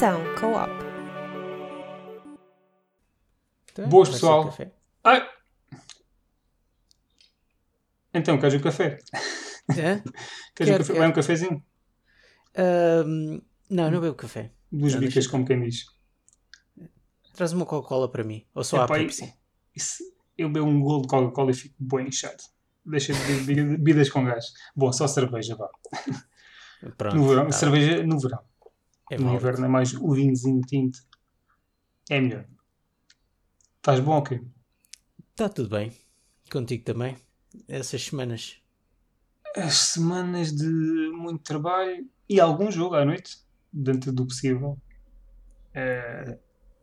[0.00, 0.70] Sessão Co-op.
[3.70, 4.56] Então, Boas, pessoal.
[5.04, 5.28] Ai!
[8.14, 8.96] Então, queres um café?
[9.68, 10.02] Hã?
[10.56, 10.98] Queres Quero, um café?
[11.00, 11.62] Vai um cafezinho?
[12.56, 14.50] Ahm, não, não bebo café.
[14.72, 15.84] Duas Não, bicas, como quem diz.
[17.34, 18.46] Traz uma Coca-Cola para mim.
[18.54, 19.34] Ou só a Epá, Pepsi.
[19.76, 20.02] isso-
[20.38, 22.42] eu bebo um golo de Coca-Cola e fico bem inchado.
[22.86, 24.46] Deixa de beber bebidas com gás.
[24.74, 25.68] Bom, só cerveja, vá.
[26.96, 27.16] Pronto.
[27.16, 28.48] No verão, tá cerveja no verão.
[29.10, 31.00] É no inverno é mais o vinhozinho tinto.
[32.08, 32.44] É melhor.
[33.76, 34.40] Estás bom, ok?
[35.34, 35.92] Tá tudo bem.
[36.50, 37.16] Contigo também.
[37.66, 38.62] Essas semanas.
[39.56, 43.38] As semanas de muito trabalho e algum jogo à noite,
[43.72, 44.78] dentro do possível.
[45.74, 46.38] Eh,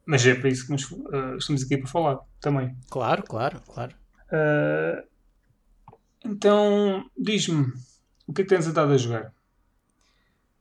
[0.05, 2.75] mas é para isso que nos, eh, estamos aqui para falar também.
[2.89, 3.95] Claro, claro, claro.
[4.31, 5.07] Eh,
[6.25, 7.71] então, diz-me,
[8.27, 9.33] o que é que tens andado a jogar?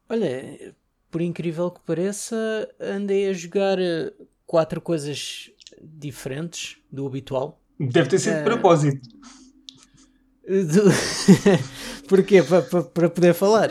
[0.08, 0.76] Olha,
[1.10, 4.12] por incrível que pareça, andei a jogar eh,
[4.46, 5.50] quatro coisas
[5.82, 7.60] diferentes do habitual.
[7.78, 9.08] Deve ter sido de Eh, propósito.
[10.48, 10.90] Do-
[12.08, 12.40] Porquê?
[12.42, 13.68] Para poder falar?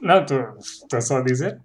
[0.00, 0.24] Não,
[0.58, 1.60] estou só a dizer.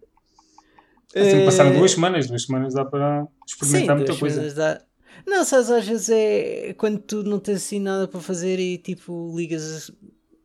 [1.16, 4.53] Assim, passaram Eh, duas semanas, duas semanas dá para experimentar Sim, muita coisa.
[4.53, 4.81] dá.
[5.25, 9.34] Não, sabes, às vezes é quando tu não tens assim nada para fazer e tipo
[9.38, 9.92] ligas.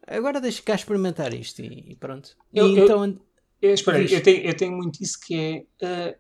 [0.06, 2.36] Agora deixa cá experimentar isto e, e pronto.
[2.52, 3.18] E Eu- eu- então.
[3.60, 6.18] Eu, espera eu tenho, eu tenho muito isso que é eh,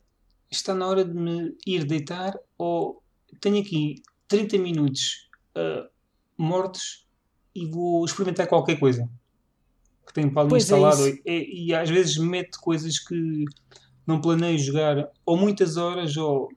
[0.50, 3.02] está na hora de me ir deitar ou
[3.40, 5.88] tenho aqui 30 minutos eh,
[6.36, 7.06] mortos
[7.54, 9.08] e vou experimentar qualquer coisa
[10.06, 11.08] que tenho para ali é instalado.
[11.08, 11.20] isso.
[11.26, 13.44] e, e às vezes meto coisas que
[14.06, 16.48] não planeio jogar ou muitas horas ou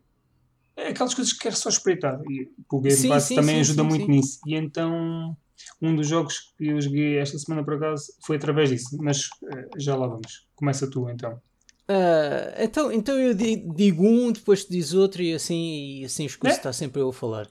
[0.80, 2.22] é aquelas coisas que quero só espreitar.
[2.30, 4.40] E o Game Sim, Pass sim, também sim, ajuda muito nisso.
[4.46, 5.36] E então
[5.82, 9.70] um dos jogos que eu joguei esta semana por acaso foi através disso, mas eh,
[9.78, 10.48] já lá vamos.
[10.56, 11.42] Começa tu então.
[11.88, 16.26] ah, então, então eu di- digo um, depois tu dizes outro e assim, e assim
[16.26, 16.58] escuso É?
[16.58, 17.48] está sempre eu a falar.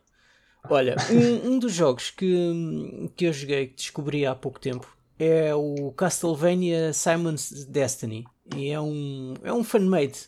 [0.69, 5.55] Olha, um, um dos jogos que, que eu joguei, que descobri há pouco tempo, é
[5.55, 8.27] o Castlevania Simon's Destiny.
[8.55, 10.19] E é um, é um fan-made.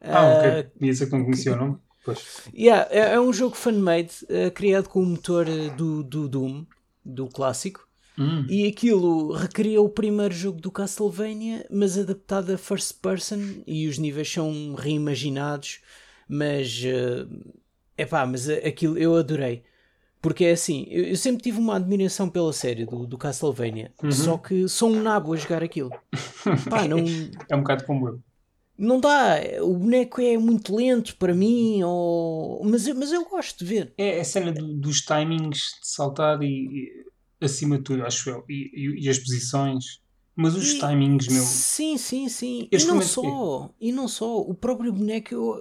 [0.00, 0.50] Ah, Ah, ok.
[0.80, 1.78] Ia dizer que não conhecia o nome.
[2.04, 2.20] Pois.
[2.54, 6.64] Yeah, é, é um jogo fan-made eh, criado com o motor eh, do, do Doom,
[7.06, 7.86] do clássico.
[8.18, 8.46] Hum.
[8.48, 13.38] E aquilo recria o primeiro jogo do Castlevania, mas adaptado a first person.
[13.66, 15.80] E os níveis são reimaginados.
[16.28, 19.62] Mas, é epá, mas a- aquilo eu adorei.
[20.20, 23.92] Porque é assim, eu, eu sempre tive uma admiração pela série do, do Castlevania.
[24.10, 25.90] Só que sou um nabo a jogar aquilo.
[26.68, 26.98] Pá, não,
[27.48, 28.20] É um bocado como eu.
[28.78, 29.36] Não dá.
[29.62, 32.62] O boneco é muito lento para mim, ou...
[32.64, 33.94] mas, eu, mas eu gosto de ver.
[33.96, 36.46] É a cena do- dos timings de saltar e,
[37.40, 38.44] e acima de tudo, acho eu.
[38.48, 40.00] E, e- as posições.
[40.34, 41.42] Mas os E- timings, meu.
[41.42, 42.68] Sim, sim, sim.
[42.70, 45.32] Eu e não só, e não só, o próprio boneco.
[45.34, 45.58] Eu,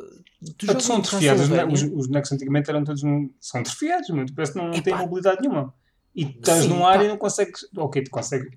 [0.58, 1.48] tu Ah, são no atrofiados.
[1.50, 3.02] Os, os bonecos antigamente eram todos.
[3.04, 4.26] um- São atrofiados, meu.
[4.26, 5.74] Tu parece que não, não têm mobilidade nenhuma.
[6.14, 7.04] E estás Sim, num ar pá.
[7.06, 7.62] e não consegues.
[7.78, 8.50] Ok, tu consegues.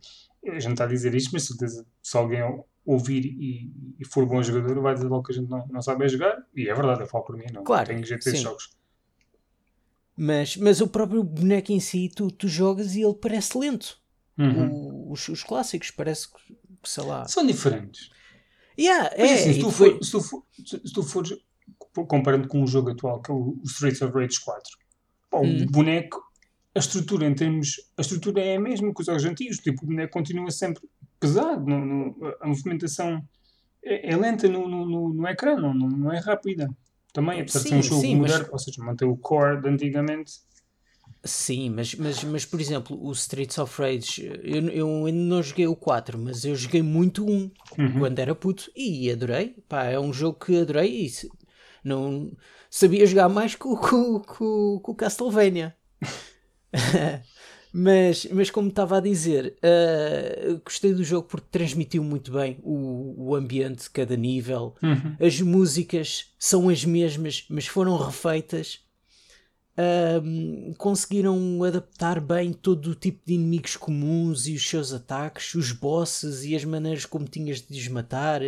[0.46, 2.40] A gente está a dizer isto, mas certeza, se alguém
[2.90, 6.00] ouvir e, e for bom jogador, vai dizer logo que a gente não, não sabe
[6.00, 6.42] bem jogar.
[6.56, 8.70] E é verdade, eu falo por mim, não Claro, tenho jeito desses jogos.
[10.16, 13.98] Mas, mas o próprio boneco em si, tu, tu jogas e ele parece lento.
[14.36, 14.70] Uhum.
[14.72, 17.26] O- os, os clássicos, parece que, sei lá.
[17.28, 18.10] São diferentes.
[18.78, 21.36] Yeah, Mas é, assim, se tu, for, se, tu for, se tu fores
[22.06, 24.62] comparando com o jogo atual, que é o, Streets of Rage 4,
[25.30, 25.62] pá, Hum.
[25.62, 26.22] o boneco,
[26.74, 27.76] a estrutura em termos.
[27.96, 30.82] A estrutura é a mesma que os jogos antigos, tipo, o boneco continua sempre
[31.20, 33.22] pesado, no- no- a movimentação
[33.82, 34.66] é, é lenta no,
[35.12, 36.68] no, ecrã, não, não, é rápida.
[37.12, 39.60] Também, apesar de ser um Sim, jogo sim, mas- moderno, ou seja, manter o core
[39.62, 40.32] de antigamente.
[41.24, 45.66] Sim, mas, mas, mas por exemplo, o Streets of Rage, eu, eu ainda não joguei
[45.66, 47.98] o 4, mas eu joguei muito 1 Uhum.
[47.98, 49.56] quando era puto e adorei.
[49.68, 51.10] Pá, é um jogo que adorei e
[51.82, 52.30] não
[52.70, 55.74] sabia jogar mais com, com o Castlevania.
[57.72, 63.28] mas, mas como estava a dizer, ah, gostei do jogo porque transmitiu muito bem o,
[63.28, 64.74] o ambiente de cada nível.
[64.82, 65.16] Uhum.
[65.20, 68.80] As músicas são as mesmas, mas foram refeitas.
[69.80, 75.70] Ahm, conseguiram adaptar bem todo o tipo de inimigos comuns e os seus ataques, os
[75.70, 78.40] bosses e as maneiras como tinhas de os matar,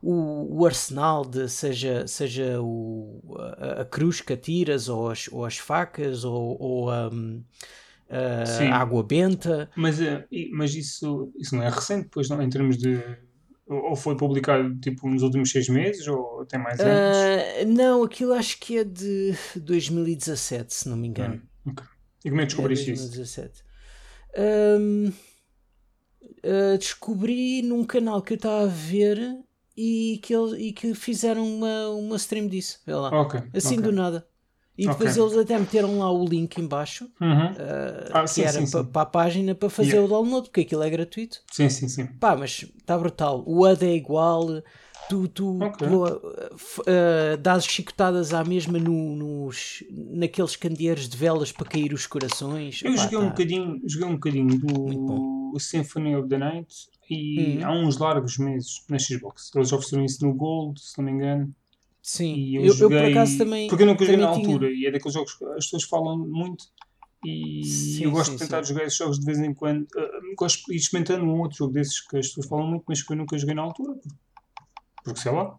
[0.00, 5.44] o, o arsenal de seja, seja o, a, a cruz que atiras, ou as, ou
[5.44, 7.42] as facas, ou, ou ahm,
[8.08, 8.68] a, Sim.
[8.68, 9.70] água benta.
[9.76, 13.00] Mas, eh, mas isso, isso não é recente, pois não, em termos de.
[13.68, 16.78] Ou foi publicado tipo nos últimos seis meses, ou até mais?
[16.78, 21.42] Ah, não, aquilo acho que é de 2017, se não me engano.
[21.66, 21.84] Ok.
[22.24, 23.08] E como é que descobriste É isso?
[23.08, 23.64] 2017.
[24.36, 25.12] Ahm,
[26.44, 29.18] ah, descobri num canal que eu estava a ver
[29.76, 32.80] e que, ele, e que fizeram uma, uma stream disso.
[32.86, 33.10] Vê lá.
[33.20, 33.40] Ok.
[33.52, 33.82] assim ok.
[33.82, 34.26] do nada.
[34.78, 35.22] E depois Ok.
[35.22, 37.46] eles até meteram lá o link em baixo, Uhum.
[37.52, 38.90] uh, Ah, que sim, era sim, pa- sim.
[38.90, 40.04] para a página para fazer Yeah.
[40.06, 41.40] o download, porque aquilo é gratuito.
[41.50, 42.06] Sim, sim, sim.
[42.20, 43.42] Pá, mas está brutal.
[43.46, 44.62] O HUD é igual,
[45.08, 45.88] tu, tu, Ok.
[45.88, 52.06] tu, uh, dás chicotadas à mesma no- nos, naqueles candeeiros de velas para cair os
[52.06, 52.82] corações.
[52.82, 53.28] Eu Epá, joguei um tá.
[53.30, 56.74] bocadinho, joguei um bocadinho do Symphony of the Night
[57.08, 57.64] e Uhum.
[57.66, 59.50] há uns largos meses na Xbox.
[59.54, 61.54] Eles ofereceram isso no Gold, se não me engano.
[62.06, 63.66] Sim, eu, eu, eu joguei, por acaso também.
[63.68, 64.46] Porque eu nunca joguei na tinha.
[64.46, 66.64] altura e é daqueles jogos que as pessoas falam muito.
[67.24, 68.72] E Sim, eu gosto sim, de tentar sim.
[68.72, 69.88] jogar esses jogos de vez em quando.
[69.98, 73.02] Ah, gosto de ir experimentando um outro jogo desses que as pessoas falam muito, mas
[73.02, 73.98] que eu nunca joguei na altura.
[75.02, 75.58] Porque, sei lá.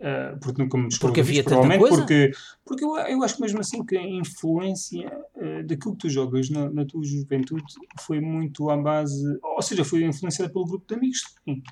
[0.00, 1.96] ah, porque nunca me Porque havia disso, tanta coisa?
[1.98, 2.32] porque,
[2.64, 5.06] porque eu, eu acho que mesmo assim que a influência
[5.36, 7.62] ah, daquilo que tu jogas na, na tua juventude
[8.00, 11.62] foi muito à base, ou seja, foi influenciada pelo grupo de amigos também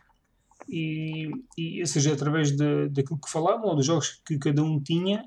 [0.73, 4.81] e, e ou seja, através de, daquilo que falavam ou dos jogos que cada um
[4.83, 5.25] tinha.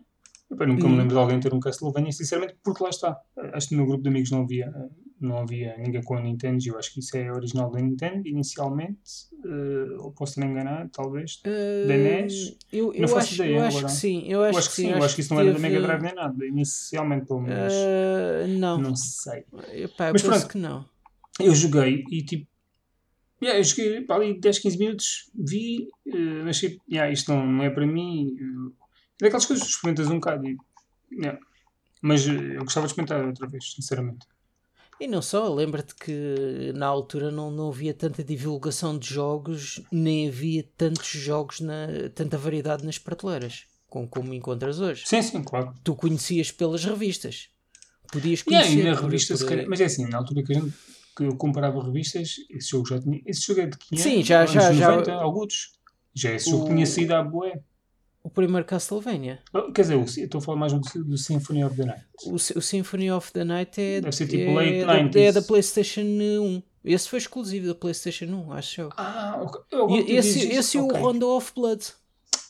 [0.51, 0.97] Epá, nunca me Hum.
[0.97, 3.17] lembro de alguém ter um Castlevania, sinceramente, porque lá está.
[3.53, 4.71] Acho que no meu grupo de amigos não havia,
[5.19, 6.63] não havia ninguém com a Nintendo.
[6.63, 8.99] e Eu acho que isso é original da Nintendo, inicialmente.
[9.43, 11.41] eh, ou posso estar enganado, talvez.
[11.45, 12.57] Uh, Da NES?
[12.71, 13.93] Eu, Não eu faço acho, ideia eu acho agora.
[13.93, 14.23] que sim.
[14.25, 16.01] Eu Eu acho, acho que sim, eu acho que isso não era da Mega Drive
[16.03, 17.73] nem nada, inicialmente pelo menos.
[17.73, 19.45] Uh, não, Não sei.
[19.73, 20.47] Epá, eu Mas penso pronto.
[20.49, 20.85] que não.
[21.39, 22.47] Eu joguei e tipo.
[23.45, 27.63] Yeah, eu joguei para ali 10, 15 minutos, vi, eh, achei, yeah, isto não, não
[27.63, 28.35] é para mim.
[28.39, 28.71] eh,
[29.21, 30.47] É daquelas coisas que experimentas um bocado.
[30.47, 30.57] E,
[31.21, 31.39] yeah.
[32.01, 34.25] Mas eh, eu gostava de experimentar outra vez, sinceramente.
[34.99, 40.27] E não só, lembra-te que na altura não, não havia tanta divulgação de jogos, nem
[40.29, 45.03] havia tantos jogos, na, tanta variedade nas prateleiras, como, como encontras hoje.
[45.05, 45.73] Sim, sim, claro.
[45.83, 47.49] Tu conhecias pelas revistas.
[48.11, 48.81] Podias Yeah, conhecer.
[48.81, 50.73] e na revista, por- se calhar, mas é assim, na altura que, a gente,
[51.15, 53.21] que eu comparava revistas, esse jogo já tinha.
[53.25, 55.79] Esse jogo é de 500 Sim, já- já- já- 90, alguns.
[56.13, 57.61] Já esse jogo O- tinha saído à boé.
[58.23, 59.39] O primeiro Castlevania.
[59.53, 62.05] Oh, Quer dizer, eu estou a falar mais do, do Symphony of the Night.
[62.25, 65.17] O, o Symphony of the Night é, Deve ser tipo é, late da, 90s.
[65.21, 66.63] é da PlayStation 1.
[66.83, 68.89] Esse foi exclusivo da PlayStation 1, acho eu.
[68.97, 69.61] Ah, ok.
[69.71, 70.87] Eu, E esse esse é o.
[70.87, 71.83] Rondo of Blood.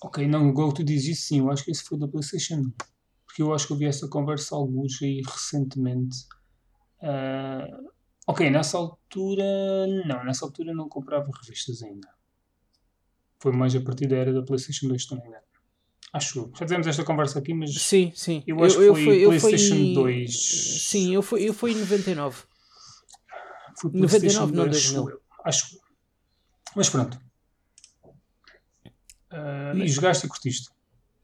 [0.02, 2.64] Ok, não, igual tu dizes isso, sim, eu acho que esse foi da PlayStation.
[3.26, 6.16] Porque eu acho que eu vi essa conversa alguns aí recentemente.
[7.02, 7.68] Ah,
[8.28, 9.44] ok, nessa altura.
[10.06, 12.08] Não, nessa altura não comprava revistas ainda.
[13.40, 15.44] Foi mais a partir da era da PlayStation 2, se não me engano.
[16.14, 16.52] Acho eu.
[16.58, 18.42] Já tivemos esta conversa aqui, mas Sim, sim.
[18.48, 20.82] Eu acho que foi fui- eu fui PlayStation em- 2.
[20.88, 22.44] Sim, eu fui, eu fui em 99.
[23.78, 25.10] foi 99, não, acho 2000.
[25.10, 25.22] eu.
[25.44, 25.82] Acho eu.
[26.76, 27.20] Mas pronto.
[29.30, 30.70] Ah, e jogaste e curtiste.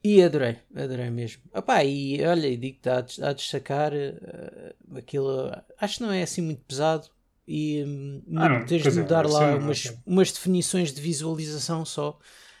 [0.04, 1.42] E adorei, adorei mesmo.
[1.54, 5.50] Opá, e olha, e digo-te, há de, há de destacar eh, aquilo.
[5.78, 7.08] Acho que não é assim muito pesado.
[7.46, 9.98] E hum, Ah, não, tens de dizer, mudar lá ser, não, umas, ok.
[10.06, 12.18] umas definições de visualização só.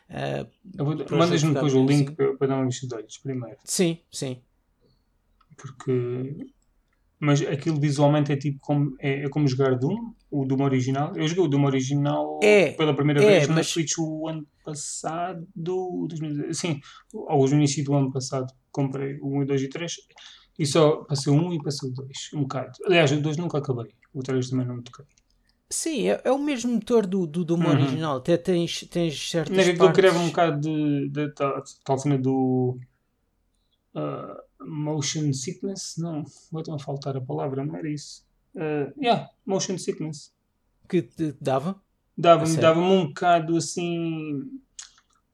[0.08, 2.14] Para Mandas-me depois o link assim.
[2.14, 3.58] para, para dar uma vista de olhos primeiro.
[3.64, 4.42] sim, sim.
[5.56, 6.52] Porque.
[7.24, 11.12] Mas aquilo visualmente é tipo como, é, é como jogar Doom, o Doom original.
[11.14, 14.44] Eu joguei o Doom original É, pela primeira é, vez na mas- Switch o ano
[14.64, 15.46] passado.
[15.54, 16.80] 2000, sim,
[17.28, 19.96] ao início do ano passado comprei o 1, 2 e 3
[20.58, 22.08] e só passei o 1 e passei o 2.
[22.34, 22.72] Um bocado.
[22.86, 23.92] Aliás, o 2 nunca acabei.
[24.12, 25.04] O 3 também não me toquei.
[25.70, 27.70] Sim, é, é o mesmo motor do, do Doom Uhum.
[27.70, 28.16] original.
[28.16, 29.94] Até tens, tens certas Não é que partes...
[29.96, 32.78] criava um bocado de, de, tal, tal cena do
[33.94, 35.94] ah, motion sickness.
[35.98, 38.24] Não, vai-te a faltar a palavra, não era isso.
[38.56, 40.32] Ah, yeah, motion sickness.
[40.88, 41.80] que te dava.
[42.18, 44.42] Dava-me dava um bocado assim.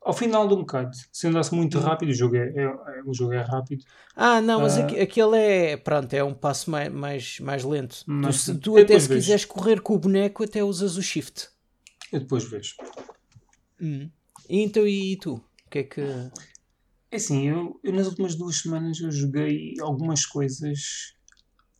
[0.01, 1.83] Ao final de um bocado, se andasse muito Hum.
[1.83, 3.85] rápido, o jogo é, é- é- o jogo é rápido.
[4.15, 8.05] Ah, não, mas aque- aquele é, pronto, é um passo mais, mais, mais lento.
[8.07, 9.21] Mais tu, se- tu até se vejo.
[9.21, 11.49] quiseres correr com o boneco, até usas o shift.
[12.13, 12.77] Eu depois vejo.
[13.81, 14.09] Hum.
[14.49, 15.35] E então, e tu?
[15.35, 16.01] O que é que.
[17.11, 21.15] É assim, eu, eu nas últimas duas semanas eu joguei algumas coisas.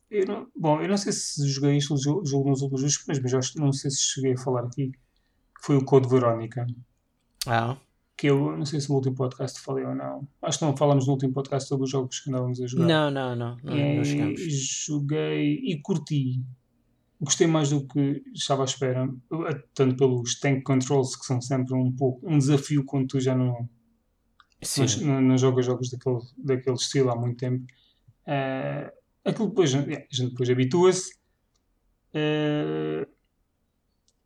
[0.09, 3.59] Eu não, bom, eu não sei se joguei este jogo, últimas duas semanas, mas acho,
[3.59, 4.91] não sei se cheguei a falar aqui.
[5.61, 6.65] Foi o Code Verónica.
[7.45, 7.77] Ah,
[8.17, 10.27] Que eu não sei se no último podcast falei ou não.
[10.41, 12.85] Acho que não falámos no último podcast sobre os jogos que andávamos a jogar.
[12.87, 14.41] não, não, não, não, E não chegamos.
[14.85, 16.41] joguei e curti.
[17.21, 19.07] Gostei mais do que estava à espera,
[19.75, 23.69] tanto pelos tank controls que são sempre um pouco um desafio quando tu já não,
[24.61, 27.65] Sim, não, não, não jogos daquele, daquele estilo há muito tempo.
[28.27, 28.93] Eh,
[29.25, 31.11] aquilo depois, yeah, a gente depois habitua-se.
[32.13, 33.05] Eh,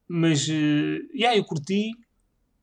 [0.07, 1.91] mas, uh, yeah, eu curti.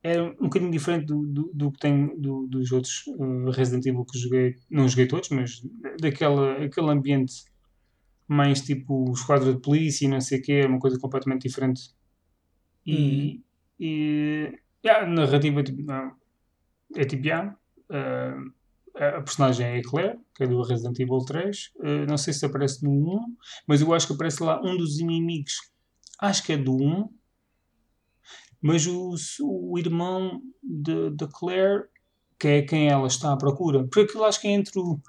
[0.03, 4.05] Era um bocadinho diferente do, do, do que tenho do- dos outros eh, Resident Evil
[4.05, 4.55] que joguei.
[4.69, 5.61] Não joguei todos, mas
[6.01, 7.33] daquela, aquele ambiente
[8.27, 11.81] mais tipo esquadra de polícia e não sei o que, é uma coisa completamente diferente.
[12.85, 13.43] E,
[13.79, 16.15] e yeah, a narrativa, tipo, não,
[16.95, 17.57] é tipo, já,
[17.91, 18.51] uh,
[18.95, 21.71] a personagem é a Claire, que é do Resident Evil 3.
[21.75, 23.35] Uh, não sei se aparece no 1,
[23.67, 25.53] mas eu acho que aparece lá um dos inimigos.
[26.19, 27.09] Acho que é do 1.
[28.61, 31.85] Mas o, o irmão da Claire,
[32.37, 33.83] que é quem ela está à procura.
[33.83, 34.99] Porque aquilo acho que é entre o.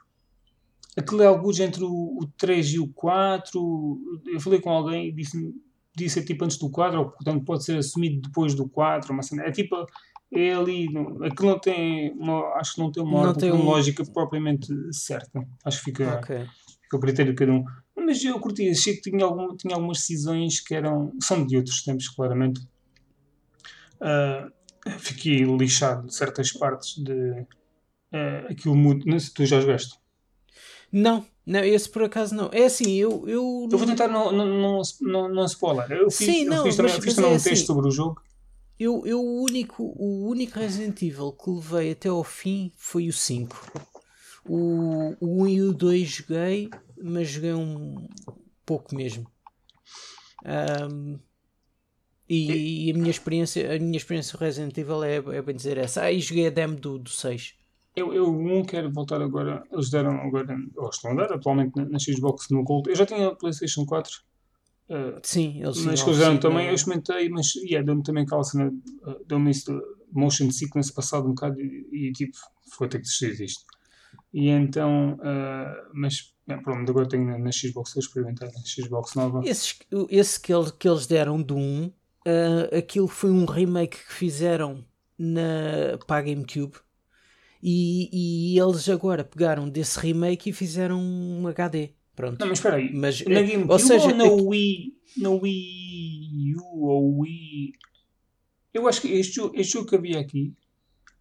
[0.97, 4.23] Aquilo é alguns entre o, o 3 e o 4.
[4.33, 5.55] Eu falei com alguém e disse
[5.95, 9.15] disse é tipo antes do 4, ou portanto pode ser assumido depois do 4.
[9.15, 9.77] Mas é tipo
[10.33, 10.89] é ali.
[11.25, 12.13] Aquilo não tem.
[12.13, 14.13] Uma, acho que não tem uma não ordem um...
[14.13, 15.47] propriamente certa.
[15.65, 16.47] Acho que fica, okay.
[16.83, 17.65] fica o critério de cada um.
[17.95, 21.13] Mas eu curti, achei que tinha, algum, tinha algumas decisões que eram.
[21.21, 22.61] são de outros tempos, claramente.
[24.01, 24.51] Uh,
[24.99, 27.13] fiquei lixado de certas partes de.
[27.13, 29.05] Uh, aquilo muda.
[29.07, 30.01] Não se tu já jogaste.
[30.91, 32.49] Não, não, esse por acaso não.
[32.53, 33.25] É assim, eu.
[33.29, 35.91] Eu, eu vou tentar não, não, não, não, não spoiler.
[35.93, 37.89] Eu fiz, Sim, não, eu fiz também, mas, fiz também é um texto assim, sobre
[37.89, 38.23] o jogo.
[38.79, 43.13] Eu, eu o, único, o único Resident Evil que levei até ao fim foi o
[43.13, 43.91] 5.
[44.45, 48.09] O, o 1 e o 2 joguei, mas joguei um
[48.67, 49.31] pouco mesmo.
[50.45, 51.19] Um,
[52.29, 56.03] e, e, a minha experiência, a minha experiência Resident Evil é, é bem dizer essa.
[56.03, 57.55] Aí ah, joguei a demo do, do 6.
[57.95, 59.63] Eu, eu não quero voltar agora.
[59.71, 62.89] Eles deram agora, ou estão a dar atualmente na, na Xbox no Gold.
[62.89, 64.23] Eu já tinha a PlayStation 4
[64.93, 69.25] Uh, sim, eles Mas usaram também, eu experimentei, mas yeah, deu-me também aquela cena, uh,
[69.27, 69.81] deu-me isso de
[70.13, 72.37] motion sickness passado um bocado e, e tipo,
[72.71, 73.65] foi ter que desistir disto.
[74.35, 79.15] E então, uh, mas é, pronto, agora tenho na, na Xbox, vou experimentar na Xbox
[79.15, 79.41] nova.
[79.45, 79.77] Esse,
[80.11, 84.85] esse que, ele, que eles deram do 1, uh, aquilo foi um remake que fizeram
[85.19, 86.75] na, para a GameCube.
[87.63, 88.11] E,
[88.55, 91.91] e eles agora pegaram desse remake e fizeram um HD.
[92.15, 92.39] Pronto.
[92.39, 92.93] Não, mas espera aí.
[92.93, 97.73] Mas, na GameCube ou, seja, ou na Wii, na Wii U ou Wii...
[98.75, 100.55] Eu acho que este, este jogo que havia aqui,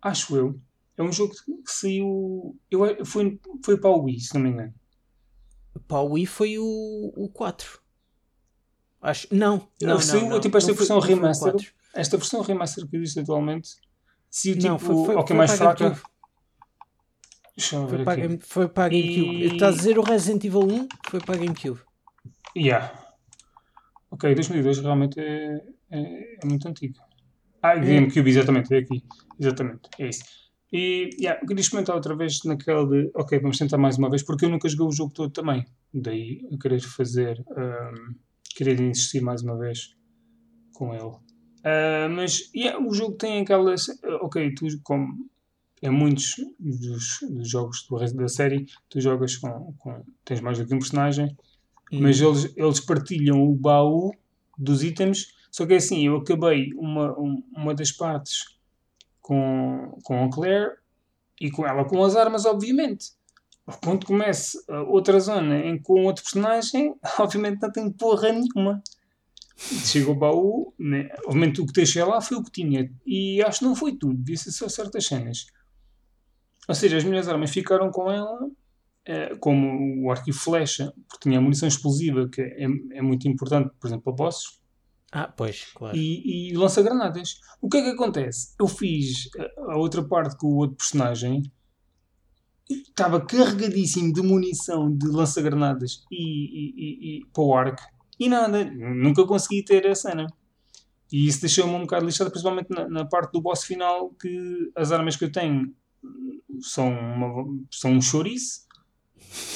[0.02, 0.60] acho eu,
[0.98, 2.58] é um jogo que saiu...
[2.70, 4.74] Eu, foi, foi para o Wii, se não me engano.
[5.88, 7.82] Para o Wii foi o, o 4.
[9.02, 11.56] Acho, não, não, saiu, não, tipo, esta versão remaster,
[11.96, 13.70] esta versão remaster que existe atualmente,
[14.30, 16.00] se o tipo, não, foi, foi, ok, mais fraca,
[17.60, 19.44] foi para, foi para a GameCube.
[19.44, 19.46] E...
[19.54, 21.80] Estás a dizer o Resident Evil 1 foi para a GameCube.
[22.56, 22.92] Yeah.
[24.10, 26.96] Ok, 2002 realmente é, é, é muito antigo.
[27.62, 27.80] Ah, é.
[27.80, 29.04] GameCube, exatamente, é aqui.
[29.40, 30.24] Exatamente, é isso.
[30.74, 34.46] E yeah, queria experimentar outra vez naquela de ok, vamos tentar mais uma vez, porque
[34.46, 35.66] eu nunca joguei o jogo todo também.
[35.94, 38.16] Daí eu querer fazer, um,
[38.56, 39.96] querer insistir mais uma vez
[40.74, 41.14] com ele.
[41.62, 43.88] Uh, mas yeah, o jogo tem aquelas.
[44.22, 45.30] Ok, tu como
[45.82, 50.60] em muitos dos, dos jogos do resto da série, tu jogas com, com, tens mais
[50.60, 51.36] do que um personagem,
[51.92, 52.02] uhum.
[52.02, 54.12] mas eles, eles partilham o baú
[54.58, 55.34] dos itens.
[55.52, 58.56] Só que é assim, eu acabei uma, uma das partes
[59.20, 60.72] com, com a Claire
[61.40, 63.12] e com ela com as armas, obviamente.
[63.84, 68.84] Quando começa outra zona em com outro personagem, obviamente não tem porra nenhuma.
[69.58, 71.10] Chega o baú, né?
[71.26, 72.92] obviamente o que deixei lá foi o que tinha.
[73.06, 75.48] E acho que não foi tudo, disse só certas cenas.
[76.68, 78.40] Ou seja, as minhas armas ficaram com ela,
[79.06, 83.72] é, como o arco e flecha, porque tinha munição explosiva, que é, é muito importante,
[83.80, 84.60] por exemplo, para bosses.
[85.12, 85.98] Ah, pois, claro.
[85.98, 87.42] E, e lança-granadas.
[87.62, 88.56] O que é que acontece?
[88.60, 91.44] Eu fiz a, a outra parte com o outro personagem,
[92.70, 97.84] estava carregadíssimo de munição de lança-granadas e, e, e, e, para o arco,
[98.20, 100.28] e nada, nunca consegui ter a cena.
[101.12, 104.92] E isso deixou-me um bocado lixado, principalmente na, na, parte do boss final, que as
[104.94, 105.74] armas que eu tenho
[106.62, 108.68] são, uma, são um chouriço.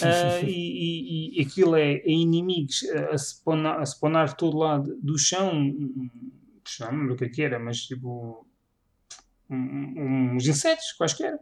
[0.01, 5.17] uh, e, e, e, aquilo é, é inimigos a spawnar, a spawnar todo lado do
[5.17, 5.53] chão,
[6.91, 8.45] não o que é que era, mas tipo
[9.49, 11.39] um, uns insetos quaisquer.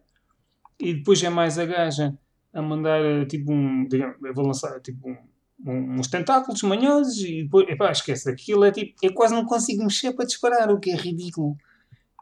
[0.80, 2.18] E depois é mais a gaja
[2.54, 5.18] a mandar tipo um, digamos, eu vou lançar tipo um,
[5.66, 9.84] um, uns tentáculos manhosos e depois, epá, esquece, aquilo é tipo, eu quase não consigo
[9.84, 11.58] mexer para disparar, o que é ridículo.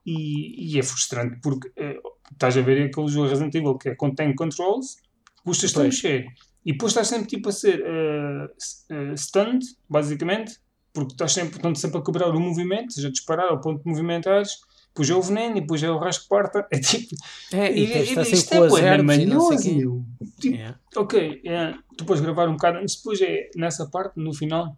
[0.06, 2.00] E, e é frustrante porque eh,
[2.32, 4.98] estás a ver aquele jogo Resident Evil que é Contain Controls,
[5.44, 6.26] custas-te a mexer.
[6.66, 10.60] E depois estás sempre tipo a ser uh, uh, stunned, basicamente,
[10.94, 14.60] porque estás sempre, portanto, sempre a quebrar o movimento, seja disparar ao ponto de movimentares,
[14.90, 16.68] depois é o veneno e depois é o rasgo parta.
[16.72, 17.16] É tipo.
[17.54, 20.06] É, e, e, e isto é manhoso.
[20.40, 20.80] Tipo, yeah.
[20.96, 24.78] Ok, é, depois gravar um bocado antes, depois é nessa parte, no final,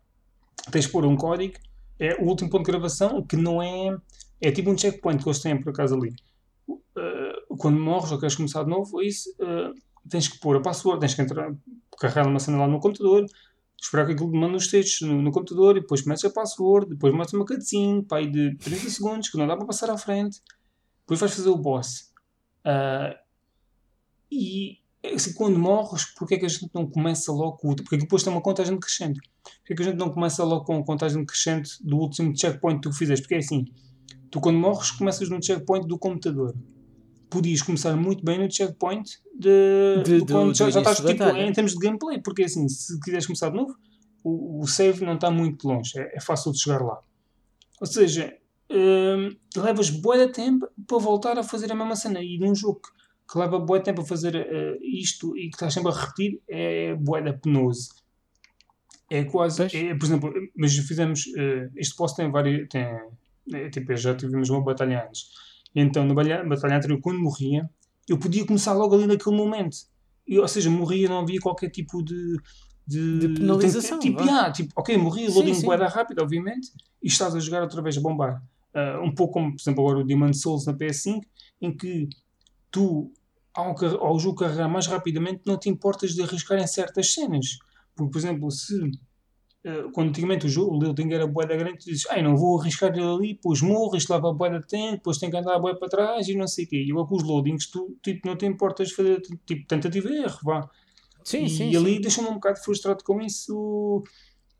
[0.71, 1.55] tens de pôr um código,
[1.99, 3.95] é o último ponto de gravação, que não é.
[4.39, 6.13] É tipo um checkpoint que eles têm por acaso ali
[7.57, 9.73] quando morres ou queres começar de novo, isso uh,
[10.09, 11.53] tens que pôr a password, tens que entrar,
[11.99, 13.25] carregar uma cena lá no computador,
[13.81, 17.13] esperar que aquilo mande os textos no, no, computador e depois metes a password, depois
[17.13, 20.41] metes uma cutscene, pai de 30 segundos que não dá para passar à frente,
[21.01, 22.11] depois vais fazer o boss.
[22.65, 23.17] Uh,
[24.31, 24.79] e
[25.13, 28.31] assim, quando morres, porque é que a gente não começa logo com Porque depois tem
[28.31, 29.19] uma contagem crescente.
[29.43, 32.79] Porque é que a gente não começa logo com a contagem crescente do último checkpoint
[32.79, 33.23] que tu fizeste?
[33.23, 33.65] Porque é assim,
[34.31, 36.55] tu quando morres começas no checkpoint do computador.
[37.33, 41.51] Podias começar muito bem no checkpoint de, de, do, quando já, já estás tipo, em
[41.51, 42.21] termos de gameplay.
[42.21, 43.75] Porque assim, se quiseres começar de novo,
[44.23, 45.99] o, o save não está muito longe.
[45.99, 47.01] É, é, fácil de chegar lá.
[47.81, 48.37] Ou seja,
[48.69, 52.21] hum, levas boa de tempo para voltar a fazer a mesma cena.
[52.21, 55.73] E num jogo que que leva bué tempo a fazer uh, isto e que estás
[55.73, 57.89] sempre a repetir é bué da penose.
[59.09, 62.85] É quase, é, por exemplo, mas fizemos, uh, este posto tem vários, tem,
[63.53, 65.29] é, tipo, já tivemos uma batalha antes.
[65.75, 67.69] Então, na batalha anterior, quando morria,
[68.07, 69.77] eu podia começar logo ali naquele momento.
[70.27, 72.37] E, ou seja, morria, não havia qualquer tipo de...
[72.85, 73.97] De, de penalização.
[73.97, 76.69] Tipo, ah, tipo, ok, morri, loading boeda rápido, obviamente,
[77.01, 78.43] e estás a jogar outra vez a bombar.
[78.75, 81.21] Uh, um pouco como, por exemplo, agora o Demon Souls na PS5,
[81.61, 82.09] em que
[82.69, 83.09] tu,
[83.53, 83.73] ao,
[84.05, 87.57] ao jogo carregar mais rapidamente, não te importas de arriscar em certas cenas.
[87.95, 88.91] Porque, por exemplo, se
[89.93, 92.91] quando antigamente o jogo, o loading era boeda grande, tu dizes, ai, não vou arriscar
[92.91, 95.79] ele ali, depois morro, isto leva boeda de tempo, depois tem que andar a boeda
[95.79, 96.83] para trás e não sei o quê.
[96.83, 100.39] E agora com os loadings, tu tipo, não te importas fazer tipo, tentativa e erro,
[100.43, 100.69] vá.
[101.23, 102.01] Sim, e sim, ali sim.
[102.01, 104.03] deixa-me um bocado frustrado com isso.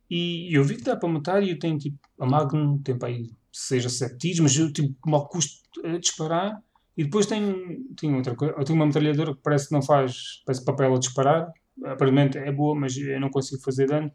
[0.10, 3.10] E eu vi que dá para matar e eu tenho tipo a Magnum, tem para
[3.10, 6.62] aí 6 a 7 tiros, mas eu tipo mal custo a disparar
[6.96, 8.54] e depois tem, tem outra coisa.
[8.58, 11.52] Eu tenho uma metralhadora que parece que não faz parece papel a disparar.
[11.84, 14.12] Aparentemente é boa, mas eu não consigo fazer dano.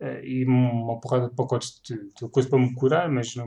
[0.00, 3.46] Uh, e uma porrada de pacotes de, de coisa para me curar, mas não.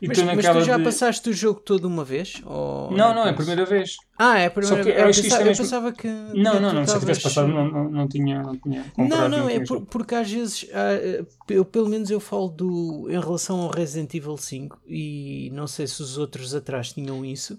[0.00, 0.84] E mas, mas tu já de...
[0.84, 2.40] passaste o jogo todo uma vez?
[2.46, 3.96] Ou não, não, é a primeira vez.
[4.18, 4.96] Ah, é a primeira vez.
[4.96, 6.06] Eu, eu, pensava, eu pensava que.
[6.06, 8.42] Não, não, não, se eu tivesse passado não, não, não tinha.
[8.42, 12.20] Não, tinha comprado, não, não, é por, porque às vezes, ah, eu, pelo menos eu
[12.20, 16.92] falo do, em relação ao Resident Evil 5 e não sei se os outros atrás
[16.92, 17.58] tinham isso,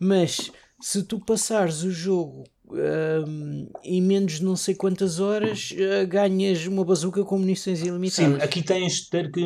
[0.00, 6.06] mas se tu passares o jogo um, em menos de não sei quantas horas, uh,
[6.06, 8.36] ganhas uma bazuca com munições ilimitadas.
[8.36, 9.42] Sim, aqui tens de ter que.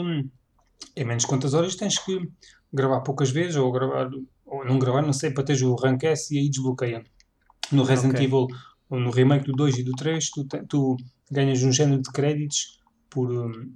[0.97, 2.21] Em menos de quantas horas tens que
[2.73, 4.09] gravar poucas vezes ou gravar
[4.47, 7.05] ou não gravar, não sei, para teres o rank S e aí desbloqueia.
[7.71, 8.27] No Resident okay.
[8.27, 8.47] Evil,
[8.89, 10.97] ou no remake do 2 e do 3, tu, tu
[11.31, 12.79] ganhas um género de créditos
[13.11, 13.29] por,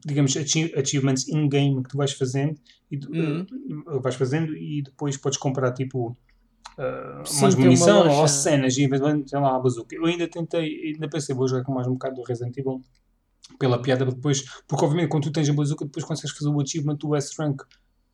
[0.04, 2.58] digamos, achievements in-game que tu vais fazendo
[2.90, 3.46] e, uhum.
[3.86, 6.16] uh, vais fazendo e depois podes comprar tipo
[6.78, 9.94] uh, Sim, mais munição ou cenas e eventualmente tem lá a bazuca.
[9.94, 12.82] Eu ainda tentei, ainda pensei, vou jogar com mais um bocado do Resident Evil
[13.58, 16.96] pela piada depois, porque obviamente quando tu tens a bazuca depois consegues fazer o achievement
[16.96, 17.62] do S-Rank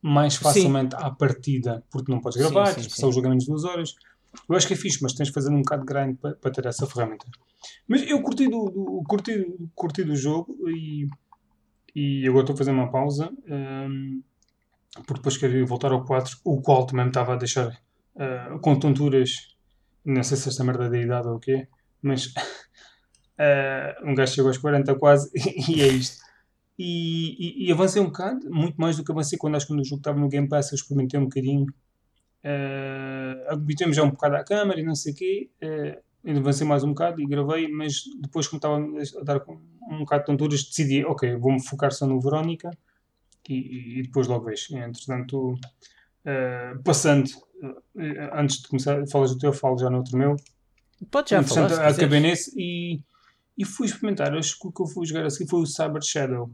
[0.01, 1.03] mais facilmente sim.
[1.03, 3.65] à partida, porque não podes gravar, sim, sim, passar o jogo em menos de duas
[3.65, 3.95] horas.
[4.49, 6.51] Eu acho que é fixe, mas tens de fazer um bocado de grind para, para
[6.51, 7.27] ter essa ferramenta.
[7.89, 11.09] Mas eu curti do, do, curti, curti do jogo e,
[11.95, 14.23] e agora estou a fazer uma pausa um,
[15.07, 17.77] porque depois quero voltar ao 4, o qual também me estava a deixar
[18.19, 19.57] uh, com tonturas.
[20.05, 21.69] Não sei se esta merda da idade ou o quê,
[22.03, 25.31] mas uh, um gajo chegou aos 40 quase
[25.69, 26.29] e é isto.
[26.79, 29.85] E, e, e, avancei um bocado, muito mais do que avancei quando acho que o
[29.85, 31.67] jogo estava no Game Pass, eu experimentei um bocadinho.
[32.45, 35.51] Uh, habituei-me já um bocado à câmera e não sei o quê.
[35.61, 39.43] Uh, avancei mais um bocado e gravei, mas depois, como estava a dar
[39.91, 42.71] um bocado de tonturas, decidi, ok, vou-me focar só no Verónica
[43.49, 44.77] e, e, depois logo vejo.
[44.77, 45.57] Entretanto,
[46.29, 47.29] uh, passando,
[47.63, 47.83] uh,
[48.35, 50.37] antes de começar, falas do teu, falo já no outro meu.
[51.11, 51.89] Pode já falar.
[51.89, 53.01] Acabei nesse e,
[53.57, 54.37] e fui experimentar.
[54.37, 56.51] Acho que o que eu fui jogar a seguir foi o Cyber Shadow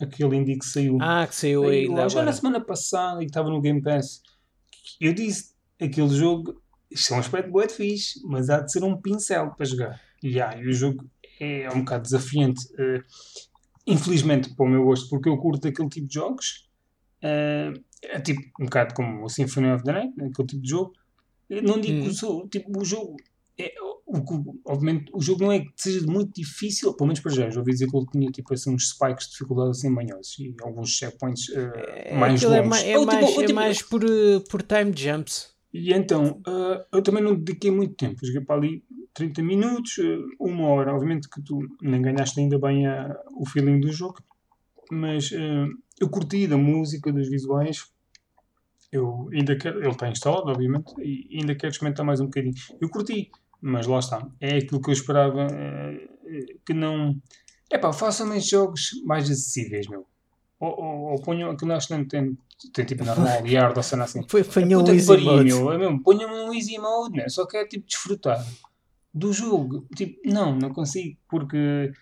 [0.00, 0.98] aquele indie que saiu.
[1.00, 1.88] Ah, que saiu aí.
[2.08, 4.22] Já na semana passada e estava no Game Pass.
[5.00, 6.60] Eu disse, aquele jogo,
[6.90, 10.00] isto é um aspecto boa de fixe, mas há de ser um pincel para jogar.
[10.22, 11.08] E, ah, e o jogo
[11.40, 12.66] é um bocado desafiante.
[12.74, 13.02] Uh,
[13.86, 16.65] infelizmente, para o meu gosto, porque eu curto aquele tipo de jogos.
[17.22, 20.92] Uh, é tipo um bocado como o Symphony of the Night, aquele tipo de jogo.
[21.48, 22.10] Eu não digo hum.
[22.10, 23.16] que o, tipo, o jogo
[23.58, 27.50] é, o, obviamente o jogo não é que seja muito difícil, pelo menos para já.
[27.50, 30.54] Já ouvi dizer que ele tinha tipo, assim, uns spikes de dificuldade assim manhosos e
[30.62, 32.56] alguns checkpoints uh, mais longos.
[32.56, 34.02] É, mais, é, Ou, mais, tipo, é tipo, mais por,
[34.50, 35.54] por time jumps.
[35.72, 38.24] E então, uh, eu também não dediquei muito tempo.
[38.24, 40.94] Joguei para ali 30 minutos, uh, uma hora.
[40.94, 42.84] Obviamente que tu nem ganhaste ainda bem
[43.34, 44.18] o feeling do jogo,
[44.90, 45.30] mas
[46.00, 47.86] eu curti da música, dos visuais.
[48.92, 52.54] Eu ainda quero, ele está instalado, obviamente, e ainda quero experimentar mais um bocadinho.
[52.80, 54.26] Eu curti, mas lá está.
[54.40, 56.06] É aquilo que eu esperava é,
[56.64, 57.20] que não.
[57.70, 60.06] É pá, façam mais jogos mais acessíveis, meu.
[60.60, 62.38] Ou, ou, ou ponham aquilo acho que não tem,
[62.72, 64.24] tem tipo normal, e hard ou cena assim.
[64.28, 65.44] Foi, ponham um easy mode.
[65.44, 67.28] Meu, é mesmo, ponham um easy mode, né?
[67.28, 68.44] só quero tipo desfrutar
[69.12, 69.86] do jogo.
[69.94, 71.92] Tipo, não, não consigo porque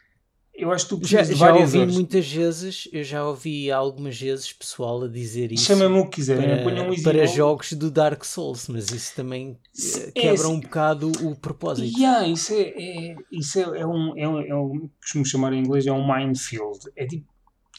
[0.56, 5.02] Eu acho que tu Já, já ouvi muitas vezes, eu já ouvi algumas vezes pessoal
[5.02, 8.90] a dizer isso Chamem-me o que quiserem, para, um para jogos do Dark Souls, mas
[8.90, 11.98] isso também eh, É, quebra um bocado o propósito.
[11.98, 15.58] Yeah, isso é, é- isso é, é um, é um, é um, costumo chamar em
[15.58, 16.78] inglês, é um minefield.
[16.96, 17.26] É tipo,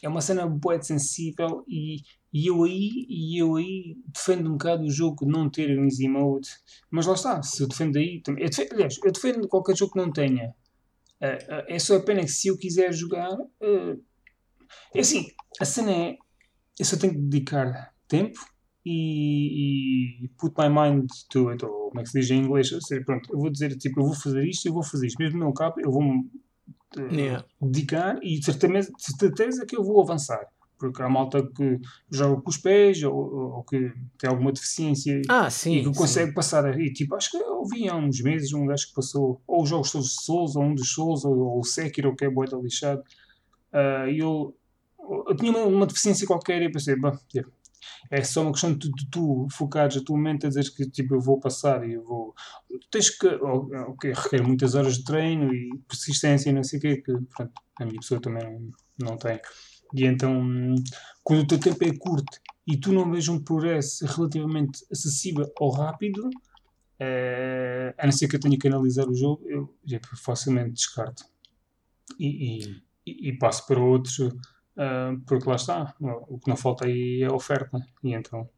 [0.02, 4.84] é uma cena de sensível e, e eu aí, e eu aí defendo um bocado
[4.84, 6.50] o jogo de não ter um easy mode,
[6.90, 9.92] mas lá está, se eu defendo aí, também, eu defendo, aliás, eu defendo qualquer jogo
[9.92, 10.54] que não tenha.
[11.20, 13.96] Ah, ah, é só a pena que se eu quiser jogar, ah,
[14.94, 15.26] é assim,
[15.60, 16.16] a cena é,
[16.78, 18.38] eu só tenho que dedicar tempo
[18.84, 22.70] e, e put my mind to it, ou como é que se diz em inglês,
[22.72, 25.18] ou seja, pronto, eu vou dizer, tipo, eu vou fazer isto, eu vou fazer isto,
[25.18, 26.30] mesmo meu cabo, eu vou-me
[26.98, 27.44] eh, Yeah.
[27.60, 30.40] dedicar e de certeza, de certeza que eu vou avançar,
[30.78, 31.78] porque há malta que
[32.10, 35.78] joga com os pés, ou, ou- que tem alguma deficiência Ah, e sim.
[35.78, 35.92] que sim.
[35.92, 39.40] consegue passar aí, tipo, acho que eu vi há uns meses um gajo que passou,
[39.46, 42.24] ou os jogos todos de Souls, ou um dos Souls, ou, ou o Sekiro, que
[42.24, 43.02] é boa da lixado,
[43.72, 44.56] ah, e eu,
[45.28, 47.50] eu tinha uma, uma deficiência qualquer e pensei, bom, tipo,
[48.10, 50.88] é só uma questão de tu, de tu focares a tua mente a dizer que
[50.90, 52.34] tipo, eu vou passar e eu vou.
[52.90, 53.26] Tens que.
[53.28, 57.52] Ok, requer muitas horas de treino e persistência e não sei o quê, que pronto,
[57.80, 58.42] a minha pessoa também
[58.98, 59.38] não, não tem.
[59.94, 60.74] E então,
[61.22, 65.70] quando o teu tempo é curto e tu não vês um progresso relativamente acessível ou
[65.70, 66.28] rápido,
[66.98, 69.74] eh, a não ser que eu tenha que analisar o jogo, eu
[70.16, 71.24] facilmente descarto.
[72.18, 72.26] E,
[72.64, 74.18] e, e- e passo para outros,
[74.76, 77.78] ah, porque lá está, o que não falta aí é a oferta.
[78.02, 78.48] E então,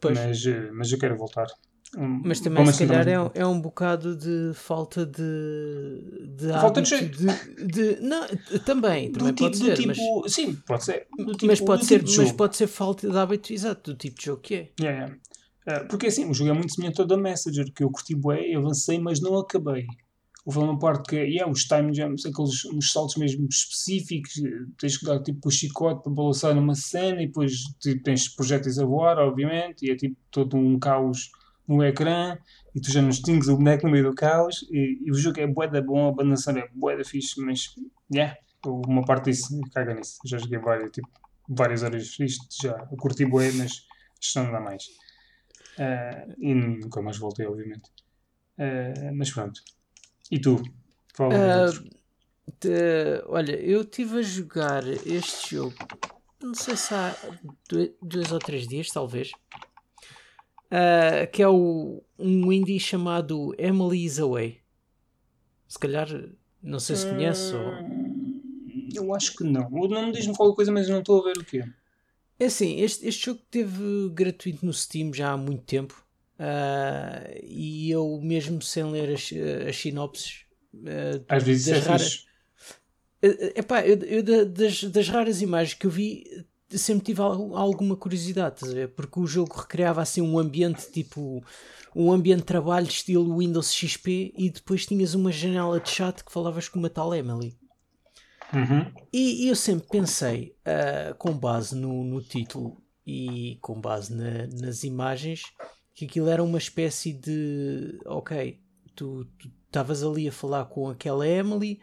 [0.00, 0.18] Pois.
[0.18, 1.46] mas, eh, mas eu quero voltar.
[2.24, 3.14] Mas também, se assim calhar, também.
[3.14, 5.22] é, um- é um bocado de falta de,
[6.36, 8.26] de Falta de hábito de, de- Não,
[8.64, 11.06] também, do também tipo, pode do ser, mas, tipo, sim, pode ser.
[11.16, 13.96] Do tipo, mas, pode do ser tipo mas pode ser falta de hábito exato do
[13.96, 14.70] tipo de jogo que é.
[14.80, 15.16] Yeah, yeah.
[15.68, 18.54] Ah, porque assim, o jogo é muito semelhante ao da Messenger, que eu curti bué,
[18.54, 19.84] avancei, mas não acabei.
[20.44, 24.96] Houve uma parte que, yeah, os time jumps, aqueles uns saltos mesmo específicos, eh, tens
[24.96, 28.84] que dar tipo o chicote para balançar numa cena e depois tipo, tens projéteis a
[28.84, 31.30] voar, obviamente, e é tipo todo um caos
[31.68, 32.38] no ecrã
[32.74, 35.40] e tu já não extingues o boneco no meio do caos e, e o jogo
[35.40, 37.74] é bué da bom, a banda sonora é bué da fixe, mas
[38.12, 40.18] yeah, uma parte disso caga nisso.
[40.24, 41.08] Já joguei várias, tipo,
[41.48, 43.82] várias horas isto, já curti bué, mas
[44.20, 44.84] isto não dá mais.
[45.78, 47.90] Ah, e nunca mais voltei, obviamente.
[48.58, 49.60] Ah, mas pronto.
[50.30, 50.62] E tu?
[51.14, 51.70] Fala Ah,
[52.60, 55.74] de- olha, eu estive a jogar este jogo,
[56.42, 57.14] não sei se há
[57.68, 59.30] doi- dois ou três dias, talvez,
[60.78, 64.58] ah, que é o, um indie chamado Emily is Away.
[65.68, 66.08] Se calhar,
[66.62, 67.72] não sei se conhece ou...
[67.82, 69.66] Hum, Eu acho que não.
[69.72, 71.64] O nome diz-me qualquer coisa, mas eu não estou a ver o quê.
[72.38, 76.04] É assim, este, este jogo teve gratuito no Steam já há muito tempo
[76.38, 79.30] ah, e eu mesmo sem ler as,
[79.68, 80.44] as sinopses
[80.84, 82.26] ah, Às vezes das é raras-.
[83.22, 86.24] Eh, Epá, eu, eu da- das, das raras imagens que eu vi
[86.70, 88.88] sempre tive al- alguma curiosidade, estás a ver?
[88.88, 91.42] Porque o jogo recriava assim um ambiente tipo
[91.94, 96.32] um ambiente de trabalho estilo Windows XP e depois tinhas uma janela de chat que
[96.32, 97.56] falavas com uma tal Emily.
[98.52, 98.92] Uhum.
[99.12, 104.46] E, e eu sempre pensei, ah, com base no, no título e com base na-
[104.60, 105.42] nas imagens,
[105.94, 107.98] que aquilo era uma espécie de.
[108.06, 108.60] Ok,
[108.94, 109.26] tu
[109.66, 111.80] estavas ali a falar com aquela Emily,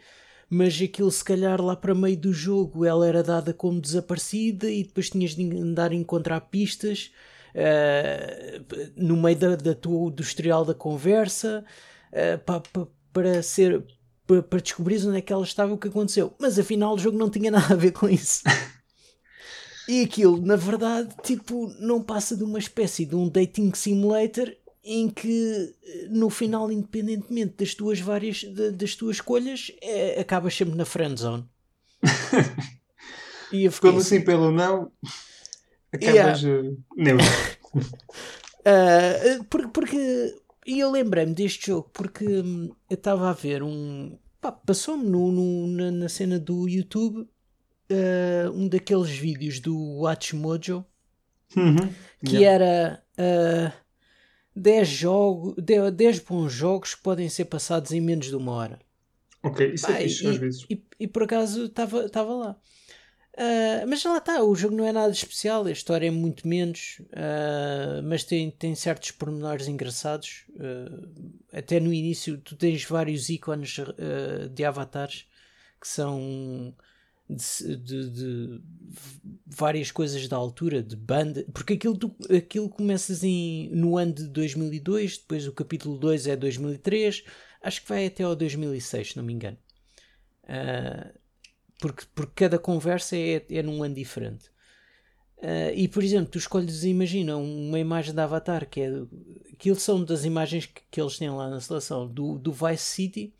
[0.54, 4.84] mas aquilo se calhar lá para meio do jogo ela era dada como desaparecida e
[4.84, 7.12] depois tinhas de andar a encontrar pistas.
[7.56, 8.62] ah,
[8.96, 11.64] no meio da, da tua, do historial da conversa
[12.14, 13.84] ah, pa- pa- para ser
[14.28, 16.34] pa- para descobrir onde é que ela estava e o que aconteceu.
[16.40, 18.42] Mas afinal o jogo não tinha nada a ver com isso.
[19.88, 24.52] e aquilo, na verdade, tipo, não passa de uma espécie de um dating simulator
[24.84, 30.54] em que eh, no final, independentemente das tuas várias da- das tuas escolhas, eh, acabas
[30.56, 31.46] sempre na friend zone.
[33.52, 34.92] e eu fiquei Como assim, assim pelo não?
[35.92, 36.44] Acabas.
[36.44, 37.26] eh, neutro.
[38.66, 39.98] Ah, por- porque
[40.66, 44.18] e eu lembrei-me deste jogo porque hum, eu estava a ver um
[44.66, 47.28] passou-me no, no- na, na cena do YouTube
[47.92, 50.86] ah, um daqueles vídeos do Watch Mojo
[51.58, 51.94] Uhum.
[52.26, 52.66] que Yeah.
[52.66, 53.74] era ah,
[54.56, 58.80] 10, jogo, 10, 10 bons jogos que podem ser passados em menos de uma hora.
[59.44, 60.66] Ok, isso Pá, é fixe, e, às vezes.
[60.70, 62.58] e- e por acaso estava lá.
[63.36, 67.02] Ah, mas lá está, o jogo não é nada especial, a história é muito menos,
[67.14, 70.46] ah, mas tem, tem certos pormenores engraçados.
[70.60, 73.78] ah, até no início, tu tens vários ícones
[74.54, 75.26] de avatares
[75.82, 76.74] que são
[77.30, 78.62] de, de- de
[79.46, 84.28] várias coisas da altura, de banda, porque aquilo, tu- aquilo começas em, no ano de
[84.28, 87.24] 2002, depois o capítulo 2 é 2003,
[87.62, 89.58] acho que vai até ao 2006, se não me engano.
[90.48, 91.12] Ah,
[91.80, 94.52] porque, porque cada conversa é, é num ano diferente.
[95.38, 98.90] Uh, e por exemplo, tu escolhes, imagina, uma imagem de Avatar, que é
[99.52, 103.34] aquilo são das imagens que, que eles têm lá na seleção do, do Vice City,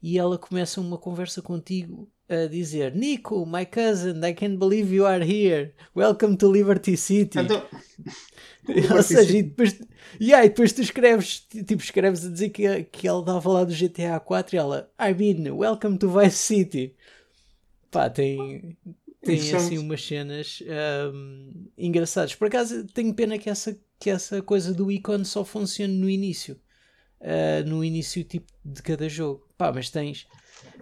[0.00, 5.06] e ela começa uma conversa contigo a dizer: Nico, my cousin, I can't believe you
[5.06, 5.72] are here.
[5.94, 7.38] Welcome to Liberty City.
[7.38, 7.66] Então,
[8.94, 9.80] Ou seja, e depois,
[10.20, 13.64] yeah, e depois tu escreves, tipo, escreves a dizer que, que ela estava a falar
[13.64, 16.94] do GTA 4 e ela, I mean, welcome to Vice City.
[17.90, 18.76] Pá, tem,
[19.22, 20.62] tem assim umas cenas
[21.14, 22.34] um, engraçadas.
[22.34, 26.60] Por acaso tenho pena que essa, que essa coisa do ícone só funcione no início.
[27.20, 29.48] Uh, no início tipo de cada jogo.
[29.56, 30.26] Pá, mas tens.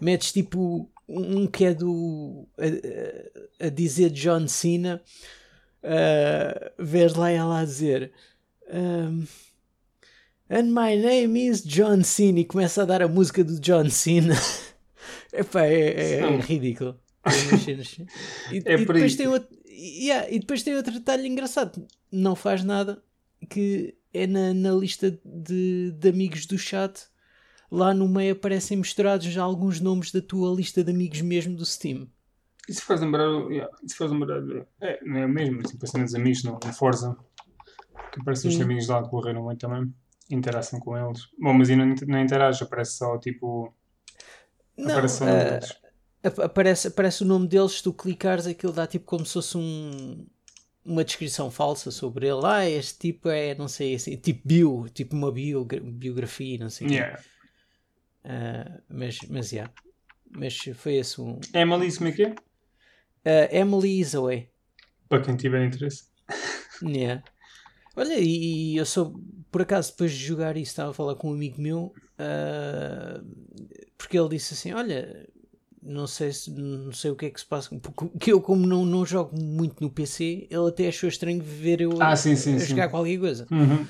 [0.01, 2.47] Metes tipo um que é do.
[2.59, 5.03] a, a dizer John Cena.
[5.83, 8.13] Uh, vês lá ela a dizer.
[8.73, 9.25] Um,
[10.49, 14.35] And my name is John Cena e começa a dar a música do John Cena.
[15.35, 16.97] Epá, é, é, é ridículo.
[18.53, 21.85] E, é e, depois tem outro, yeah, e depois tem outro detalhe engraçado.
[22.13, 23.03] Não faz nada
[23.51, 27.09] que é na, na lista de, de amigos do chat.
[27.71, 31.67] Lá no meio aparecem misturados já alguns nomes da tua lista de amigos mesmo do
[31.67, 32.09] Steam.
[32.69, 33.29] Isso faz lembrar.
[33.51, 34.43] Yeah, isso faz lembrar.
[34.81, 35.63] É, não é mesmo?
[35.63, 37.17] Tipo, assim, nos amigos no, no Forza.
[38.13, 39.93] Que aparecem os amigos lá que correram muito também.
[40.31, 41.29] Interação com eles.
[41.39, 43.73] Bom, mas e não, não interage, aparece só tipo.
[44.77, 45.87] Não, aparece uh,
[46.43, 50.27] aparece, aparece o nome deles, se tu clicares aquilo dá tipo como se fosse um,
[50.85, 52.41] uma descrição falsa sobre ele.
[52.45, 56.89] Ah, este tipo é, não sei, assim, tipo bio, tipo uma bio, biografia, não sei.
[56.89, 57.21] Yeah.
[58.27, 59.73] Uh, mas, mas, yeah.
[60.37, 61.39] mas foi esse um.
[61.55, 62.31] Emily, como é que é?
[62.31, 64.49] Uh, Emily Isaway.
[65.09, 66.05] Para quem tiver interesse.
[66.83, 67.23] Yeah.
[67.95, 69.19] Olha, e eu sou,
[69.51, 73.25] por acaso, depois de jogar isso, estava a falar com um amigo meu, uh,
[73.97, 75.27] porque ele disse assim: Olha,
[75.81, 78.85] não sei, se, não sei o que é que se passa, porque eu, como não,
[78.85, 82.61] não jogo muito no PC, ele até achou estranho ver eu ah, sim, sim, a,
[82.61, 82.67] sim.
[82.67, 83.47] jogar qualquer coisa.
[83.51, 83.87] Uhum.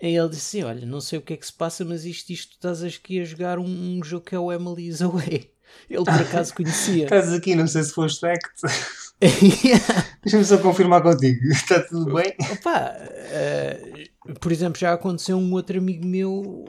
[0.00, 2.30] E ele disse assim: Olha, não sei o que é que se passa, mas isto,
[2.30, 5.50] isto estás aqui a jogar um, um jogo que é o Emily's Away.
[5.90, 7.04] Ele por acaso conhecia.
[7.06, 8.62] Estás aqui, não sei se foste fact.
[10.22, 11.44] Deixa-me só confirmar contigo.
[11.48, 12.34] Está tudo bem?
[12.52, 16.66] Opa, uh, por exemplo, já aconteceu um outro amigo meu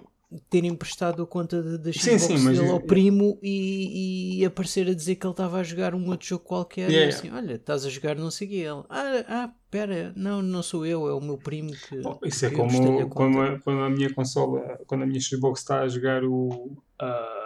[0.50, 4.94] ter emprestado a conta da Xbox sim, sim, dele ao primo e, e, aparecer a
[4.94, 7.06] dizer que ele estava a jogar um outro jogo qualquer yeah.
[7.06, 10.62] e assim, olha, estás a jogar não sei que ele, ah, ah, pera, não, não
[10.62, 13.90] sou eu, é o meu primo que oh, isso é como quando a, quando a
[13.90, 17.38] minha consola quando a minha Xbox está a jogar o uh,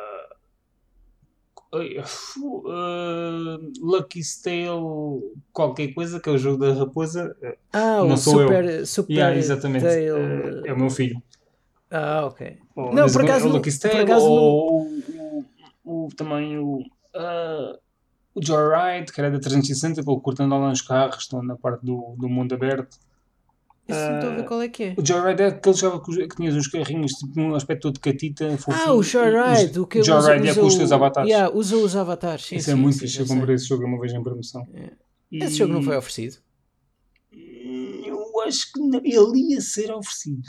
[1.74, 5.22] Uh, Lucky Tale
[5.54, 7.34] qualquer coisa, que é o jogo da raposa.
[7.72, 8.86] Ah, não o sou Super, eu.
[8.86, 9.84] Super yeah, exatamente.
[9.84, 10.12] Tale...
[10.12, 11.24] Uh, é o meu filho.
[11.92, 12.58] Ah, ok.
[12.76, 15.46] Não, por acaso, o por acaso ou o,
[15.84, 17.78] o, o, também o, uh,
[18.34, 21.86] o Joyride, que era da 360, que ele curtando lá nos carros, estão na parte
[21.86, 22.98] do, do mundo aberto.
[23.90, 24.96] Isso não estou a ver qual é que é.
[24.98, 28.00] O Joyride é aquele jogo que, que tinhas uns carrinhos tipo um aspecto todo de
[28.00, 28.58] catita.
[28.58, 28.86] Fofinho.
[28.86, 29.80] Ah, o Joyride.
[29.80, 31.30] O que Joyride é com os teus avatares.
[31.30, 32.46] Yeah, usa os avatares.
[32.46, 33.20] Sim, Isso sim, é muito sim, fixe.
[33.20, 34.66] Eu comprei esse jogo uma vez em promoção.
[34.74, 34.92] É.
[35.30, 35.44] E...
[35.44, 36.38] Esse jogo não foi oferecido?
[37.34, 40.48] Eu acho que ele ia ser oferecido.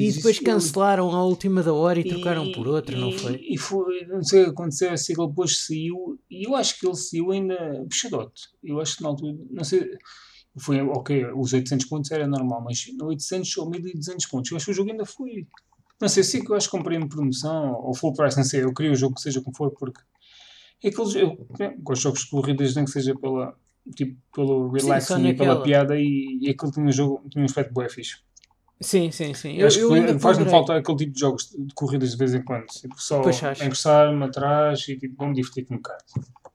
[0.00, 3.44] E depois cancelaram a última da hora e, e trocaram por outro, e, não foi?
[3.48, 6.78] E foi, não sei o que aconteceu, assim que ele depois saiu, e eu acho
[6.78, 8.42] que ele saiu ainda puxadote.
[8.62, 9.90] Eu acho que na altura, não sei,
[10.58, 14.72] foi, ok, os 800 pontos era normal, mas 800 ou 1200 pontos, eu acho que
[14.72, 15.46] o jogo ainda foi.
[16.00, 18.62] Não sei, se que eu acho que comprei em promoção ou full price, não sei,
[18.62, 20.00] eu queria o jogo que seja como for, porque
[20.82, 21.36] é aqueles, eu
[21.82, 23.56] com os jogos de corridas, nem que seja pela,
[23.94, 27.72] tipo, pelo relaxing e pela piada, e, e aquele tinha um jogo, tinha um aspecto
[27.72, 28.18] bué fixe.
[28.80, 29.56] Sim, sim, sim.
[29.56, 32.66] Eu, acho que faz-me falta aquele tipo de jogos de corridas de vez em quando,
[32.66, 33.22] tipo, só
[33.64, 36.04] encostar-me atrás e tipo, vamos divertir um bocado.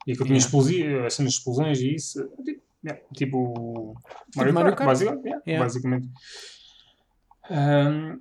[0.05, 1.07] E aquilo tinha yeah.
[1.07, 3.95] as cenas de explosões e isso, tipo, Yeah, tipo
[4.35, 5.25] Mario, Mario Kart, Basicamente.
[5.25, 5.63] Yeah, yeah.
[5.63, 6.09] basicamente.
[7.49, 8.19] Um,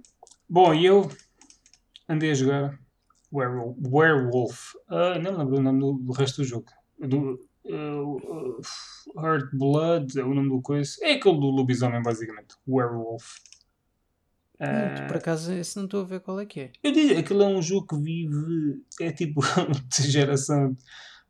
[0.48, 1.10] bom, e eu
[2.08, 2.78] andei a jogar
[3.32, 3.76] Werewolf.
[3.90, 4.74] Werewolf.
[4.90, 6.66] Uh, não me lembro o nome do, do resto do jogo.
[6.98, 8.60] Do, uh,
[9.16, 10.96] Heart Blood é o nome do coisa.
[11.00, 12.54] É aquele do lobisomem, basicamente.
[12.68, 13.36] Werewolf.
[14.60, 16.72] Uh, por acaso, esse não estou a ver qual é que é.
[16.82, 18.82] Eu digo, aquele é um jogo que vive.
[19.00, 19.40] É tipo
[19.88, 20.76] de geração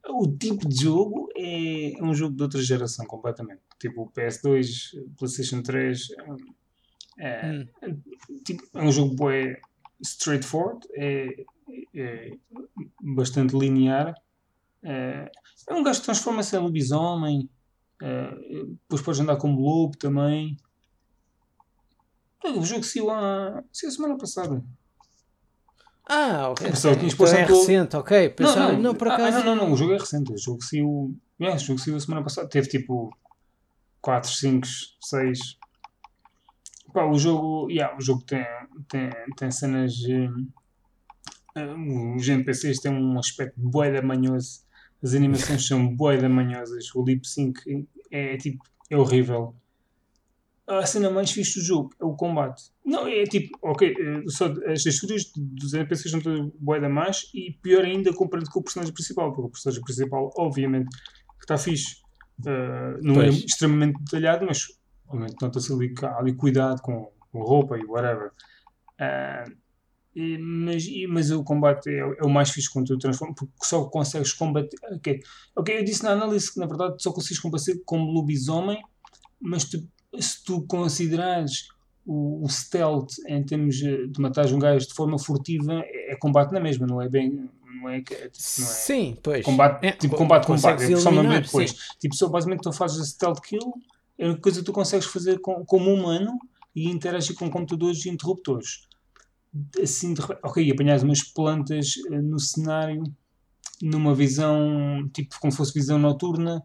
[0.08, 3.60] o tipo de jogo é um jogo de outra geração completamente.
[3.78, 6.08] Tipo PS2, PlayStation 3.
[7.18, 8.00] É, hum.
[8.44, 9.56] tipo, é um jogo bem
[10.02, 11.44] straightforward, é,
[11.94, 12.32] é
[13.02, 14.14] bastante linear.
[14.82, 15.30] É,
[15.68, 17.48] é um gajo que transforma-se em lobisomem.
[18.02, 18.30] É,
[18.82, 20.56] depois podes andar como lobo também.
[22.44, 24.62] O jogo saiu a, saiu a semana passada.
[26.08, 26.66] Ah, ok.
[26.68, 28.28] Então é exposto todo- recente, ok.
[28.28, 29.38] Não, Pensava, não, não, por ah, acaso.
[29.38, 30.32] ah, não, não, o jogo é recente.
[30.32, 31.14] O jogo saiu.
[31.38, 32.48] É, o jogo saiu a semana passada.
[32.48, 33.16] Teve tipo
[34.00, 34.66] 4, 5,
[35.00, 35.38] 6.
[36.92, 37.70] Pá, o jogo.
[37.70, 38.44] Yeah, o jogo tem,
[38.88, 39.92] tem, tem cenas.
[40.08, 41.74] eh,
[42.16, 44.62] os NPCs têm um aspecto bué da manhoso.
[45.02, 46.92] As animações são bué da manhosas.
[46.94, 47.60] O lip sync
[48.10, 48.64] é tipo.
[48.90, 49.54] É horrível.
[50.78, 52.62] A cena mais fixe do jogo é o combate.
[52.84, 57.22] Não, é tipo, ok, eh, só as texturas dos NPCs são todas bué da más
[57.34, 61.58] e pior ainda comparado com o personagem principal, porque o personagem principal, obviamente, que está
[61.58, 61.96] fixe.
[62.46, 63.44] Eh, não é Pois.
[63.44, 64.66] extremamente detalhado, mas
[65.08, 68.30] obviamente nota-se ali ali cuidado com, com roupa e whatever.
[68.98, 69.44] Ah,
[70.14, 73.52] e- mas, e- mas o combate é, é o mais fixe quando tu transformas, porque
[73.64, 74.76] só consegues combater.
[74.92, 75.20] Ok,
[75.56, 78.80] ok, eu disse na análise que na verdade só consegues combater como lobisomem,
[79.40, 79.82] mas tu-
[80.18, 81.68] se tu considerares
[82.06, 86.52] o, o stealth em termos de matar um gajo de forma furtiva, é, é combate
[86.52, 87.48] na mesma, não é bem.
[87.80, 89.44] Não é, que- não é Sim, pois.
[89.44, 90.82] combate, É, tipo co- combate, combate.
[90.82, 91.70] É só uma eliminar, depois.
[91.70, 91.76] sim.
[91.98, 93.72] Tipo, só basicamente tu fazes a stealth kill,
[94.18, 96.38] é uma coisa que tu consegues fazer com, como humano
[96.76, 98.86] e interagir com computadores e interruptores.
[99.82, 103.02] Assim, de ok, apanhas umas plantas eh, no cenário,
[103.82, 106.62] numa visão, tipo, como fosse visão noturna,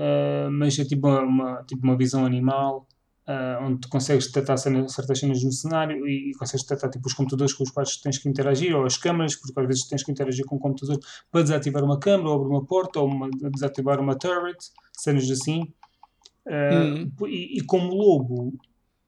[0.00, 2.86] eh, mas é tipo uma, tipo uma visão animal,
[3.26, 7.14] eh, onde tu consegues detectar certas cenas no cenário e, e consegues detectar tipo, os
[7.14, 10.12] computadores com os quais tens que interagir, ou as câmaras, porque às vezes tens que
[10.12, 10.98] interagir com o computador
[11.30, 14.56] para desativar uma câmara, ou abrir uma porta, ou uma- desativar uma turret,
[14.96, 15.60] cenas assim.
[16.46, 17.28] Eh, Uhum.
[17.28, 18.54] e, e como lobo,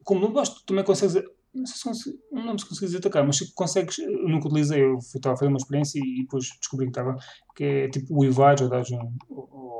[0.04, 1.14] como lobo, acho que tu também consegues.
[1.52, 3.98] Não sei se não se consegues atacar, mas se consegues.
[3.98, 7.16] Eu nunca utilizei, eu estava a fazer uma experiência e depois descobri que estava.
[7.56, 9.12] que é tipo o Ivar, ou dás um.
[9.28, 9.79] Ou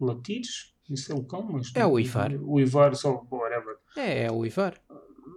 [0.00, 1.72] latires, isso é o cão, mas.
[1.74, 2.32] É o Ivar.
[2.42, 3.26] O Ivar, só.
[3.30, 3.76] whatever.
[3.96, 4.74] É, é o Ivar.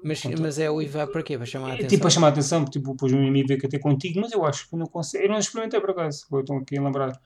[0.02, 1.36] Mas, mas é o Ivar para quê?
[1.36, 1.90] Para chamar a É atenção.
[1.90, 4.32] tipo a chamar a atenção, porque tipo, depois um inimigo veio que até contigo, mas
[4.32, 5.24] eu acho que não consigo.
[5.24, 7.20] Eu não experimentei por acaso, agora estou aqui a lembrar.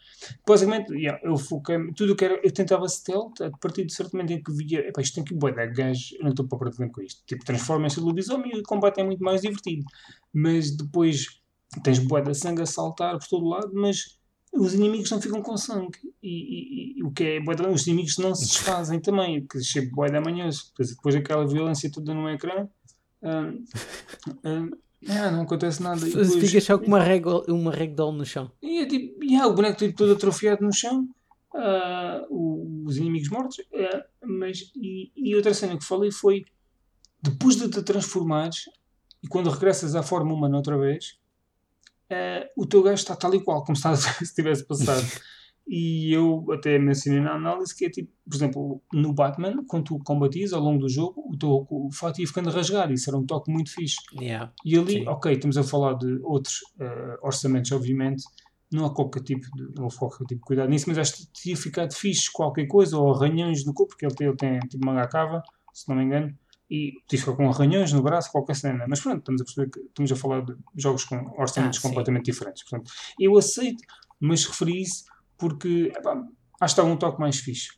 [0.47, 2.39] Basicamente, yeah, eu foquei tudo o que era.
[2.43, 5.33] Eu tentava stealth a partir de certo momento em que via, epá, isto tem que
[5.35, 7.21] boa dar gajo, eu não estou para perder com isto.
[7.27, 9.85] Tipo, transforma-se em lobisomem e o combate é muito mais divertido.
[10.33, 11.41] Mas depois
[11.83, 14.17] tens boa da sangue a saltar por todo lado, mas
[14.53, 15.97] os inimigos não ficam com sangue.
[16.21, 19.89] E, e- e o que é bué os inimigos não se desfazem também, que achei
[19.89, 20.67] bué da manhoso.
[20.69, 22.67] Depois, depois daquela violência toda no ecrã.
[23.23, 23.63] hum,
[24.45, 24.71] hum,
[25.09, 25.99] ah, não acontece nada.
[26.05, 28.51] Depois- Fica só com uma, régua, uma ragdoll no chão.
[28.61, 31.07] e é tipo, yeah, o boneco tipo, todo atrofiado no chão,
[32.29, 33.57] o- os inimigos mortos.
[33.75, 36.45] ah, mas, e, e outra cena que falei foi:
[37.21, 38.65] depois de te transformares
[39.23, 41.17] e quando regressas à forma humana outra vez,
[42.13, 45.05] ah, o teu gajo está tal e qual, como se nada se tivesse passado.
[45.65, 49.99] E eu até mencionei na análise que é tipo, por exemplo, no Batman, quando tu
[49.99, 52.91] combatias ao longo do jogo, o teu o fato ia ficando rasgado.
[52.91, 53.95] Isso era um toque muito fixe.
[54.19, 54.51] Yeah.
[54.65, 55.07] E ali, Sim.
[55.07, 58.23] ok, estamos a falar de outros eh, orçamentos, obviamente,
[58.73, 61.27] não há qualquer tipo de, não houve qualquer tipo de cuidado nisso, mas acho que
[61.31, 64.85] tinha ficado fixe qualquer coisa, ou arranhões no corpo, porque ele tem, ele tem tipo
[64.85, 66.37] manga cava, se não me engano,
[66.69, 68.85] e ficado com arranhões no braço, qualquer cena.
[68.87, 72.25] Mas pronto, estamos a perceber que estamos a falar de jogos com orçamentos Ah, completamente
[72.25, 72.63] diferentes.
[72.67, 73.83] Portanto, eu aceito,
[74.19, 75.03] mas referi isso
[75.37, 76.13] porque epá,
[76.61, 77.69] acho que está um toque mais fixe.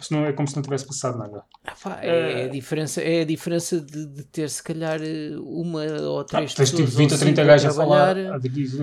[0.00, 1.44] Isto não é como se não tivesse passado nada.
[1.64, 5.32] Ah, pá, é, Eh, a diferença, é a diferença de, de ter se calhar eh,
[5.38, 8.16] uma ou Ah, três tens tipo pessoas 20 ou ou 30 cinco gajos a falar,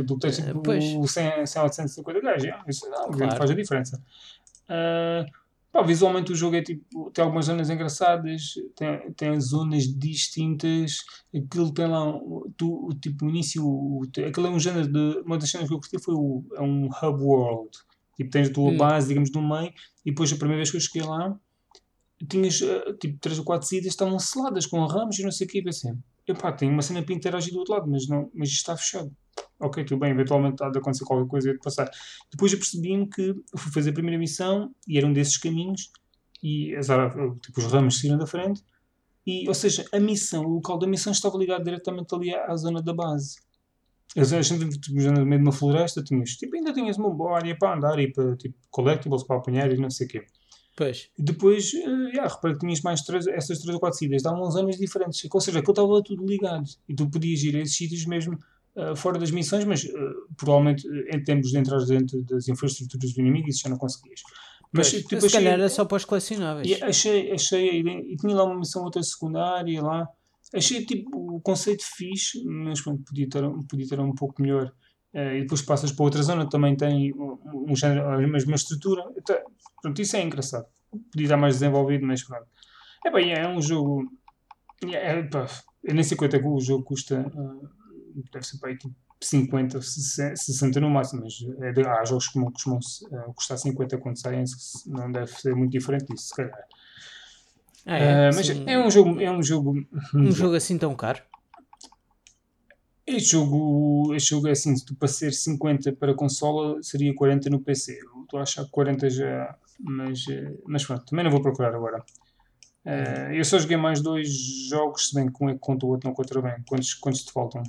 [0.07, 0.83] tu tens Eh, tipo pois.
[1.12, 3.38] 100, 100 ou 150 gajos, isso não, obviamente Claro.
[3.39, 4.03] faz a diferença.
[4.69, 5.25] Ah,
[5.71, 10.97] pá, visualmente o jogo é tipo, tem algumas zonas engraçadas, tem, tem zonas distintas,
[11.36, 12.12] aquilo tem lá,
[12.58, 15.73] tu, o tipo, o início, o, aquilo é um género de, uma das cenas que
[15.73, 17.69] eu curti foi o, é um hub world,
[18.15, 18.77] tipo, tens a tua Hum.
[18.77, 19.71] base, digamos, no meio,
[20.05, 21.38] e depois a primeira vez que eu cheguei lá,
[22.27, 25.50] tinhas eh, tipo 3 ou 4 saídas estavam seladas com ramos e não sei o
[25.50, 25.94] que, e pensei,
[26.27, 29.12] epá, tem uma cena para interagir do outro lado, mas, não, mas isto está fechado.
[29.60, 31.89] Ok, tudo bem, eventualmente há de acontecer qualquer coisa e de passar.
[32.31, 35.91] Depois eu percebi-me que eu fui fazer a primeira missão e era um desses caminhos
[36.41, 36.81] e eh,
[37.41, 38.63] tipo, os ramos saíram da frente
[39.25, 42.55] e, ou seja, a missão, o local da missão estava ligado diretamente ali à, à
[42.55, 43.37] zona da base.
[44.17, 47.55] A gente, tipo, no meio de uma floresta, tinhas, tipo, ainda tinhas uma boa área
[47.55, 50.25] para andar e para, tipo, collectibles para apanhar e não sei o quê.
[50.75, 51.10] Pois.
[51.17, 54.55] Depois, uh, yeah, reparei que tinhas mais três, essas três ou quatro saídas, davam uns
[54.55, 55.27] anos diferentes.
[55.31, 56.63] Ou seja, aquilo estava tudo ligado.
[56.87, 58.39] E tu podias ir a esses sítios mesmo
[58.76, 59.90] uh, fora das missões, mas uh,
[60.38, 64.22] provavelmente uh, em termos de entrar dentro das infraestruturas do inimigo, isso já não conseguias.
[64.72, 65.04] Mas Pois.
[65.04, 66.67] tipo, se achei, calhar era só para os colecionáveis.
[66.67, 70.08] e achei, achei e tinha lá uma missão outra secundária lá.
[70.54, 74.72] Achei tipo o conceito fixe, mas pronto, podia ter, podia ter um pouco melhor.
[75.13, 77.38] Eh, e depois passas para outra zona, também tem um,
[77.72, 79.04] um género, a mesma estrutura.
[79.17, 79.36] Então,
[79.82, 80.65] pronto, isso é engraçado.
[81.12, 82.46] Podia estar mais desenvolvido, mas pronto.
[83.06, 84.12] É bem, é um jogo.
[84.86, 85.48] É, é, pá,
[85.84, 87.15] eu nem sei quanto é que o jogo custa.
[87.15, 87.67] eh,
[88.31, 92.39] deve ser para aí tipo 50, 60 no máximo, mas é de, há jogos que
[92.39, 94.45] costumam uh, custar 50 quando saem,
[94.87, 96.63] não deve ser muito diferente disso, se calhar.
[97.85, 98.63] Ah, é, uh, mas sim.
[98.65, 99.19] é um jogo.
[99.19, 99.73] É um jogo,
[100.13, 101.21] um jogo assim tão caro?
[103.05, 107.49] Este jogo, este jogo é assim, se tu para ser 50 para consola seria 40
[107.49, 107.97] no PC.
[108.21, 109.57] estou a achar que 40 já.
[109.79, 112.03] Mas, eh, mas pronto, também não vou procurar agora.
[112.85, 114.29] Uh, eu só joguei mais dois
[114.69, 116.55] jogos, se bem que um é que conta o outro não conta bem.
[116.67, 117.63] Quantos, quantos te faltam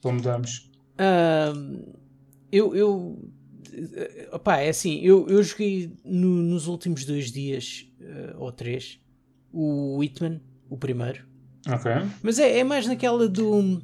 [0.00, 0.70] para mudarmos?
[0.94, 1.96] Uh,
[2.50, 2.74] eu.
[2.74, 3.32] eu
[4.32, 9.00] opá, é assim, eu, eu joguei no, nos últimos dois dias, uh, ou três,
[9.52, 11.26] o Whitman, o primeiro.
[11.68, 11.90] Ok.
[12.22, 13.80] Mas é, é mais naquela do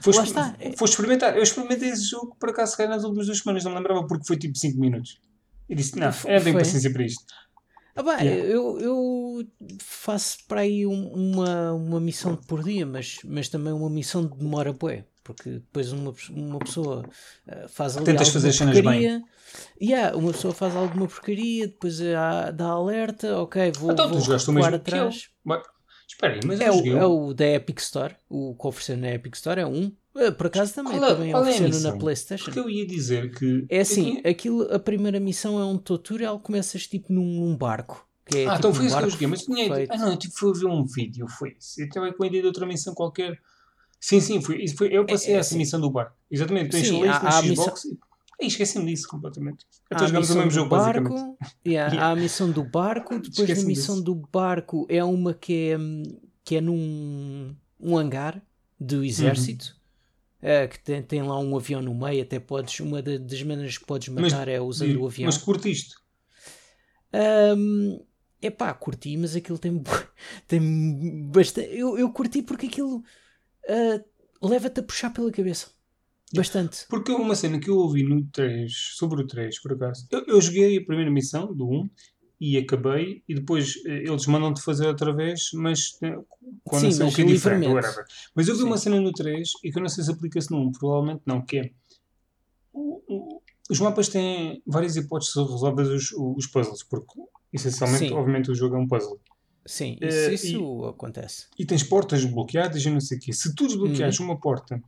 [0.00, 0.56] foi, Lá está.
[0.76, 1.36] Foi experimentar.
[1.36, 4.36] Eu experimentei esse jogo por acaso nas últimas duas semanas, não me lembrava porque foi
[4.36, 5.20] tipo 5 minutos.
[5.68, 7.22] E disse: Não, não tenho paciência para isto.
[7.94, 8.48] Ah, bem, yeah.
[8.48, 9.46] eu, eu
[9.80, 14.72] faço para aí uma, uma missão por dia, mas, mas também uma missão de demora
[14.72, 17.04] bué, porque depois uma, uma pessoa
[17.48, 19.24] uh, faz ali Tentas fazer cenas bem.
[19.80, 24.52] Yeah, uma pessoa faz alguma porcaria, depois há, dá alerta, ok, vou, então, vou tu
[24.52, 25.28] mesmo atrás.
[26.08, 29.34] Espera aí, mas é, o, é o da Epic Store, o que ofereceram na Epic
[29.36, 29.92] Store é um.
[30.16, 32.44] Eh, por acaso também, qual, é- também qual ofereceram é na Playstation.
[32.46, 33.64] Porque eu ia dizer que.
[33.68, 38.06] É assim, aquilo, a primeira missão é um tutorial, começas tipo num, num barco.
[38.34, 39.86] É, ah, tipo então foi um isso que eu joguei, mas tinha.
[39.88, 41.80] Ah, não, tipo, fui ver um vídeo, foi isso.
[41.80, 43.38] Eu estava com a ideia de outra missão qualquer.
[44.00, 45.58] Sim, sim, isso foi, eu passei é, é, essa sim.
[45.58, 46.16] missão do barco.
[46.30, 47.98] Exatamente, tu instalei isso no Xbox missão...
[48.40, 49.66] e esqueci-me disso completamente.
[49.92, 51.38] Então jogamos o mesmo jogo, barco, basicamente.
[51.66, 52.08] Yeah, yeah.
[52.08, 54.04] Há a missão do barco, depois da missão disso.
[54.04, 56.02] do barco é uma que é hum,
[56.42, 58.42] que é num um hangar
[58.78, 59.76] do exército.
[60.42, 60.68] Uhum.
[60.68, 62.80] que tem, tem lá um avião no meio, até podes.
[62.80, 65.26] Uma das maneiras que podes matar mas, é usando o avião.
[65.26, 65.94] Mas curtiste?
[67.12, 68.00] Um,
[68.56, 69.82] pá, curti, mas aquilo tem,
[70.48, 71.68] tem bastante.
[71.70, 73.04] Eu, eu curti porque aquilo
[73.70, 75.68] uh, leva-te a puxar pela cabeça.
[76.34, 76.86] Bastante.
[76.88, 80.40] Porque uma cena que eu ouvi no 3, sobre o 3, por acaso, eu, eu
[80.40, 81.90] joguei a primeira missão do 1
[82.40, 86.16] e acabei, e depois eh, eles mandam-te fazer outra vez, mas eh,
[86.64, 88.04] com a Sim, que é diferente, whatever.
[88.34, 88.66] Mas eu vi Sim.
[88.66, 91.42] uma cena no 3 e que eu não sei se aplica-se no 1, provavelmente não,
[91.42, 91.70] que é
[92.72, 97.20] o, o, os mapas têm várias hipóteses de resolver os, os puzzles, porque
[97.52, 98.14] essencialmente, Sim.
[98.14, 99.20] obviamente, o jogo é um puzzle.
[99.66, 101.46] Sim, isso, uh, isso e, acontece.
[101.58, 103.32] E tens portas bloqueadas e não sei o quê.
[103.32, 104.26] Se tu desbloqueares uhum.
[104.26, 104.82] uma porta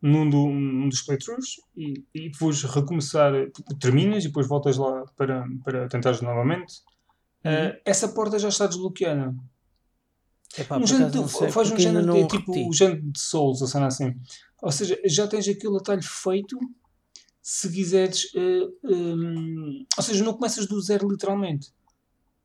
[0.00, 3.32] num, do, num dos playthroughs e, e depois recomeçar,
[3.80, 6.80] terminas e depois voltas lá para, para tentares novamente,
[7.44, 7.68] uhum.
[7.68, 9.34] uh, essa porta já está desbloqueada.
[10.58, 13.66] Epá, um género de, sei, faz um género de, tipo o género de Souls, ou
[13.66, 14.14] seja, assim.
[14.62, 16.58] Ou seja, já tens aquele atalho feito
[17.42, 18.24] se quiseres.
[18.34, 21.72] Uh, eh, um, ou seja, não começas do zero literalmente.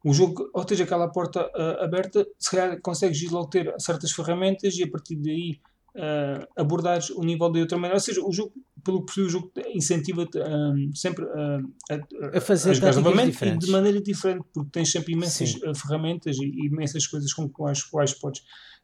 [0.03, 4.75] O jogo, ou tens aquela porta uh, aberta, se calhar consegues logo ter certas ferramentas
[4.75, 5.59] e a partir daí
[5.95, 7.97] uh, abordares o nível de outra maneira.
[7.97, 8.51] Ou seja, o jogo,
[8.83, 14.01] pelo que o jogo incentiva-te um, sempre a, a, fazer a novamente e de maneira
[14.01, 15.73] diferente, porque tens sempre imensas Sim.
[15.75, 18.41] ferramentas e imensas coisas com as quais podes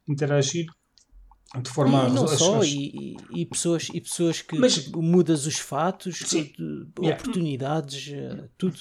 [0.08, 0.66] interagir
[1.62, 5.46] de forma e, não a, só, e, e, pessoas, e pessoas que, mas, que mudas
[5.46, 6.52] os fatos, sim,
[6.98, 8.48] oportunidades, yeah.
[8.58, 8.78] tudo.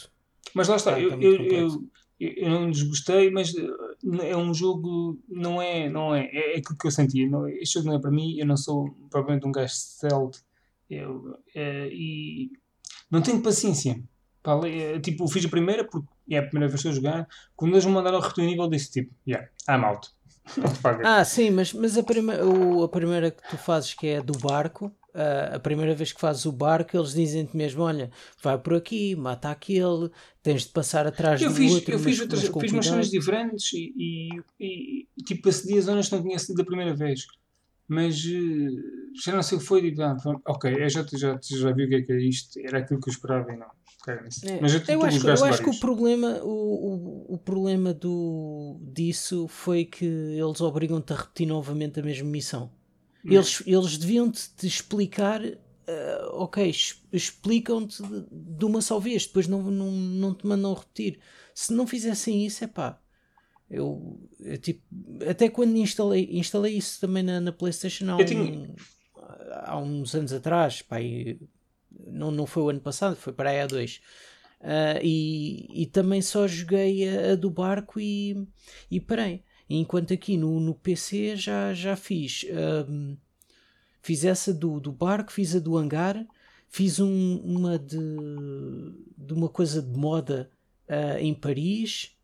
[0.54, 1.90] Mas lá está, é, eu, eu, eu,
[2.20, 6.78] eu não desgostei, mas eh, é um jogo, não é, não é, é, é aquilo
[6.78, 7.30] que eu sentia.
[7.30, 10.38] Não, este jogo não é para mim, eu não sou propriamente um gajo stealth
[10.90, 12.52] eu, é, e
[13.12, 14.02] não tenho paciência.
[14.42, 17.28] Para, é, tipo, fiz a primeira, porque é a primeira vez que a jogar.
[17.56, 20.10] Quando eles me mandaram o nível, disse tipo, yeah, I'm out.
[21.04, 24.38] ah, sim, mas, mas a, prima, o, a primeira que tu fazes, que é do
[24.40, 28.12] barco, uh, a primeira vez que fazes o barco, eles dizem-te mesmo: olha,
[28.42, 30.10] vai por aqui, mata aquele,
[30.44, 31.94] tens de passar atrás eu do fiz, outro.
[31.94, 33.94] Eu fiz, outras, fiz umas cenas diferentes e,
[34.60, 37.26] e, e, tipo, acedi a zonas que não tinha sido a primeira vez.
[37.88, 41.72] Mas uh, já não sei o que foi, digo, ah, ok, eu já, já, já
[41.72, 43.68] vi o que é que é isto, era aquilo que eu esperava e não.
[44.08, 44.62] É.
[44.62, 49.50] Mas eu, eu acho, eu acho que o problema, o, o, o, problema do, disso
[49.50, 52.72] foi que eles obrigam-te a repetir novamente a mesma missão.
[53.34, 55.58] Eles, eles deviam-te te explicar, uh,
[56.34, 56.74] ok,
[57.12, 58.02] explicam-te
[58.32, 61.20] de, uma só vez, depois não, não, não te mandam repetir.
[61.54, 63.00] Se não fizessem isso, é pá.
[63.70, 64.82] Eu, eu, tipo,
[65.30, 68.76] até quando instalei, instalei isso também na, na PlayStation há, um,
[69.52, 70.98] há uns anos atrás, pá,
[71.92, 74.02] não, não foi o ano passado, foi para aí há dois.
[74.62, 78.48] Uh, e, e também só joguei a, a do barco e,
[78.90, 79.44] e parei.
[79.70, 82.46] Enquanto aqui no, no PC já, já fiz.
[82.90, 83.18] Um,
[84.02, 86.26] fiz essa do, do barco, fiz a do hangar,
[86.70, 87.98] fiz um, uma de,
[89.18, 90.50] de uma coisa de moda
[90.88, 92.16] uh, em Paris,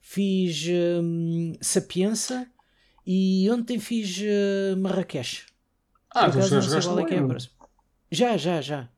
[0.00, 0.66] fiz
[1.02, 2.46] um, Sapienza
[3.06, 5.44] e ontem fiz uh, Marrakech.
[6.10, 7.38] Ah, tu já jogaste é, é
[8.10, 8.88] Já, já, já.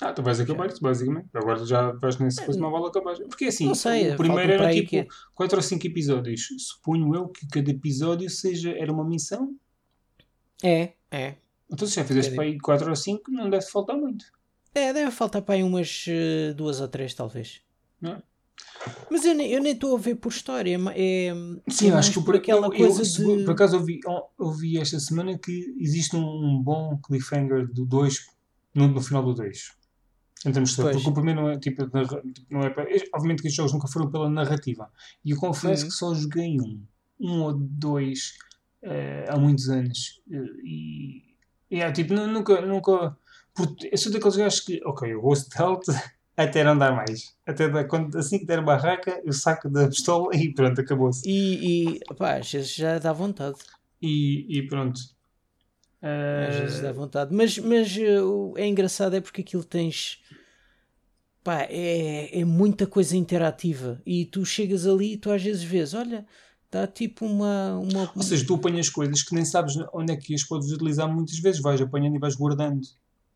[0.00, 1.28] Ah, tu vais acabar isso, basicamente.
[1.32, 3.16] Agora já vais nessa coisa, não vale acabar.
[3.16, 6.48] Porque assim, Não sei, o primeiro era tipo que- 4 ou 5 episódios.
[6.58, 9.54] Suponho eu que cada episódio seja, era uma missão.
[10.62, 11.34] É, é.
[11.70, 14.26] Então se já fizeste para aí 4 ou 5, não deve faltar muito.
[14.74, 17.62] É, deve faltar para aí umas eh, duas ou três, talvez.
[18.00, 18.22] Não é?
[19.10, 20.78] Mas eu nem eu nem estou a ver por história.
[20.94, 21.34] É, é,
[21.70, 23.44] Sim, é acho que por por aquela eu- coisa eu, se- de.
[23.44, 24.00] Por acaso ouvi,
[24.38, 28.26] ouvi esta semana que existe um, um bom cliffhanger do 2
[28.74, 29.74] no, no final do 2.
[30.52, 30.94] Termos de Pois.
[30.96, 31.84] porque o primeiro não é tipo,
[32.32, 34.90] tipo, não é para- Obviamente que estes jogos nunca foram pela narrativa.
[35.24, 35.88] E eu confesso Uhum.
[35.88, 36.82] que só joguei um,
[37.20, 38.34] um ou dois
[38.82, 40.20] eh, há muitos anos.
[40.30, 41.22] Eh, E,
[41.70, 43.16] e é, tipo, nu- nunca, nunca.
[43.54, 45.82] porque Eu sou daqueles gajos que, ok, eu vou stealth
[46.36, 47.34] até não dar mais.
[47.46, 51.28] Até dar, quando, assim que der barraca, eu saco da pistola e pronto, acabou-se.
[51.28, 53.58] E, e pá, já dá vontade.
[54.00, 55.00] E, e pronto.
[56.48, 57.34] Às vezes dá vontade.
[57.34, 58.18] Mas, mas eh,
[58.56, 60.20] é engraçado é porque aquilo tens.
[61.42, 64.02] Pá, é, é muita coisa interativa.
[64.04, 66.26] E tu chegas ali e tu às vezes vês, olha,
[66.64, 67.78] está tipo uma.
[67.78, 71.12] uma ou seja, tu apanhas coisas que nem sabes onde é que as podes utilizar
[71.12, 71.60] muitas vezes.
[71.60, 72.86] Vais apanhando e vais guardando.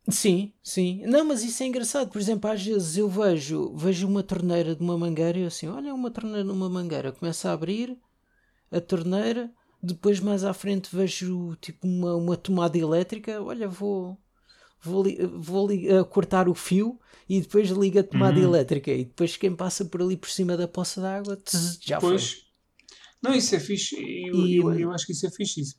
[0.09, 1.03] Sim, sim.
[1.07, 2.11] Não, mas isso é engraçado.
[2.11, 5.69] Por exemplo, às vezes eu vejo, vejo uma torneira de uma mangueira e eu assim,
[5.69, 7.13] olha uma torneira numa mangueira.
[7.13, 7.97] Começa a abrir
[8.71, 9.53] a torneira,
[9.83, 13.43] depois mais à frente vejo tipo uma, uma tomada elétrica.
[13.43, 14.19] Olha, vou,
[14.83, 15.05] vou,
[15.39, 18.47] vou eh, cortar o fio e depois liga a tomada Uhum.
[18.47, 18.91] elétrica.
[18.93, 21.39] E depois quem passa por ali por cima da poça d'água,
[21.81, 22.11] já foi.
[22.13, 22.51] Pois.
[23.23, 23.97] Não, isso é fixe.
[23.97, 25.61] Eu, E- eu, eu acho que isso é fixe.
[25.61, 25.77] Isso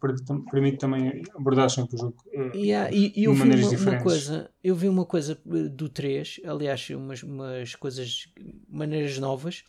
[0.52, 2.16] permite também abordar sempre o jogo.
[2.34, 4.04] eh, Yeah, e, e eu de vi maneiras uma, uma diferentes.
[4.04, 8.28] coisa, eu vi uma coisa eh, do 3, aliás, umas, umas coisas,
[8.70, 9.64] maneiras novas,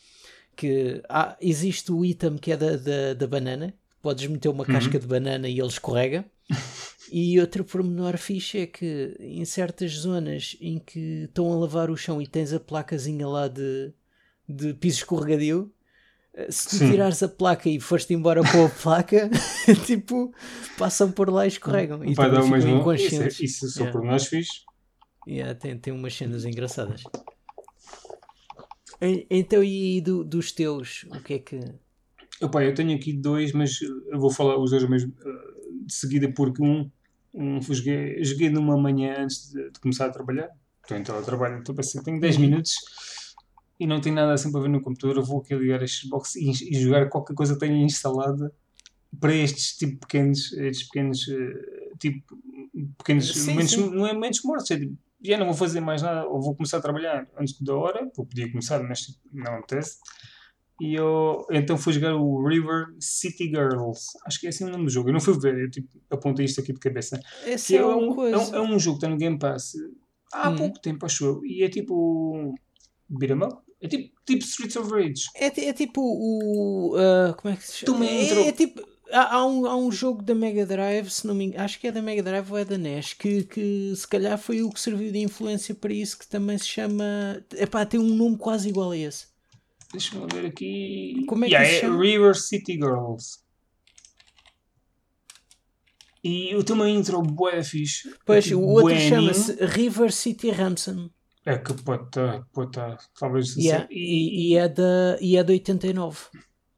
[0.55, 3.73] que há, existe o item que é da, da, da banana,
[4.03, 4.73] podes meter uma Uhum.
[4.73, 6.25] casca de banana e ele escorrega.
[7.15, 11.97] E outro pormenor fixe é que em certas zonas em que estão a lavar o
[11.97, 13.93] chão e tens a placazinha lá de,
[14.49, 15.71] de piso escorregadio,
[16.33, 16.91] eh, se tu Sim.
[16.91, 19.29] tirares a placa e foste embora com a placa,
[19.85, 20.33] tipo,
[20.79, 22.03] passam por lá e escorregam.
[22.03, 22.79] E vai dar mesmo.
[22.79, 23.39] inconscientes.
[23.39, 24.01] Isso, é- isso são Yeah.
[24.01, 24.61] por nós fixe.
[25.29, 27.03] Yeah, tem, tem umas cenas engraçadas.
[29.29, 31.61] Então, e do- dos teus, o que é que.
[32.43, 36.33] Opa, eu tenho aqui dois, mas eu vou falar os dois mesmo eh, de seguida
[36.33, 36.91] porque um,
[37.33, 40.49] um joguei, joguei numa manhã antes de, de começar a trabalhar.
[40.83, 42.43] Estou em teletrabalho, estou a pensar, tenho 10 Uhum.
[42.43, 42.75] minutos
[43.79, 45.17] e não tenho nada assim para ver no computador.
[45.17, 48.53] Eu vou aqui ligar a Xbox e, e jogar qualquer coisa que tenha instalada
[49.21, 52.37] para estes tipo pequenos, estes pequenos eh, tipo
[52.99, 53.91] pequenos Sim, momentos, sim.
[53.91, 56.79] não é momentos mortos, é tipo, já não vou fazer mais nada, ou vou começar
[56.79, 59.99] a trabalhar antes da hora, eu podia começar, mas tipo, não acontece.
[60.81, 64.07] E eu então fui jogar o River City Girls.
[64.27, 65.09] Acho que é assim o nome do jogo.
[65.09, 67.21] Eu não fui ver, eu tipo, apontei isto aqui de cabeça.
[67.47, 68.39] Essa Que é é, uma um, é, coisa.
[68.39, 69.73] um, é um jogo que está no Game Pass
[70.33, 70.57] há Hum.
[70.57, 71.45] pouco tempo, acho eu.
[71.45, 72.55] E é tipo.
[73.09, 73.57] Beat'em up?
[73.81, 75.25] É tipo, tipo Streets of Rage.
[75.35, 76.97] É, é tipo o.
[76.97, 77.99] ah, como é que se chama?
[78.01, 78.81] Me É, é tipo.
[79.11, 81.87] Há, há um, há um jogo da Mega Drive, se não me engano, acho que
[81.87, 84.81] é da Mega Drive ou é da NES, que, que se calhar foi o que
[84.81, 87.45] serviu de influência para isso, que também se chama.
[87.55, 89.27] Epá, tem um nome quase igual a esse.
[89.93, 91.25] Deixa-me ver aqui.
[91.29, 92.03] Como é que Yeah, é chama?
[92.03, 93.39] River City Girls.
[96.25, 98.09] E o tema intro bué fixe.
[98.25, 101.11] Pois, Tipo, o outro chama-se River City Ransom.
[101.45, 103.95] É que pode estar, pode estar, talvez Yeah, assim.
[103.95, 106.19] e, e é da, e é de 89.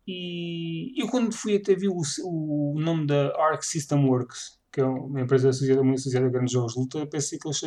[0.07, 4.85] E eu quando fui até vi o, o nome da Arc System Works, que é
[4.85, 7.61] uma empresa associada, muito associada a grandes jogos de luta, pensei que eles...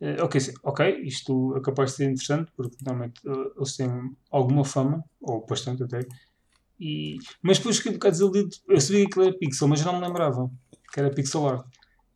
[0.00, 3.88] eh, ok, ok, isto é capaz de ser interessante, porque normalmente eh, eles têm
[4.30, 6.06] alguma fama, ou bastante até,
[6.78, 9.86] e, mas depois fiquei um bocado desiludido, eu sabia que aquilo era pixel, mas eu
[9.86, 10.50] não me lembrava
[10.92, 11.66] que era pixel art.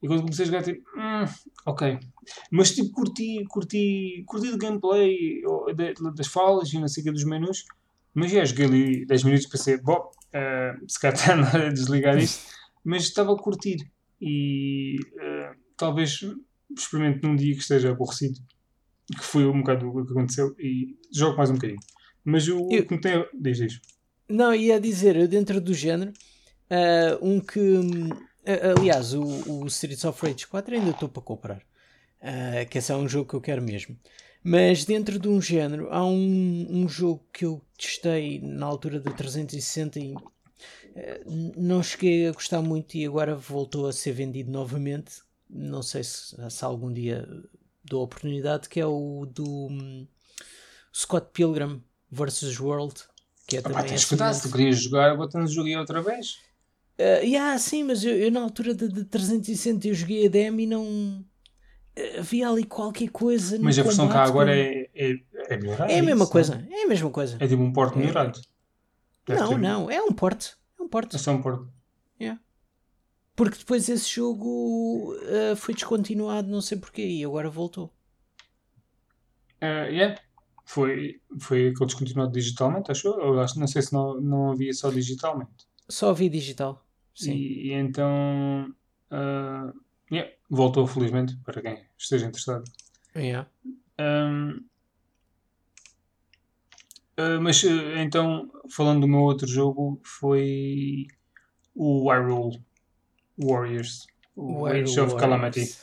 [0.01, 1.25] E quando comecei a jogar, tipo, hum,
[1.67, 1.99] ok.
[2.53, 5.41] Mas tipo, curti, curti, curti do gameplay,
[6.15, 7.65] das falas e não sei o que dos menus,
[8.15, 11.69] mas já joguei ali 10 minutos e pensei, bom, eh, se calhar está na hora
[11.69, 12.47] de desligar isto,
[12.85, 16.21] mas estava a curtir e eh, talvez
[16.77, 18.39] experimente num dia que esteja aborrecido,
[19.17, 21.81] que foi um bocado o que aconteceu, e jogo mais um bocadinho.
[22.25, 23.25] Mas o Eu- que me tem.
[23.35, 23.81] Diz, diz.
[24.29, 26.13] Não, ia dizer, eu dentro do género,
[26.71, 27.61] ah, um que.
[28.47, 29.23] a- aliás, o,
[29.63, 31.63] o Streets of Rage 4 ainda estou para comprar.
[32.21, 33.97] Ah, que esse é um jogo que eu quero mesmo.
[34.45, 39.13] Mas dentro de um género, há um, um jogo que eu testei na altura do
[39.13, 40.15] 360 e
[41.27, 45.23] n- não cheguei a gostar muito e agora voltou a ser vendido novamente.
[45.49, 47.27] Não sei se, se algum dia
[47.85, 50.07] dou a oportunidade, que é o do hum,
[50.95, 52.61] Scott Pilgrim vs.
[52.61, 52.95] World.
[53.47, 56.03] Que é Ah, pá, também tens assim, cuidado, se tu querias jogar, botando joguei outra
[56.03, 56.39] vez.
[56.99, 60.61] Uh, yeah, sim, mas eu, eu na altura de, de 360 eu joguei a demo
[60.61, 61.25] e não.
[62.19, 63.59] havia ali qualquer coisa.
[63.61, 65.19] Mas a versão cá agora é, é,
[65.49, 65.93] é melhorada.
[65.93, 66.57] É a mesma isso, coisa.
[66.57, 66.77] não?
[66.77, 67.37] É a mesma coisa.
[67.41, 68.41] É tipo um porte melhorado.
[69.25, 69.91] Deve não, ter- não.
[69.91, 70.57] É um porte.
[70.79, 71.17] É um porte.
[71.17, 71.65] É só um porte.
[73.39, 77.87] Porque depois esse jogo ah, foi descontinuado, não sei porquê, e agora voltou.
[79.63, 80.21] Uh, yeah.
[80.65, 83.17] Foi, foi aquele descontinuado digitalmente, achou?
[83.21, 85.69] Eu acho, não sei se não, não havia só digitalmente.
[85.89, 86.85] Só vi digital.
[87.15, 87.33] Sim.
[87.33, 88.75] E, e então
[89.13, 89.73] uh,
[90.13, 92.65] yeah, voltou felizmente para quem esteja interessado.
[93.15, 93.49] Yeah.
[94.01, 94.65] Um,
[97.17, 101.07] uh, mas uh, então, falando do meu outro jogo, foi
[101.73, 102.67] o Hyrule
[103.39, 105.75] Warriors, o Age of Calamity.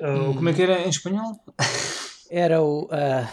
[0.00, 1.38] Uh, Como é que era em espanhol?
[2.30, 2.88] Era o.
[2.90, 3.30] ah,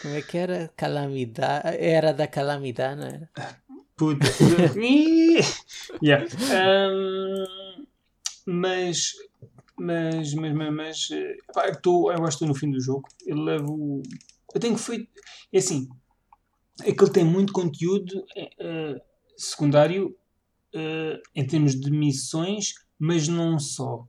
[0.00, 0.72] como é que era?
[0.76, 1.76] Calamidade.
[1.78, 3.30] Era da calamidade, não era?
[3.96, 4.26] Puta.
[6.02, 6.24] yeah.
[6.90, 7.84] Um,
[8.46, 9.12] mas,
[9.76, 12.80] mas, mas, mas, mas eh, pá, eu, tô, eu acho que estou no fim do
[12.80, 13.06] jogo.
[13.26, 14.02] Eu levo.
[14.54, 15.06] Eu tenho feito.
[15.52, 15.88] É assim.
[16.82, 19.02] É que ele tem muito conteúdo eh,
[19.36, 20.16] secundário
[20.74, 24.04] eh, em termos de missões, mas não só.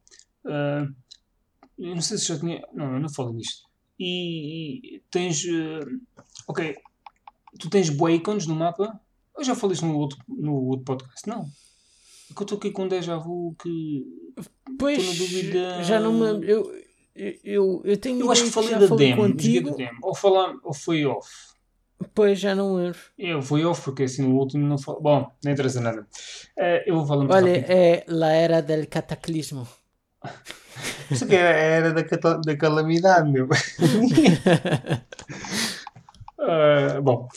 [1.78, 2.62] Eu não sei se já tinha.
[2.74, 3.64] Não, eu não falo disto.
[4.00, 5.44] E, e tens.
[5.46, 5.80] eh,
[6.48, 6.76] ok.
[7.60, 9.00] Tu tens bué ícones no mapa.
[9.38, 11.28] Eu já falei isso no outro, no outro podcast.
[11.28, 11.42] Não.
[12.30, 14.06] É que eu estou aqui com um déjà vu que.
[14.78, 15.84] Pois, dúvida.
[15.84, 16.48] já não me.
[16.48, 16.72] Eu,
[17.16, 19.22] eu, eu, eu tenho Eu acho que falei da demo.
[19.22, 19.72] Contigo.
[19.72, 20.00] da demo.
[20.02, 21.30] Ou, falar, ou foi off.
[22.14, 23.00] Pois, já não lembro.
[23.18, 25.00] Eu fui off porque assim no último não falo.
[25.02, 26.08] Bom, não interessa nada.
[26.58, 27.72] Eh, eu vou falar muito Olha, rápido.
[27.72, 29.68] é La Era del Cataclismo.
[31.12, 33.48] Isso aqui era, era da, da calamidade, meu.
[36.40, 37.28] Ah, bom,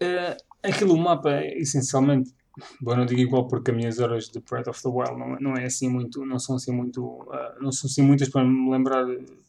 [0.00, 2.32] ah, aquilo, o mapa é essencialmente.
[2.80, 5.56] Bom, não digo igual porque as minhas horas de Breath of the Wild não, não
[5.56, 9.04] é assim muito, não são assim muito, ah, não são assim muitas para me lembrar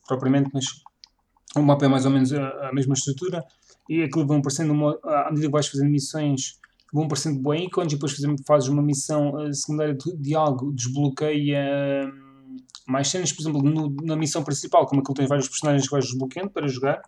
[0.07, 0.65] propriamente, mas
[1.55, 3.43] o mapa é mais ou menos a, a mesma estrutura
[3.89, 6.59] e aquilo vão aparecendo, uma, à medida que vais fazendo missões,
[6.93, 10.71] vão aparecendo bem ícones e depois fazendo, fazes uma missão ah, secundária de, de algo,
[10.73, 12.57] desbloqueia hum,
[12.87, 16.05] mais cenas, por exemplo, no- na missão principal, como aquilo tens vários personagens que vais
[16.05, 17.01] desbloqueando para jogar,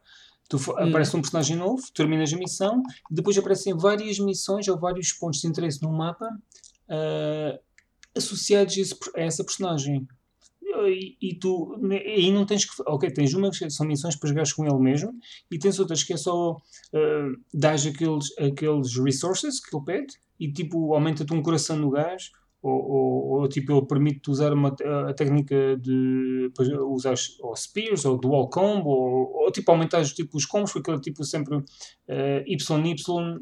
[0.50, 0.88] tu, Hum.
[0.90, 5.40] aparece um personagem novo, terminas a missão, e depois aparecem várias missões ou vários pontos
[5.42, 6.28] de interesse no mapa
[6.90, 7.60] ah,
[8.16, 10.08] associados a, esse a essa personagem.
[11.22, 12.72] E, tu aí não tens que.
[12.86, 15.14] Ok, tens uma que são missões para jogares com ele mesmo,
[15.50, 20.52] e tens outras que é só uh, dás aqueles, aqueles resources que ele pede e
[20.52, 22.32] tipo aumenta-te um coração no gás,
[22.62, 24.76] ou, ou, ou, tipo ele permite-te usar uma,
[25.08, 26.52] a técnica de
[26.90, 31.00] usar ou spears ou dual combo, ou, ou tipo aumentar tipo, os combos, porque ele
[31.00, 31.64] tipo sempre uh,
[32.46, 32.96] YY,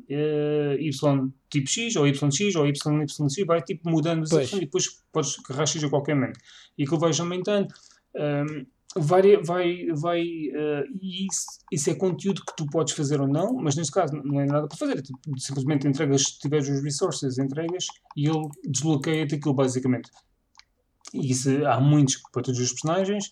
[0.10, 5.68] uh, Y tipo X, ou YX, ou YYX, vai tipo mudando e depois podes carregar
[5.68, 6.40] X a qualquer momento.
[6.78, 7.74] E aquilo vais aumentando.
[8.16, 8.66] Um,
[8.98, 13.54] vai, vai, vai uh, e isso, isso é conteúdo que tu podes fazer ou não,
[13.54, 15.04] mas neste caso não é nada para fazer,
[15.38, 17.86] simplesmente entregas, se tiveres os resources, entregas
[18.16, 20.10] e ele desbloqueia-te aquilo basicamente.
[21.14, 23.32] E isso há muitos para todos os personagens,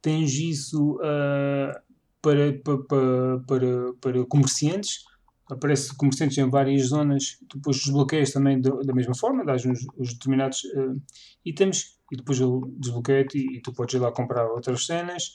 [0.00, 1.78] tens isso uh,
[2.22, 5.04] para, para, para, para, comerciantes,
[5.50, 11.00] aparece comerciantes em várias zonas, depois desbloqueias também da, mesma forma, dás os determinados uh,
[11.44, 15.32] itens e depois ele desbloqueia-te e, e tu podes ir lá comprar outras cenas.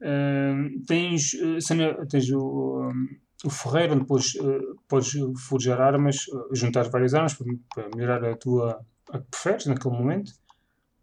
[0.00, 3.08] Uh, tens, uh, cena, tens o, um,
[3.44, 5.10] o ferreiro onde podes, uh, podes
[5.48, 9.96] forjar armas, uh, juntar várias armas para, para melhorar a tua a que preferes naquele
[9.96, 10.30] momento,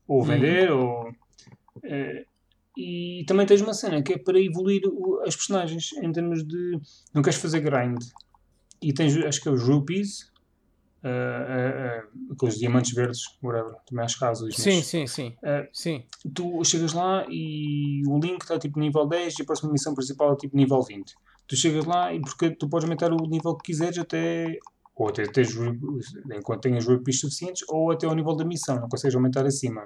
[0.07, 2.25] ou vender, ou uh,
[2.77, 6.79] e também tens uma cena que é para evoluir o- as personagens em termos de
[7.13, 8.01] não queres fazer grind
[8.81, 10.31] e tens acho que é os rupees
[11.05, 15.07] uh, uh, uh, aqueles diamantes verdes, whatever, também acho que há azuis, mas- Sim, sim,
[15.07, 15.27] sim.
[15.43, 16.03] Uh, Sim.
[16.33, 20.33] tu chegas lá e o link está tipo nível 10 e a próxima missão principal
[20.33, 21.13] é tipo nível 20.
[21.47, 24.57] Tu chegas lá e porque tu podes aumentar o nível que quiseres até
[24.95, 25.53] ou até teres
[26.33, 29.83] enquanto tenhas rupees suficientes ou até ao nível da missão, não consegues aumentar acima.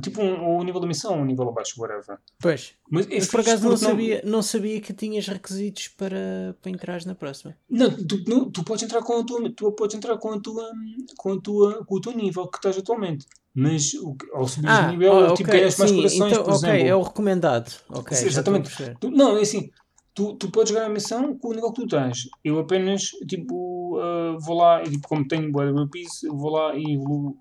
[0.00, 2.18] Tipo um, o nível da missão o nível abaixo, whatever.
[2.38, 2.74] Pois.
[2.88, 7.04] Mas Eu, por acaso não porque sabia, não sabia que tinhas requisitos para, para entrares
[7.04, 7.56] na próxima.
[7.68, 10.70] Não, tu, não, tu podes entrar com a tua, tu podes entrar com a tua,
[11.16, 13.26] com a tua, com o teu nível que estás atualmente.
[13.52, 16.68] Mas o, ao subir de nível, oh, tipo, ok, ganhas mais corações, então, por ok,
[16.70, 16.86] exemplo.
[16.88, 17.72] é o recomendado.
[17.88, 18.70] Ok, Sim, exatamente.
[19.00, 19.70] Tu- não, é assim,
[20.14, 22.28] tu, tu podes ganhar a missão com o nível que tu tens.
[22.44, 26.94] Eu apenas, tipo, ah, vou lá e, tipo, como tenho Boa eu vou lá e
[26.94, 27.36] evoluo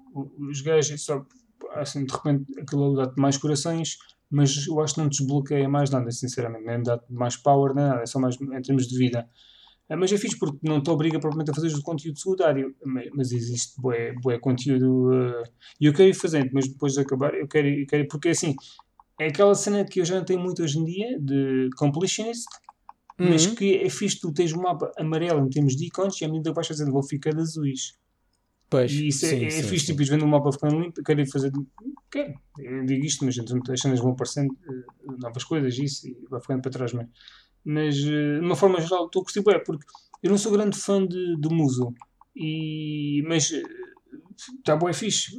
[0.49, 1.23] os gajos e só,
[1.74, 3.97] assim, de repente, aquilo dá-te mais corações,
[4.30, 6.66] mas eu acho que não desbloqueia mais nada, sinceramente.
[6.66, 9.28] Nem dá-te mais power, nem nada, é só mais em termos de vida.
[9.89, 13.10] Ah, Mas é fixe porque não te obriga propriamente a fazer o conteúdo secundário, mas,
[13.14, 15.43] mas existe bué, bué conteúdo ah,
[15.82, 18.55] e eu quero ir fazendo, mas depois de acabar, eu quero, eu quero porque assim,
[19.20, 22.47] é aquela cena que eu já não tenho muito hoje em dia, de completionist,
[23.20, 23.55] mas Uhum.
[23.55, 26.51] que é fixe, tu tens um mapa amarelo em termos de ícones e à medida
[26.51, 27.97] que vais fazendo vou ficar azuis.
[28.70, 29.95] Pois, E isso é, sim, é sim, fixe, sim.
[29.95, 31.51] tipo, vendo o mapa ficando limpo, quero fazer.
[32.11, 36.39] Quero, eu digo isto, mas as cenas vão aparecendo eh, novas coisas, isso, e vai
[36.39, 36.93] ficando para trás.
[36.93, 37.07] Mas,
[37.65, 39.84] mas eh, de uma forma geral, estou a curtir bem, porque
[40.22, 41.95] eu não sou grande fã de, de Muso,
[42.36, 43.51] e, mas
[44.59, 45.36] está boa, é fixe.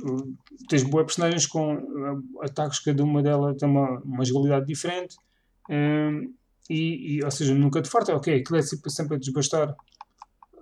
[0.69, 5.15] Tens boas personagens com eh, ataques, cada uma delas tem uma, uma jogabilidade diferente.
[6.69, 9.77] e, e, ou seja, nunca te farta, ok, aquilo é sempre, sempre a desbastar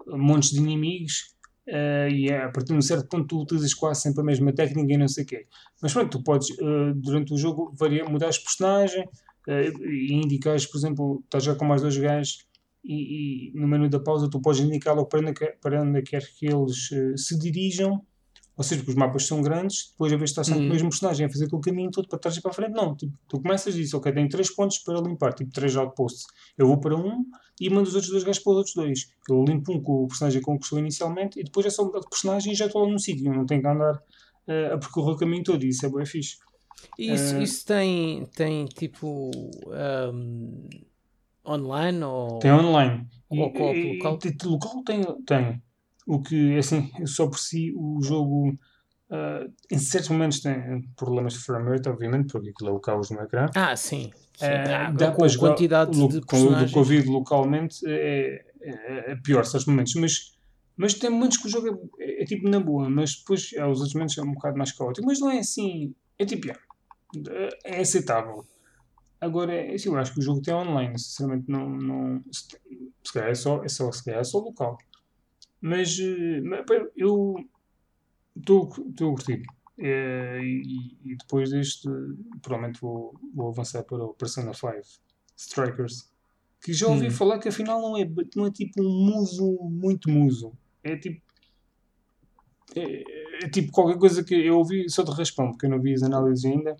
[0.06, 1.37] montes de inimigos
[1.70, 4.52] eh, e é, a partir de um certo ponto tu utilizas quase sempre a mesma
[4.54, 5.46] técnica e não sei o quê.
[5.82, 9.06] Mas pronto, tu podes eh, durante o jogo variar, mudar os personagens
[9.46, 12.46] eh, e indicares, por exemplo, estás já com mais dois gajos
[12.82, 16.22] e, e no menu da pausa tu podes indicar logo para onde, para onde quer
[16.38, 18.02] que eles se dirijam.
[18.58, 20.72] Ou seja, porque os mapas são grandes, depois a vez de estar sempre com o
[20.72, 22.96] mesmo personagem a fazer aquele caminho todo para trás e para a frente, não.
[22.96, 26.24] Tipo, tu começas e dizes, ok, tenho três pontos para limpar, tipo três outposts.
[26.58, 27.24] Eu vou para um
[27.60, 29.06] e mando os outros dois gajos para os outros dois.
[29.30, 32.00] Eu limpo um com o personagem com que sou inicialmente e depois é só mudar
[32.00, 33.32] de personagem e já estou lá num sítio.
[33.32, 34.02] Não tenho que andar
[34.48, 36.38] eh, a percorrer o caminho todo e isso é bem fixe.
[36.98, 39.30] Isso, Eh, isso tem, tem tipo
[40.12, 40.68] um,
[41.46, 42.38] online ou.
[42.40, 43.06] Tem online.
[43.28, 43.72] Ou local?
[44.18, 45.62] de local tem, tem.
[46.08, 48.58] O que, assim, só por si, o jogo,
[49.10, 53.10] ah, em certos momentos tem problemas de frame rate, obviamente, porque aquilo é o caos
[53.10, 53.44] no ecrã.
[53.54, 54.10] Ah, sim.
[54.34, 54.46] sim.
[54.46, 56.72] Ah, dá com a quantidade de com o.
[56.72, 60.38] Covid localmente é, é, é pior certos momentos, mas,
[60.74, 63.80] mas tem momentos que o jogo é, é tipo na boa, mas depois há os
[63.80, 66.56] outros momentos é um bocado mais caótico, mas não é assim, é tipo, é,
[67.66, 68.46] é aceitável.
[69.20, 72.46] Agora, é assim, eu acho que o jogo tem online, sinceramente não, não se,
[73.04, 74.78] se calhar é só, é só, se calhar é só local.
[75.60, 76.64] Mas, eh, mas,
[76.96, 77.36] eu
[78.36, 79.42] estou a curtir.
[79.78, 81.88] Eh, e, e depois deste,
[82.42, 85.00] provavelmente vou, vou avançar para o Persona 5
[85.36, 86.10] Strikers.
[86.60, 87.10] Que já ouvi Hum.
[87.10, 90.52] falar que afinal não é, não é tipo um muso, muito muso.
[90.82, 91.22] É tipo.
[92.74, 95.94] É, é tipo qualquer coisa que eu ouvi só de raspão, porque eu não vi
[95.94, 96.76] as análises ainda,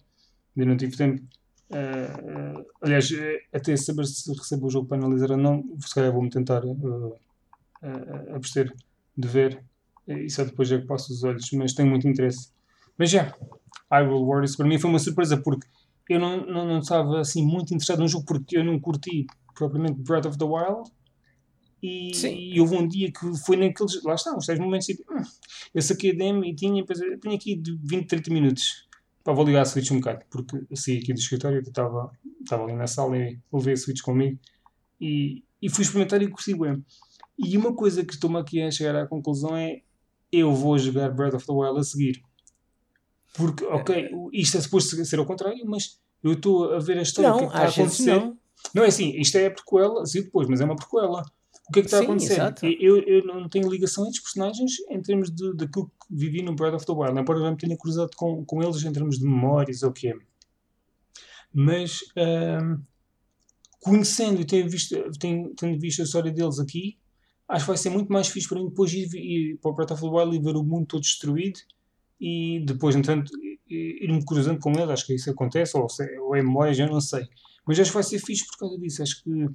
[0.56, 1.22] ainda não tive tempo.
[1.70, 3.08] Eh, eh, aliás,
[3.52, 7.18] até saber se recebo o jogo para analisar ou não, se calhar vou-me tentar eh,
[7.82, 8.72] eh, abster
[9.16, 9.64] de ver
[10.06, 12.50] e só depois é que passo os olhos, mas tenho muito interesse.
[12.96, 13.34] Mas já,
[13.92, 15.66] Hyrule Warriors para mim foi uma surpresa porque
[16.08, 20.00] eu não, não, não estava assim muito interessado no jogo porque eu não curti propriamente
[20.00, 20.90] Breath of the Wild
[21.82, 22.34] e, Sim.
[22.34, 25.22] e houve um dia que foi naqueles, lá está, uns tais momentos tipo, hum,
[25.74, 26.84] eu saquei a demo e tinha,
[27.20, 28.88] tenho aqui de 20, 30 minutos
[29.22, 32.10] Pá, vou ligar a Switch um bocado porque saí aqui do escritório estava
[32.40, 34.38] estava ali na sala e levei a Switch comigo
[35.00, 36.82] e, e fui experimentar e curti bem.
[37.38, 39.82] E uma coisa que estou-me aqui a chegar à conclusão é
[40.32, 42.22] eu vou jogar Breath of the Wild a seguir.
[43.34, 47.32] Porque, ok, isto é suposto ser ao contrário, mas eu estou a ver a história,
[47.32, 48.14] o que é Não, que está a acontecer.
[48.16, 48.38] não.
[48.74, 51.22] Não é assim, isto é a prequela, sim depois, mas é uma prequela.
[51.68, 52.32] O que é que está a acontecer?
[52.32, 52.66] exato.
[52.66, 56.54] Eu, eu não tenho ligação a estes personagens em termos de, daquilo que vivi no
[56.54, 57.20] Breath of the Wild.
[57.20, 60.08] Embora eu me tenha cruzado com, com eles em termos de memórias ou o que
[60.08, 60.14] é.
[61.52, 62.80] Mas, ahm,
[63.80, 66.98] conhecendo e tendo visto, tendo, tendo visto a história deles aqui,
[67.48, 70.06] acho que vai ser muito mais fixe para mim depois ir, ir para o the
[70.06, 71.58] Wild e ver o mundo todo destruído
[72.20, 73.30] e depois, entanto,
[73.68, 74.90] ir-me cruzando com eles.
[74.90, 75.86] Acho que isso acontece, ou,
[76.22, 77.26] ou é memória, já não sei.
[77.66, 79.02] Mas acho que vai ser fixe por causa disso.
[79.02, 79.46] Acho que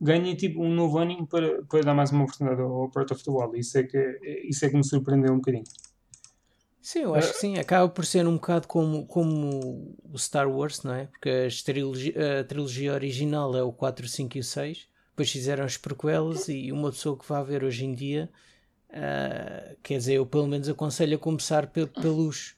[0.00, 3.30] ganha tipo um novo ânimo para, para dar mais uma oportunidade ao Breath of the
[3.30, 3.58] Wild.
[3.58, 5.64] Isso é que, isso é que me surpreendeu um bocadinho.
[6.82, 7.58] Sim, eu acho que sim.
[7.58, 11.06] Acaba por ser um bocado como, como o Star Wars, não é?
[11.06, 14.86] Porque as trilogi- a trilogia original é o 4, 5 e o 6.
[15.16, 18.30] Depois fizeram as prequelas e uma pessoa que vai ver hoje em dia,
[18.90, 22.54] ah, quer dizer, eu pelo menos aconselho a começar pe- pelos,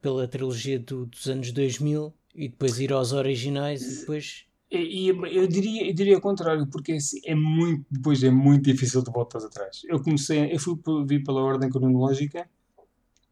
[0.00, 4.44] pela trilogia do- dos anos 2000 e depois ir aos originais e depois.
[4.70, 9.02] E, eu diria, eu diria o contrário, porque assim, é muito, depois é muito difícil
[9.02, 9.80] de voltar atrás.
[9.88, 10.76] Eu comecei, eu fui
[11.08, 12.48] vi pela ordem cronológica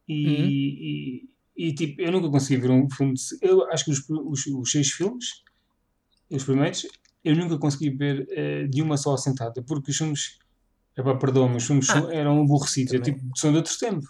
[0.08, 4.04] e, e, e, tipo, eu nunca consegui ver um filme de, eu acho que os,
[4.10, 5.44] os, os seis filmes,
[6.28, 6.84] os primeiros,
[7.28, 10.38] eu nunca consegui ver eh, de uma só assentada, porque os filmes,
[10.96, 14.06] epá, perdoa-me, os filmes são- eram aborrecidos, é tipo, são de outro tempo.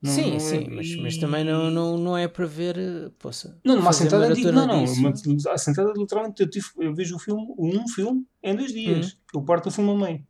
[0.00, 2.76] Não- sim, não é- sim, mas, mas também não, não, não é para ver.
[2.76, 4.84] eh, Poça, Não, numa assentada digo, não, não.
[4.84, 5.00] disso.
[5.00, 5.12] Uma
[5.54, 9.16] assentada literalmente eu, tive, eu vejo o filme, um filme em dois dias.
[9.34, 10.26] Eu parto o filme a meio.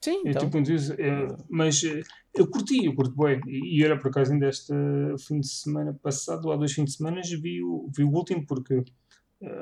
[0.00, 0.48] Sim, É então.
[0.48, 0.58] tipo,
[1.02, 1.82] é, mas
[2.34, 3.40] eu curti, eu curto bem.
[3.48, 4.72] E, era por acaso ainda este
[5.26, 8.84] fim de semana passado, há dois fins de semana, vi o, vi o último porque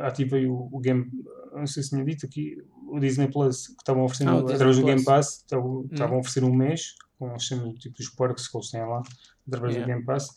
[0.01, 1.07] ativei o, o Game,
[1.55, 2.57] não sei se tinha dito aqui,
[2.89, 4.85] o Disney Plus, que estavam a oferecer Ah, através do Plus.
[4.95, 5.89] Game Pass, estavam, Hum.
[5.93, 9.03] estavam a oferecer um mês, com os tipo dos perks que eles têm lá,
[9.47, 9.87] através Yeah.
[9.87, 10.29] do Game Pass.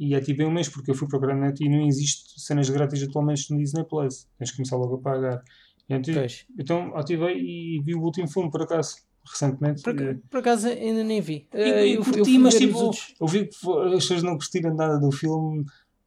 [0.00, 3.02] e ativei um mês porque eu fui procurar na net e não existe cenas grátis
[3.02, 4.28] atualmente no Disney Plus.
[4.38, 5.42] Tens que começar logo a pagar.
[5.90, 6.24] Então,
[6.56, 8.94] então ativei e vi o último filme por acaso,
[9.28, 9.82] recentemente.
[9.82, 11.48] Por, Eh, por acaso ainda nem vi.
[11.52, 12.90] e- Eh, e eu, curti, eu mas tipo,
[13.20, 15.64] eu vi que as pessoas não curtiram nada do filme.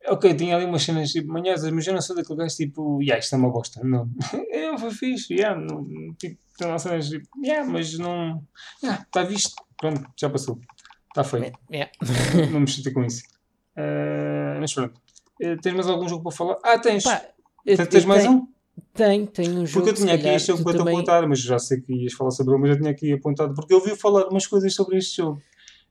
[0.08, 3.20] Ok, tinha ali umas cenas tipo manhãs, mas eu não sou daquele gajo tipo, yeah,
[3.20, 3.82] isto é uma bosta.
[3.88, 4.10] Não.
[4.52, 5.86] Eu foi fixe, yeah, não,
[6.18, 8.44] tipo, tem lá cenas tipo, yeah, mas não.
[8.84, 10.60] Yeah, está visto, pronto, já passou.
[11.10, 11.58] Está feito.
[11.72, 11.92] Yeah.
[12.52, 13.22] não me chatei com isso.
[13.76, 15.00] Eh, mas pronto.
[15.42, 16.58] Eh, tens mais algum jogo para falar?
[16.64, 17.04] Ah, tens.
[17.04, 17.22] Pá,
[17.66, 18.48] tens, tens eu mais tenho- um?
[18.94, 19.74] Tenho, tenho um jogo.
[19.74, 22.32] Porque eu tinha aqui este jogo para te apontar, mas já sei que ias falar
[22.32, 25.18] sobre ele, mas eu tinha aqui apontado porque eu ouvi falar umas coisas sobre este
[25.18, 25.42] jogo.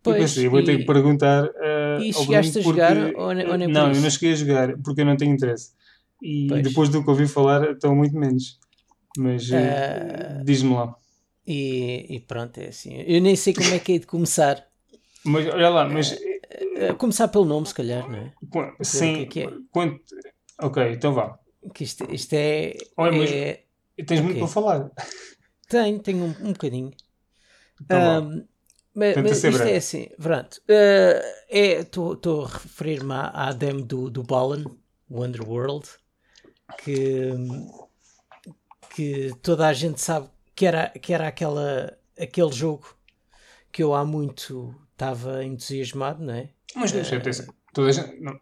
[0.02, 1.44] Pois, eu pensei, vou ter e- que perguntar.
[1.56, 4.36] eh, e chegaste a jogar porque- ou ne- ou nem Não, eu não cheguei a
[4.36, 5.72] jogar porque eu não tenho interesse.
[6.22, 6.62] E Pois.
[6.62, 8.58] depois do que ouvi falar, estão muito menos.
[9.18, 10.42] Mas Ah.
[10.44, 10.94] diz-me lá.
[11.46, 12.94] E, e pronto, é assim.
[13.06, 14.66] Eu nem sei como é que é de começar.
[15.24, 16.18] Mas olha lá, mas
[16.96, 18.32] começar pelo nome, se calhar, não é?
[18.50, 19.22] Qu- que Sim.
[19.22, 19.50] é que é?
[19.70, 20.00] Quanto...
[20.62, 21.38] Ok, então vá.
[21.74, 22.74] Que isto, isto é.
[22.96, 23.64] Olha, mas- é-
[24.06, 24.40] Tens muito Ok.
[24.40, 24.90] para falar.
[25.68, 26.90] Tenho, tenho um, um bocadinho.
[27.82, 28.42] Então vá.
[29.00, 29.70] Mas, Tenta mas isto breve.
[29.72, 30.60] é assim, pronto.
[31.48, 34.64] Estou a referir-me à, demo do, do Balan,
[35.10, 35.88] Wonderworld,
[36.84, 37.30] que,
[38.94, 42.94] que toda a gente sabe que era, que era aquela, aquele jogo
[43.72, 46.50] que eu há muito estava entusiasmado, não é?
[46.76, 47.46] Mas não sei, atenção.
[47.72, 48.20] Toda a gente.
[48.20, 48.38] Não,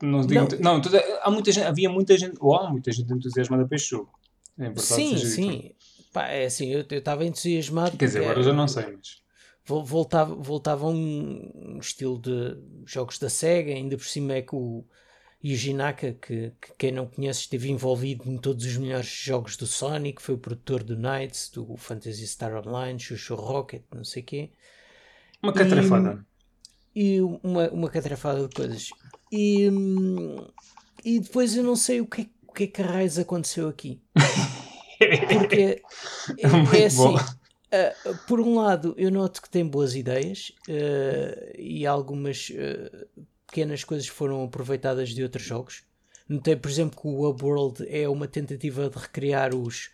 [0.00, 0.74] não, digo, Não.
[0.74, 3.90] não toda, há muita gente, havia muita gente, ou há muita gente entusiasmada para este
[3.90, 4.12] jogo.
[4.56, 5.74] É sim, sim.
[6.12, 7.96] Pá, é assim, eu eu estava entusiasmado.
[7.96, 9.25] Quer dizer, agora já não sei, mas.
[9.66, 12.56] Vol- Voltava, voltava a um, estilo de
[12.86, 14.84] jogos da SEGA, ainda por cima é que o
[15.44, 19.66] Yuji Naka, que, que quem não conhece esteve envolvido em todos os melhores jogos do
[19.66, 24.26] Sonic, foi o produtor do Knights, do Phantasy Star Online, Chuchu Rocket, não sei o
[24.26, 24.50] quê.
[25.42, 26.24] Uma catrafada.
[26.94, 28.88] e uma, uma catrafada de coisas.
[29.30, 29.68] E,
[31.04, 34.00] e depois eu não sei o que, é- o que é que raios aconteceu aqui.
[35.28, 35.82] Porque
[36.38, 37.16] é, Muito é assim, bom.
[38.26, 43.06] Por um lado, eu noto que tem boas ideias ah, e algumas ah,
[43.46, 45.84] pequenas coisas foram aproveitadas de outros jogos.
[46.28, 49.90] Notei, por exemplo, que o Upworld é uma tentativa de recriar os,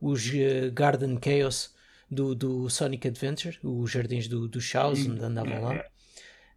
[0.00, 1.74] os ah, Garden Chaos
[2.10, 5.84] do, do Sonic Adventure, os jardins do, do Chaos, onde andavam lá.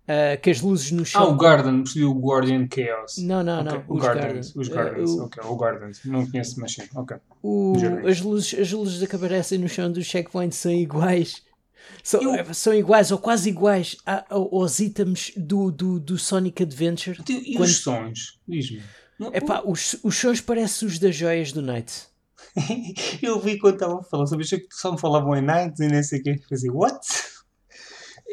[0.07, 1.31] Ah, que as luzes no Ah, chão.
[1.33, 3.17] o Garden, percebi o Guardian Chaos.
[3.17, 3.83] Não, não, Ok, não.
[3.89, 4.55] O os Gardens, Gardens.
[4.55, 5.99] os Ah, Gardens, o- ok, o Gardens.
[6.05, 7.17] Não conheço, mas sim, ok.
[7.43, 7.73] O-
[8.07, 11.41] as, luzes, as luzes que aparecem no chão dos checkpoints são iguais.
[12.03, 16.63] São, Eu- são iguais ou quase iguais a- a- aos itens do, do, do Sonic
[16.63, 17.17] Adventure.
[17.19, 18.39] Então, E Quando- os sons?
[18.47, 18.81] Diz-me.
[19.33, 21.91] Epá, os, os sons parecem os das joias do Night.
[23.21, 25.87] eu vi quando estavam a falar sobre isto, que só me falavam em Nights e
[25.87, 26.29] nem sei o quê.
[26.31, 26.97] Eu dizia, what?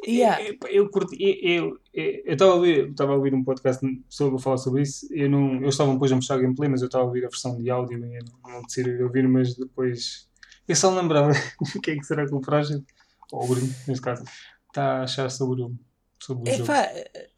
[0.07, 0.43] Yeah.
[0.43, 4.83] Eu, eu, curti- eu, estava a ouvir, estava a ouvir um podcast sobre falar sobre
[4.83, 5.07] isso.
[5.11, 7.57] Eu não, eu estava depois a mostrar gameplay, mas eu estava a ouvir a versão
[7.57, 10.29] de áudio e eu não decidi ouvir, mas depois
[10.67, 11.31] eu só lembrava
[11.77, 12.85] o que é que será que o Frágil,
[13.33, 14.25] ou o Bruno, neste caso,
[14.69, 15.73] está a achar sobre o,
[16.19, 16.73] sobre o jogo.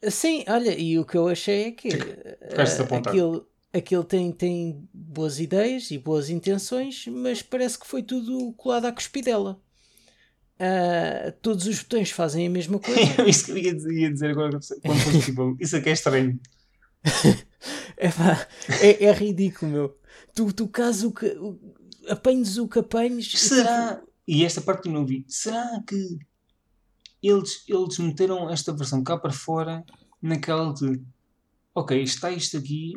[0.09, 1.89] Sim, olha, e o que eu achei é que
[2.83, 3.09] apontado.
[3.09, 8.85] aquilo, aquilo tem, tem boas ideias e boas intenções, mas parece que foi tudo colado
[8.85, 9.59] à cuspidela.
[10.59, 13.27] Ah, todos os botões fazem a mesma coisa.
[13.27, 13.73] Isso que eu ia
[14.11, 16.39] dizer, agora, quando fosse tipo, isso aqui é estranho.
[17.97, 18.47] Epá,
[18.81, 19.97] é, é ridículo, meu.
[20.33, 21.35] Tu, tu caso o que.
[22.09, 23.31] Apanhes o que apanhes.
[23.33, 26.19] Será, e esta parte eu não vi, será que
[27.21, 29.83] eles, eles meteram esta versão cá para fora
[30.21, 31.01] naquela de
[31.73, 32.93] ok, está isto aqui,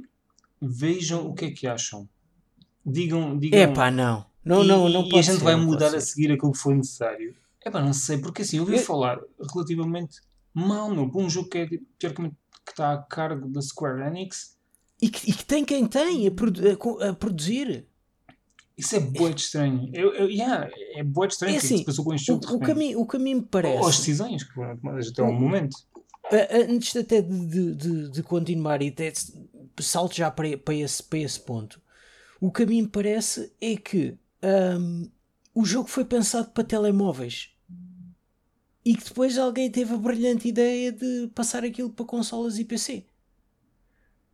[0.61, 2.09] vejam o que é que acham.
[2.85, 3.61] Digam, digam.
[3.61, 4.27] Epá, não.
[4.45, 6.59] Não, não, não e pode a gente ser, vai não mudar a seguir aquilo que
[6.59, 7.37] foi necessário.
[7.65, 9.19] Epá, não sei, porque assim, eu ouvi Eu- falar
[9.53, 10.21] relativamente
[10.55, 14.57] mal, meu, para um jogo que é teoricamente que está a cargo da Square Enix.
[15.01, 17.87] E que, e que tem quem tem a, produ- a a produzir.
[18.77, 19.91] Isso é bué de estranho.
[19.93, 22.15] Eu, eu, yeah, é bué de estranho É o que é assim, se passou com
[22.15, 22.55] este O, jogo.
[22.55, 22.61] o,
[22.97, 23.99] o que a mim me Ou as parece.
[23.99, 25.77] decisões que foram tomadas até ao momento.
[26.69, 29.13] Antes até de, de, de, de continuar e até
[29.81, 31.81] salto já para, para, esse, para esse ponto.
[32.41, 32.51] O
[32.83, 35.11] me parece é que hum,
[35.61, 37.51] o jogo foi pensado para telemóveis.
[38.85, 43.05] E que depois alguém teve a brilhante ideia de passar aquilo para consolas e PC.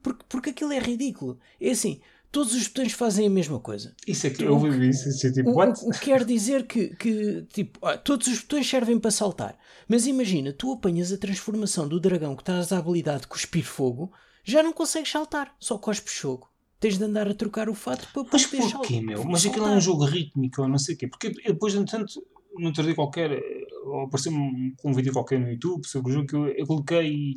[0.02, 1.38] Porque, porque aquilo é ridículo.
[1.60, 2.00] É assim,
[2.30, 3.94] todos os botões fazem a mesma coisa.
[4.06, 5.08] Isso é que eu ouvi isso.
[5.08, 8.38] isso é tipo, O, o- o que quer dizer que, que tipo, ah, todos os
[8.40, 9.58] botões servem para saltar.
[9.88, 14.12] Mas imagina, tu apanhas a transformação do dragão que traz a habilidade de cuspir fogo,
[14.44, 16.48] já não consegues saltar, só cospes fogo.
[16.86, 19.24] Tens de andar a trocar o fato para Mas porquê, sal- meu?
[19.24, 21.08] Mas aquilo é um jogo rítmico ou não sei o quê.
[21.08, 22.24] Porque eu depois, entretanto,
[22.56, 23.66] no outro dia qualquer, eh,
[24.04, 27.34] apareceu-me um, um vídeo qualquer no YouTube sobre o jogo que eu, eu coloquei e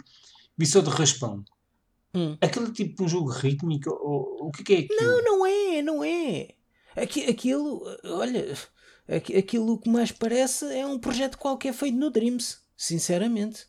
[0.55, 1.43] vi só de raspão.
[2.13, 2.37] Hum.
[2.39, 3.89] Aquilo é tipo um jogo rítmico?
[3.89, 5.01] Ou, o que é que é aquilo?
[5.01, 6.49] Não, não é, não é.
[6.95, 8.53] Aqui, aquilo, olha,
[9.07, 13.65] aqui- aquilo que mais parece é um projeto qualquer feito no Dreams, sinceramente.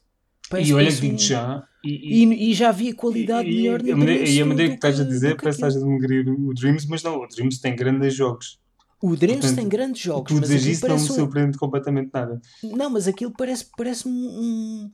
[0.51, 1.67] Parece- e olha que um- digo já.
[1.83, 5.01] E, e, E, já havia qualidade e- melhor e Dreams e a maneira que estás
[5.01, 8.15] a dizer parece que estás a denegrir o Dreams, mas não, o Dreams tem grandes
[8.15, 8.59] jogos.
[9.03, 11.57] O Dreams Portanto, tem grandes jogos, tu mas dizes isso não me parece um, surpreende
[11.59, 12.39] completamente nada.
[12.63, 14.91] não, mas aquilo parece, parece um,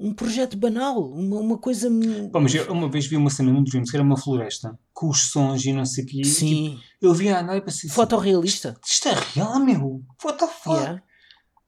[0.00, 1.90] um, projeto banal, uma, uma coisa.
[2.32, 5.10] Pá, mas eu uma vez vi uma cena no Dreams que era uma floresta com
[5.10, 6.24] os sons e não sei o quê.
[6.24, 8.78] Sim, tipo, eu vi a andar e pensei assim, fotorrealista.
[8.82, 10.02] isto é real, meu?
[10.24, 10.70] What the fuck?
[10.76, 11.02] Yeah.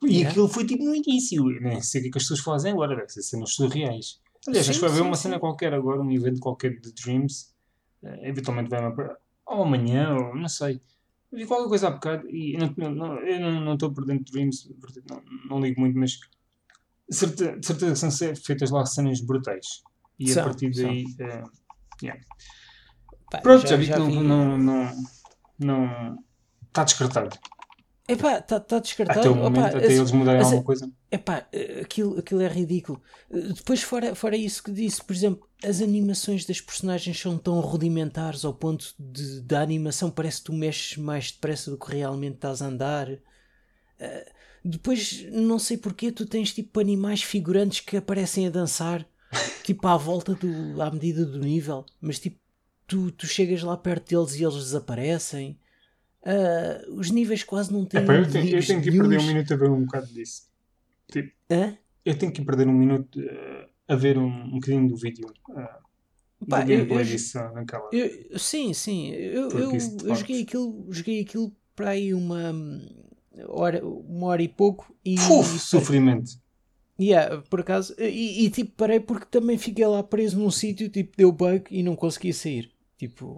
[0.02, 0.30] E Yeah.
[0.30, 1.44] aquilo foi tipo no início.
[1.60, 4.18] Nem sei o que é que as pessoas fazem agora, deve ser cenas surreais.
[4.48, 7.54] Aliás, acho que vai haver uma cena qualquer agora, um evento qualquer de Dreams.
[8.02, 9.16] eh, eventualmente vai uma.
[9.46, 10.80] Ou amanhã, ou não sei.
[11.32, 14.32] Vi qualquer coisa há bocado e eu não- não- eu não estou por dentro de
[14.32, 14.68] Dreams,
[15.10, 16.12] não, não ligo muito, mas
[17.08, 19.82] de certeza, de certeza que são feitas lá cenas brutais.
[20.18, 21.04] E São, a partir daí.
[21.18, 21.44] eh,
[22.02, 22.20] yeah.
[23.30, 24.22] Pá, Pronto, já, vi que não.
[24.22, 25.02] não, não,
[25.58, 26.18] não
[26.68, 27.36] está descartado.
[28.08, 29.18] Epá, está tá descartado.
[29.20, 30.90] Até o Opa, momento, até esse- eles mudarem esse- alguma coisa.
[31.10, 31.46] Epá,
[31.82, 33.02] aquilo, aquilo é ridículo.
[33.30, 38.44] Depois, fora, fora isso que disse, por exemplo, as animações das personagens são tão rudimentares
[38.44, 42.62] ao ponto de da animação parece que tu mexes mais depressa do que realmente estás
[42.62, 43.08] a andar.
[43.98, 44.32] Eh,
[44.64, 49.06] depois, não sei porquê, tu tens tipo animais figurantes que aparecem a dançar,
[49.64, 52.38] tipo à volta do, à medida do nível, mas tipo,
[52.86, 55.58] tu, tu chegas lá perto deles e eles desaparecem.
[56.28, 59.26] Ah, os níveis quase não têm Epá, eu, tenho, eu tenho que ir perder um
[59.26, 60.42] minuto a ver um bocado disso.
[61.10, 61.78] Tipo, Hã?
[62.04, 65.32] eu tenho que ir perder um minuto eh, a ver um, um bocadinho do vídeo.
[65.56, 65.78] eh,
[66.48, 67.88] Pá, do eu- disso naquela.
[67.92, 69.10] Eu- sim, sim.
[69.10, 69.72] Eu, eu,
[70.04, 72.52] eu joguei, aquilo, joguei aquilo para aí uma
[73.48, 76.32] hora, uma hora e pouco e, Uf, e- sofrimento.
[77.00, 81.16] yeah, por acaso e, e, tipo parei porque também fiquei lá preso num sítio tipo
[81.16, 82.70] deu bug e não conseguia sair.
[82.98, 83.36] Tipo,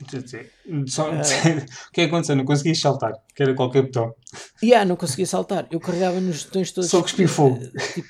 [0.86, 1.20] Só, Ah.
[1.88, 2.36] o que é que aconteceu?
[2.36, 4.14] Não consegui saltar, que era qualquer botão.
[4.62, 5.66] yeah, não conseguia saltar.
[5.70, 6.88] Eu carregava nos botões todos.
[6.90, 7.58] Só cuspir fogo.
[7.62, 8.08] eh, tipo,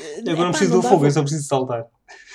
[0.00, 1.84] eh, Eu agora não preciso não do fogo, eu só preciso saltar.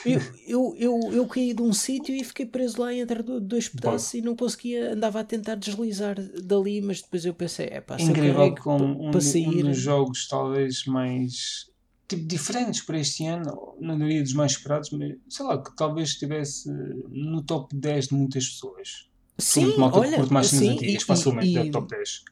[0.06, 3.68] Eu, eu, eu, eu caí de um sítio e fiquei preso lá entre do- dois
[3.68, 7.98] pedaços e não conseguia, andava a tentar deslizar dali, mas depois eu pensei, é pá,
[8.00, 11.69] Incrível carrego com pa- um, para um dos jogos talvez mais
[12.10, 16.10] tipo, diferentes para este ano, não diria dos mais esperados, mas sei lá, que talvez
[16.10, 16.70] estivesse
[17.10, 19.08] no top 10 de muitas pessoas.
[19.38, 22.24] Sim, malta olha, curte mais sim, antigas, e, facilmente e, deve top 10.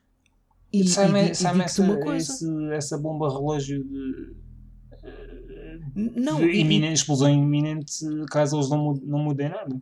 [0.74, 4.36] e, e, sai-me sai-me digo-te essa, esse- essa bomba relógio de,
[5.96, 7.94] Não, de iminente, explosão iminente
[8.30, 9.80] caso eles não, não mudem nada.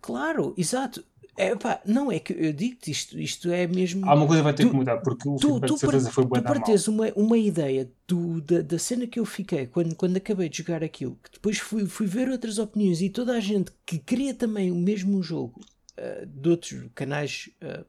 [0.00, 1.04] claro, exato.
[1.36, 4.06] É, pá, não, é que eu digo-te isto, isto é mesmo.
[4.08, 6.28] Alguma coisa vai ter Tu- que mudar, porque o tu, tu, certeza para, foi tu
[6.28, 9.94] bué da para teres uma, uma ideia do, da, da cena que eu fiquei quando,
[9.96, 13.40] quando acabei de jogar aquilo, que depois fui, fui ver outras opiniões e toda a
[13.40, 15.60] gente que queria também o mesmo jogo
[15.98, 17.50] ah, de outros canais.
[17.60, 17.84] ah,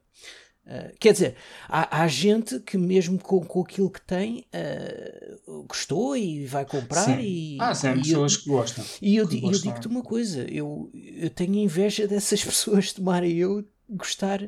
[0.68, 1.36] ah, quer dizer,
[1.68, 5.38] há, há gente que mesmo com, com aquilo que tem ah,
[5.68, 7.22] gostou e vai comprar Sim.
[7.24, 8.86] e, Ah, sim, e eu- pessoas que gostam.
[9.02, 14.42] e eu, eu digo-te uma coisa, eu, eu tenho inveja dessas pessoas tomarem eu gostar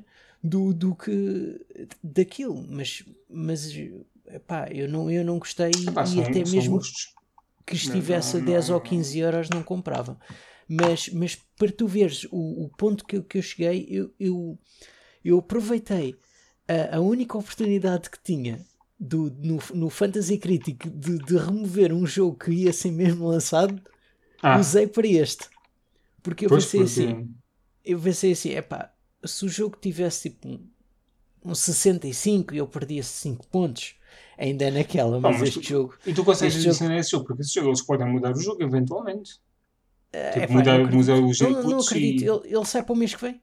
[0.44, 1.60] do, do que
[2.04, 3.72] daquilo, mas, mas
[4.28, 7.16] epá, eu, não, eu não gostei Epá, e são- até são mesmo gostos.
[7.66, 10.18] que estivesse não, a 10 não, ou 15 euros não comprava.
[10.70, 14.58] Mas, mas para tu veres o, o ponto que, eu- que eu cheguei, eu, eu,
[15.30, 16.16] eu aproveitei
[16.68, 18.60] a, a única oportunidade que tinha
[19.00, 23.82] do, no, no Fantasy Critic de, de remover um jogo que ia ser mesmo lançado
[24.42, 25.48] Ah, usei para este.
[26.24, 27.36] Porque eu pois, pensei porque- assim,
[27.86, 28.92] eu pensei assim, epá,
[29.24, 30.60] se o jogo tivesse tipo um,
[31.46, 33.96] um 65 e eu perdia 5 pontos,
[34.38, 37.42] ainda é naquela, mas, mas este tu- jogo, E tu consegues jogo- esse jogo, porque
[37.44, 39.40] esse jogo eles podem mudar o jogo eventualmente.
[40.12, 42.96] é, Tipo, pá, mudar- mudar os não, não acredito, e- ele, ele sai para o
[42.96, 43.42] mês que vem.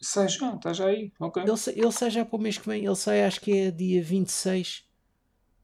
[0.00, 1.12] Sai já, está já aí.
[1.18, 1.42] Ok.
[1.42, 4.02] Ele, ele sai já para o mês que vem, ele sai acho que é dia
[4.02, 4.84] 26.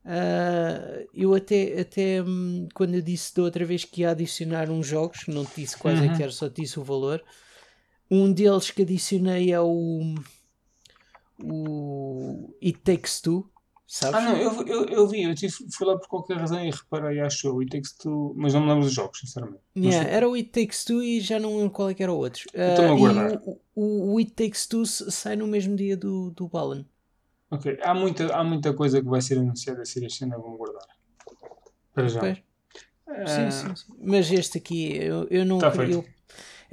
[0.04, 4.86] Ah, eu até, até hum, quando eu disse da outra vez que ia adicionar uns
[4.86, 6.16] jogos, não te disse quais é Uhum.
[6.16, 7.22] que era, só te disse o valor.
[8.10, 10.14] Um deles que adicionei é o,
[11.38, 13.50] o It Takes Two,
[13.86, 14.16] sabes?
[14.16, 17.20] Ah, não, eu, eu, eu vi, eu tive, fui lá por qualquer razão e reparei,
[17.20, 19.60] acho eu, e Takes Two, mas não me lembro dos jogos, sinceramente.
[19.76, 22.16] Yeah, era o It Takes Two e já não lembro qual é que era o
[22.16, 22.42] outro.
[22.54, 23.40] Estou-me a Ah, guardar.
[23.44, 26.84] o, o, o It Takes Two sai no mesmo dia do, do Balan.
[27.50, 30.56] Ok, há muita, há muita coisa que vai ser anunciada a ser este ano, vou
[30.56, 30.86] guardar.
[31.92, 32.20] Para já.
[32.20, 32.38] Pois.
[33.06, 33.94] Ah, Sim, sim, sim.
[34.00, 36.04] Mas este aqui, eu, eu não Tá queria.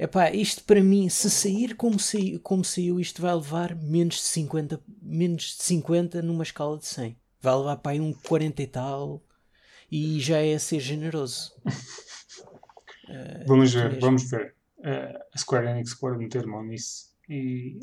[0.02, 4.22] Epá, isto para mim, se sair como saiu, como saiu, isto vai levar menos de
[4.22, 7.16] 50, menos de 50 numa escala de 100.
[7.40, 9.22] Vai levar para aí um 40 e tal.
[9.88, 11.54] E já é a ser generoso.
[13.04, 14.54] Uh, vamos ver, vamos ver.
[14.78, 17.80] Uh, a Square Enix pode meter mão nisso e,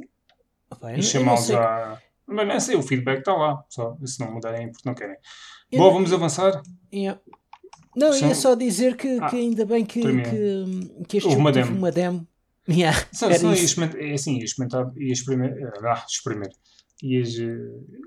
[0.71, 2.01] Opa, e chamá-los já.
[2.25, 3.63] Mas não sei, o feedback está lá.
[3.69, 5.17] Só se não mudarem porque não querem.
[5.71, 6.63] Eu Bom, não- vamos avançar.
[6.91, 7.21] Yeah.
[7.95, 11.41] Não, São- ia só dizer que, Ah, que ainda bem que, que, que este jogo
[11.41, 11.77] uma teve demo.
[11.79, 12.27] uma demo.
[12.69, 13.57] Yeah, Só, só ia
[14.09, 16.55] é assim, ia experimentar, ia experimentar, ah, experimentar,
[17.01, 17.57] ias eh,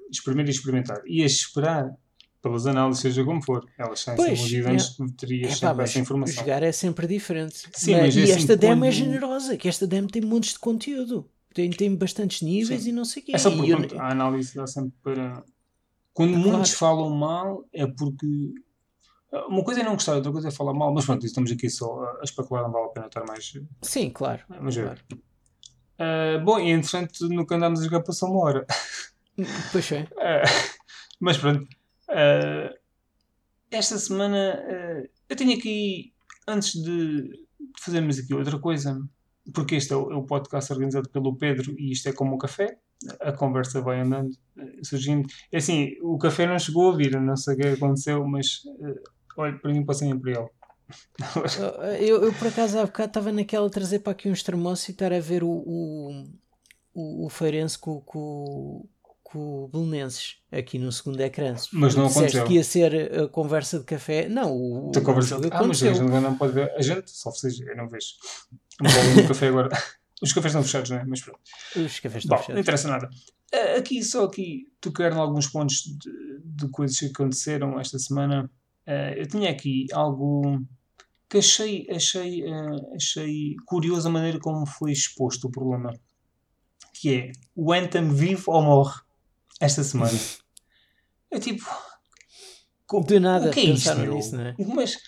[0.08, 1.92] experimentar e experimentar, ias esperar
[2.40, 6.34] pelas análises, seja como for, elas saem Pois, antes, terias Epá, sempre essa informação.
[6.36, 7.56] jogar é sempre diferente.
[7.72, 10.52] Sim, Mas- mas é e assim, esta demo é generosa, que esta demo tem montes
[10.52, 11.28] de conteúdo.
[11.52, 12.90] Tem, tem bastantes níveis Sim.
[12.90, 13.32] e não sei o quê.
[13.34, 15.42] É só porque eu- a análise dá sempre para.
[16.14, 16.96] Quando Ah, muitos claro.
[16.96, 18.54] falam mal, é porque.
[19.48, 22.04] Uma coisa é não gostar, outra coisa é falar mal, mas pronto, estamos aqui só
[22.20, 23.52] a especular, não vale a pena estar mais.
[23.80, 24.42] Sim, claro.
[24.48, 24.84] Ver.
[24.84, 25.00] claro.
[25.98, 28.66] Ah, bom, e entretanto, no que andámos a jogar passou uma hora.
[29.72, 30.06] Pois é.
[30.18, 30.42] Ah,
[31.18, 31.66] mas pronto.
[32.10, 32.74] Ah,
[33.70, 36.12] esta semana eu tenho aqui,
[36.46, 37.46] antes de
[37.80, 39.00] fazermos aqui outra coisa,
[39.54, 42.38] porque este é o, é o podcast organizado pelo Pedro e isto é como o
[42.38, 42.78] café,
[43.20, 44.36] a conversa vai andando,
[44.82, 45.26] surgindo.
[45.50, 48.62] É assim, o café não chegou a vir, não sei o que aconteceu, mas
[49.36, 50.48] olha, para mim passei para ele.
[52.00, 54.92] Eu, eu, por acaso há bocado estava naquela de trazer para aqui uns termossos e
[54.92, 56.24] estar a ver o, o,
[56.92, 58.86] o, o Feirense com, com,
[59.22, 61.54] com o Belenenses aqui no segundo ecrã.
[61.72, 62.44] Mas não aconteceu.
[62.44, 64.28] que ia ser a conversa de café.
[64.28, 65.36] Não, o, Estou a o conversar.
[65.36, 66.70] jogo Ah, mas a gente não pode ver.
[66.76, 68.08] A gente, só vocês, eu não vejo.
[68.80, 69.68] Não vou no café agora.
[70.22, 71.04] Os cafés estão fechados, não é?
[71.04, 71.40] Mas pronto.
[71.74, 72.60] Os cafés estão Bom, não fechados.
[72.60, 73.10] interessa nada.
[73.52, 78.48] Ah, Aqui, só aqui, tocar em alguns pontos de, de coisas que aconteceram esta semana.
[78.86, 80.60] Ah, eu tinha aqui algo
[81.28, 85.92] que achei, achei, ah, achei curioso a maneira como foi exposto o problema.
[86.94, 89.00] Que é, o Anthem vive ou morre
[89.60, 90.12] esta semana.
[91.30, 91.64] É tipo...
[93.06, 94.14] De nada o que é isto, meu?
[94.16, 94.54] nisso, não é?
[94.74, 94.98] Mas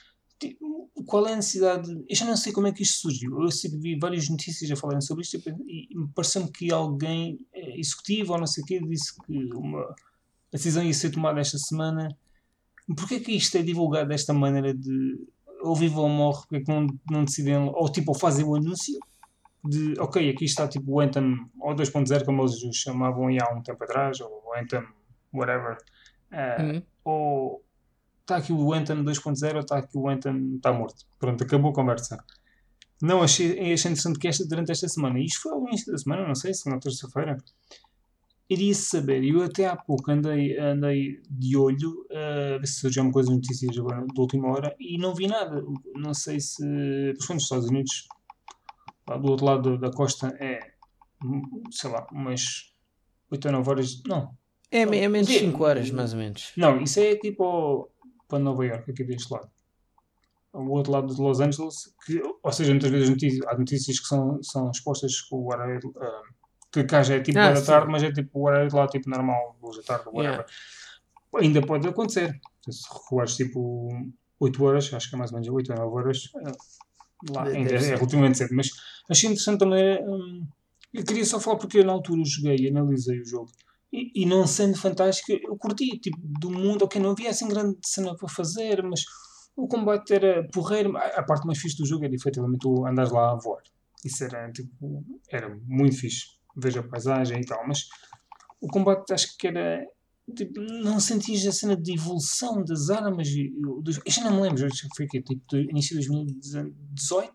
[0.40, 1.86] tipo, qual é a necessidade?
[1.86, 3.42] de- Eu já não sei como é que isto surgiu.
[3.42, 6.72] Eu sempre vi várias notícias a falarem sobre isto e pen- e me pareceu-me que
[6.72, 9.94] alguém eh, executivo ou não sei o quê disse que uma a
[10.56, 12.08] decisão ia ser tomada esta semana.
[12.96, 15.18] Porquê que isto é divulgado desta maneira de
[15.62, 16.40] ou vive ou morre?
[16.42, 18.98] Porque é que não, não decidem ou tipo ou fazem o anúncio
[19.64, 23.62] de ok, aqui está tipo o Anthem ou 2.0 como eles o chamavam há um
[23.62, 24.82] tempo atrás ou o Anthem
[25.32, 25.78] whatever.
[26.30, 26.82] Ah, Hum.
[27.04, 27.64] ou
[28.20, 31.06] está aqui o Anthem 2.0 ou está aqui o Anthem está morto.
[31.18, 32.22] Pronto, acabou a conversa.
[33.00, 36.26] Não achei, achei interessante que esta, durante esta semana, isto foi ao início da semana,
[36.26, 37.36] não sei, segunda ou terça-feira,
[38.48, 39.24] iria saber.
[39.24, 43.36] Eu até há pouco andei, andei de olho a ver se surgiu alguma coisa de
[43.36, 45.62] notícias agora da última hora e não vi nada.
[45.94, 46.62] Não sei se.
[47.22, 48.06] Foi nos Estados Unidos,
[49.08, 50.72] lá do outro lado da costa, é
[51.70, 52.74] sei lá, umas
[53.30, 54.02] 8 ou 9 horas.
[54.06, 54.30] Não,
[54.70, 55.46] É, é menos de Sim.
[55.50, 56.52] 5 horas, mais ou menos.
[56.56, 57.90] não, isso é tipo
[58.28, 59.48] para Nova York, aqui deste lado.
[60.52, 64.06] O outro lado de Los Angeles, que, ou seja, muitas vezes notícias, há notícias que
[64.06, 66.22] são, são expostas com o horário, ah,
[66.74, 68.86] que cá já é tipo Ah, da tarde, mas é tipo o horário de lá,
[68.86, 70.44] tipo normal, duas da tarde, whatever.
[71.36, 72.40] Ainda pode acontecer.
[72.68, 73.88] Se recuares tipo
[74.40, 76.52] 8 horas, acho que é mais ou menos 8 ou 9 horas, ah,
[77.30, 78.54] lá Deve ainda é, relativamente cedo.
[78.54, 78.70] Mas
[79.08, 80.04] achei interessante a maneira.
[80.04, 80.46] hum,
[80.92, 83.50] eu queria só falar porque eu na altura joguei e analisei o jogo.
[83.92, 87.78] E, e não sendo fantástico, eu curti, tipo, do mundo, ok, não havia assim grande
[87.84, 89.04] cena para fazer, mas
[89.56, 90.96] o combate era porreiro.
[90.96, 93.62] A, a parte mais fixe do jogo era efetivamente o andares lá a voar.
[94.04, 96.34] Isso era, tipo, era muito fixe.
[96.56, 97.88] Veja a paisagem e tal, mas
[98.60, 99.84] o combate acho que era.
[100.34, 103.28] Tipo, não sentias a cena de evolução das armas.
[103.82, 104.66] dos- Eu já não me lembro,
[104.96, 107.34] foi aqui, tipo, do início de 2018?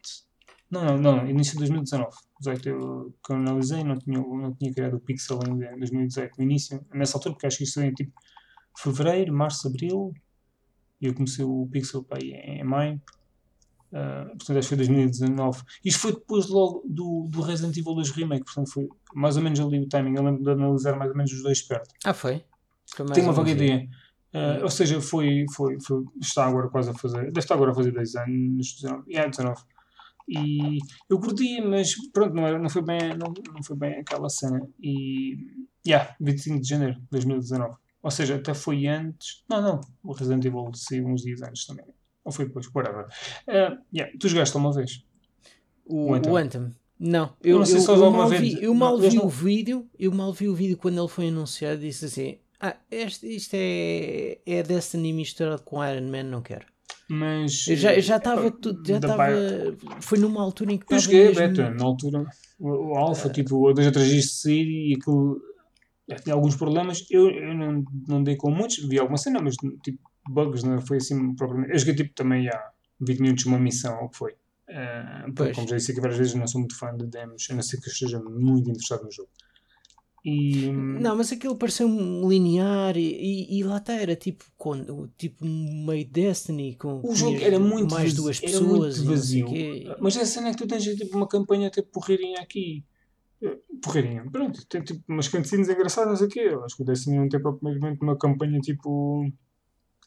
[0.71, 2.15] Não, não, não, início de 2019.
[2.39, 6.37] 18 eu, que eu analisei, não tinha, não tinha criado o Pixel ainda em 2018,
[6.37, 8.11] no início, nessa altura, porque acho que foi em tipo
[8.77, 10.13] fevereiro, março, abril,
[11.01, 13.01] e eu comecei o Pixel aí em maio.
[13.91, 15.61] Ah, portanto, acho que foi 2019.
[15.83, 19.59] Isto foi depois logo do, do Resident Evil 2 Remake, portanto, foi mais ou menos
[19.59, 20.15] ali o timing.
[20.15, 21.89] Eu lembro de analisar mais ou menos os dois perto.
[22.05, 22.43] Ah, foi?
[22.95, 23.87] Foi Tenho uma vaga ideia.
[24.33, 27.75] Ah, ou seja, foi, foi, foi, está agora quase a fazer, deve estar agora a
[27.75, 29.61] fazer 10 anos, 19, yeah, 19.
[30.27, 30.77] E
[31.09, 34.61] eu curti, mas pronto, não, era, não, foi bem, não, não foi bem aquela cena.
[34.79, 35.35] E,
[35.85, 37.75] yeah, 25 de janeiro de 2019.
[38.03, 39.43] Ou seja, até foi antes.
[39.49, 41.85] Não, não, o Resident Evil saiu uns dias antes também.
[42.29, 43.05] Ou foi depois, whatever.
[43.47, 45.03] Ah, yeah, tu jogaste uma vez?
[45.85, 46.31] O, O Anthem.
[46.31, 46.75] o Anthem.
[46.99, 49.15] Não, Eu eu, não sei eu, se eu alguma mal vi, eu mal não, vi
[49.15, 52.37] não- o vídeo, eu mal vi o vídeo quando ele foi anunciado e disse assim,
[52.59, 56.65] ah, este, isto é, é Destiny misturado com Iron Man, não quero.
[57.09, 57.67] Mas.
[57.67, 58.43] Eu já eu já eh, estava,
[58.85, 59.27] já da estava,
[60.01, 61.47] foi numa altura em que Eu joguei a mesmo...
[61.47, 62.25] beta, na altura.
[62.59, 65.41] O, o Alpha, tipo, dois ou três dias de sair e aquilo
[66.09, 67.05] já tinha alguns problemas.
[67.09, 69.99] Eu, eu não, não dei com muitos, vi alguma cena, mas tipo,
[70.29, 71.73] bugs não foi assim propriamente.
[71.73, 74.31] Eu joguei tipo também há 20 minutos uma missão, ou o que foi.
[74.69, 77.55] Uh, porque, como já disse aqui várias vezes, não sou muito fã de demos, a
[77.55, 79.29] não ser que eu esteja muito interessado no jogo.
[80.23, 80.69] E.
[80.71, 86.05] Não, mas aquilo pareceu linear e, e, e lá está, era tipo, com, tipo meio
[86.05, 89.47] Destiny com O jogo era muito mais vazio, duas era pessoas vazio.
[89.99, 92.83] Mas a cena é que tu tens tipo, uma campanha tipo porreirinha aqui.
[93.81, 96.41] Porreirinha, pronto, tem tipo umas cutscenes engraçadas, quê.
[96.51, 99.25] Eu acho que o Destiny não tem propriamente uma campanha tipo.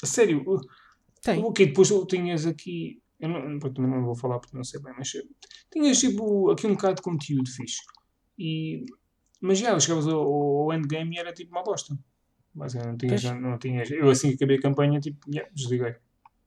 [0.03, 0.61] A sério, o-
[1.23, 1.53] Tem.
[1.53, 3.01] que depois tu tinhas aqui.
[3.21, 5.13] Eu não, também não vou falar porque não sei bem, mas
[5.73, 7.81] tinhas tipo aqui um bocado de conteúdo fixe.
[8.39, 8.85] E,
[9.41, 11.97] mas já, chegavas ao, ao endgame e era tipo uma bosta.
[12.55, 13.41] Basicamente, não tinhas, Pois.
[13.41, 13.91] não, tinhas.
[13.93, 15.95] Eu assim que acabei a campanha, tipo, yeah, desliguei.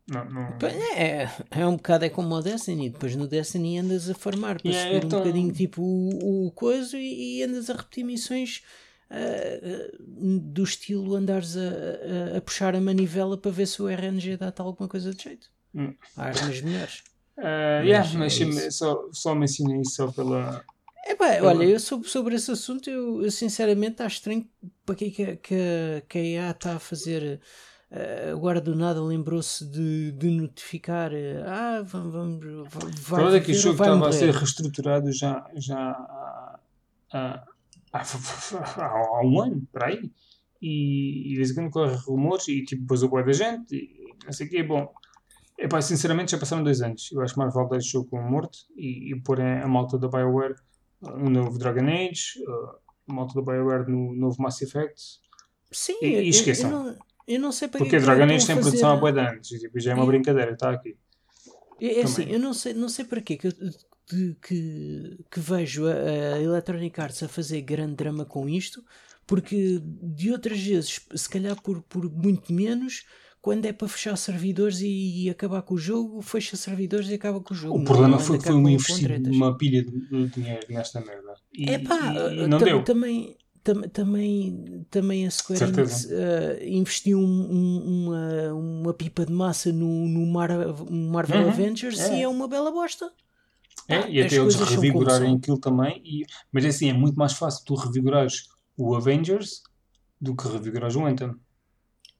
[0.07, 0.57] Não, não.
[0.59, 2.89] Pá, É, é um bocado é como o Destiny.
[2.89, 6.47] Depois no Destiny andas a farmar para Yeah, subir é tão- um bocadinho tipo o,
[6.47, 8.61] o coisa e, e andas a repetir missões
[9.15, 9.97] ah, ah,
[10.41, 11.61] do estilo andares a,
[12.33, 15.49] a, a puxar a manivela para ver se o RNG dá-te alguma coisa de jeito.
[15.73, 15.93] Hum.
[16.17, 17.03] Há armas melhores.
[17.37, 18.71] Mas yeah, é mas isso.
[18.71, 20.63] só, só mencionei isso só pela.
[21.07, 24.47] Epá, Eu- olha, eu sobre, sobre esse assunto, eu, eu sinceramente acho estranho
[24.85, 27.39] para que, que, que, que a EA está a fazer.
[27.91, 31.11] eh, agora do nada lembrou-se de, de notificar.
[31.13, 32.39] eh, ah, vamos.
[32.43, 35.77] vamos vai, A verdade é que o jogo vai estava a ser reestruturado já, já
[35.91, 36.59] há,
[37.11, 37.43] há,
[37.97, 40.11] há, um ano, para aí.
[40.61, 43.75] E, e de vez em quando corre rumores e tipo, depois o boa da gente
[43.75, 44.63] e não sei o quê.
[44.63, 44.91] Bom,
[45.57, 47.09] epá, sinceramente já passaram dois anos.
[47.11, 50.55] Eu acho que este jogo como morto e, e pôr a, a malta da BioWare
[51.01, 52.77] no novo Dragon Age, uh,
[53.09, 55.19] a malta da BioWare no novo Mass Effect.
[55.71, 56.71] Sim, E- e eu- eu, esqueçam.
[56.71, 56.97] eu não,
[57.27, 59.01] eu não sei para Porque que a é Dragon Age tem a produção há fazer-
[59.01, 60.07] bué de anos e tipo, já é uma É.
[60.07, 60.97] brincadeira, está aqui.
[61.81, 63.53] É, é assim, eu não sei, não sei para quê que, eu-
[64.09, 65.93] de- que, que vejo a,
[66.35, 68.83] a Electronic Arts a fazer grande drama com isto,
[69.27, 73.03] porque de outras vezes, se calhar por, por muito menos,
[73.41, 77.39] quando é para fechar servidores e, e acabar com o jogo, fecha servidores e acaba
[77.39, 77.75] com o jogo.
[77.75, 81.35] O Não- problema não foi que foi um investido uma pilha de, dinheiro nesta merda.
[81.53, 82.83] E, É pá, e- e não deu.
[82.83, 85.63] também, tam, também, também a Square.
[85.63, 91.41] Enix eh, investiu um- um- uma, uma pipa de massa no, no Mar- no Marvel
[91.43, 92.17] Uhum, Avengers é.
[92.19, 93.11] e é uma bela bosta.
[93.87, 96.01] É, e até eles revigorarem aquilo também.
[96.03, 98.47] E, mas é assim, é muito mais fácil tu revigorares
[98.77, 99.61] o Avengers
[100.19, 101.35] do que revigorares o Anthem.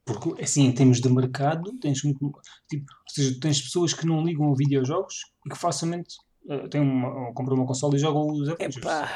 [0.06, 2.32] Porque, assim, em termos de mercado, tens muito.
[2.70, 5.16] Tipo, ou seja, tens pessoas que não ligam a videojogos
[5.46, 6.16] e que facilmente
[6.50, 8.78] eh, têm uma, compram uma consola e jogam os Avengers.
[8.78, 9.10] Epá,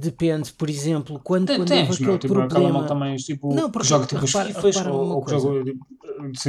[0.00, 2.78] depende, por exemplo, quando, Tem- quando Tens, houve aquele tipo, aquela problema.
[2.80, 5.64] malta mais tipo Não, que porque joga tipo as repara- FIFAs repara ou, que joga
[5.64, 5.86] tipo,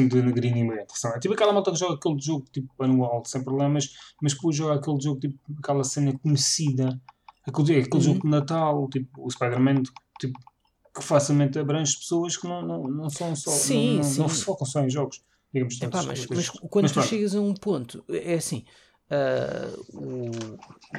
[0.10, 0.80] denegrir ninguém.
[0.80, 3.90] Atenção, É tipo aquela malta que joga aquele jogo tipo anual, sem problemas,
[4.22, 7.00] mas depois joga aquele jogo tipo aquela cena conhecida,
[7.46, 8.02] aquele, aquele Uhum.
[8.02, 9.84] jogo de Natal, tipo o Spider-Man,
[10.20, 10.40] tipo,
[10.96, 14.20] que facilmente abrange pessoas que não, não, não são só, Sim, não, não, sim.
[14.22, 15.22] não se focam só em jogos.
[15.52, 17.08] Digamos Epá, Mas- mas quando mas tu pronto.
[17.10, 18.64] chegas a um ponto, é assim,
[19.10, 20.32] ah, o,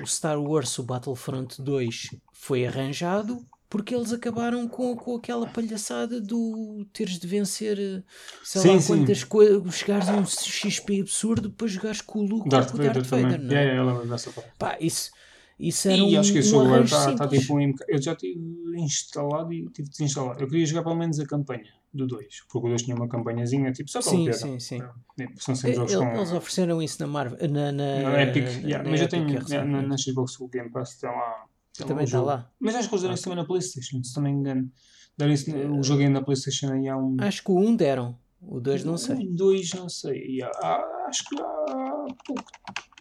[0.02, 6.20] o Star Wars, o Battlefront 2, foi arranjado porque eles acabaram com, com aquela palhaçada
[6.20, 8.04] do teres de vencer,
[8.44, 12.48] sei Sim, lá quantas coisas, chegares a um XP absurdo para jogares com o Luke
[12.48, 13.52] Darth Vader Darth Vader, não é?
[13.54, 14.52] Yeah, yeah, eu lembro dessa parte.
[14.56, 15.10] Pá, isso,
[15.58, 17.40] isso era E um, acho que esse um agora está está simples.
[17.40, 17.74] tipo em.
[17.88, 18.40] Eu já tive
[18.76, 20.36] instalado e tive de desinstalar.
[20.38, 23.70] Eu queria jogar pelo menos a campanha do 2, porque o 2 tinha uma campanhazinha
[23.72, 24.38] tipo só para Sim, piada.
[24.38, 24.82] sim, sim.
[25.20, 26.16] É, São sempre jogos Ele- com.
[26.16, 29.10] Eles ofereceram isso na Marvel, na, na, Na Epic, yeah, na mas eu Epic,
[29.46, 31.16] tenho é na, na, Xbox o Game Pass tem lá.
[31.16, 31.44] lá
[31.86, 32.50] Também o está lá.
[32.58, 34.70] Mas acho que eles deram isso também na PlayStation, se não me engano.
[35.16, 37.16] Deram isso, o jogo ainda na PlayStation aí há um.
[37.20, 39.16] Acho que o 1 deram, o 2 não sei.
[39.16, 40.38] Um, dois, não sei.
[40.42, 42.42] há- acho que há pouco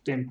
[0.04, 0.30] tempo.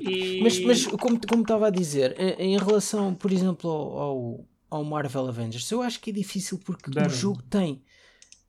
[0.00, 0.40] E...
[0.42, 4.84] Mas, mas como, como estava a dizer, em, em relação, por exemplo, ao, ao, ao
[4.84, 7.06] Marvel Avengers, eu acho que é difícil porque Deram.
[7.06, 7.82] o jogo tem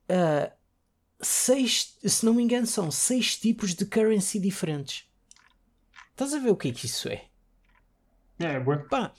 [0.08, 0.52] ah,
[1.20, 5.04] seis, se não me engano, são seis tipos de currency diferentes.
[6.12, 7.24] Estás a ver o que é que isso é?
[8.38, 8.78] É, é bué.
[8.88, 9.12] Pá,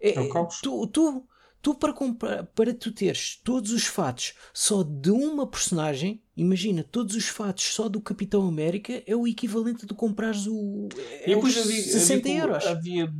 [0.00, 0.28] é- É
[0.62, 1.28] tu, tu,
[1.60, 7.14] tu para, comprar, para tu teres todos os fatos só de uma personagem, imagina, todos
[7.14, 10.88] os fatos só do Capitão América é o equivalente de comprares o.
[10.96, 12.66] É depois os havia, 60 havia, euros.
[12.66, 13.14] havia.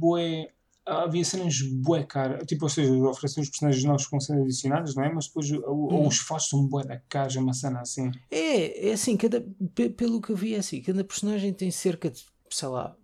[0.88, 5.04] Havia cenas bué cara, tipo, ou seja, oferecem os personagens novos com cenas adicionadas, não
[5.04, 5.12] é?
[5.12, 5.62] Mas depois o- Hum.
[5.94, 8.10] ou os fatos são bué da casa, uma cena assim.
[8.30, 12.10] É, é assim, cada, pe- pelo que eu vi, é assim, cada personagem tem cerca
[12.10, 12.96] de, sei lá,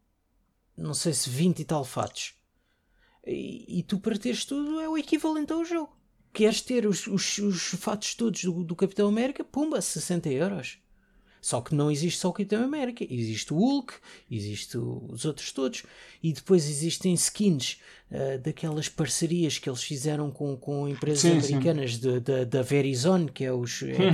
[0.76, 2.34] não sei se 20 e tal fatos.
[3.26, 5.94] E, e tu para teres tudo é o equivalente ao jogo.
[6.32, 9.44] Queres ter os, os, os fatos todos do, do Capitão América?
[9.44, 10.78] Pumba, 60 euros.
[11.44, 13.92] Só que não existe só o Capitão América, existe o Hulk,
[14.30, 15.82] existe os outros todos,
[16.22, 21.96] e depois existem skins uh, daquelas parcerias que eles fizeram com, com empresas sim, americanas
[21.96, 22.18] sim.
[22.18, 23.82] De, da Verizon, que é os.
[23.82, 24.08] É, tipo,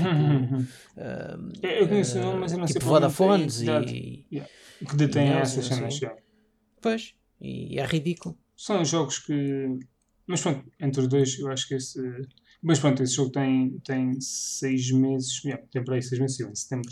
[0.97, 4.27] uh, eu conheço, uh, mas eu não tipo sei Vodafones e,
[4.89, 6.01] que detêm essas cenas.
[6.81, 8.37] Pois, e é ridículo.
[8.57, 9.79] São jogos que.
[10.27, 12.01] Mas pronto, entre os dois, eu acho que esse.
[12.61, 15.45] Mas pronto, esse jogo tem, tem seis meses.
[15.45, 16.91] Yeah, tem para aí seis meses, em setembro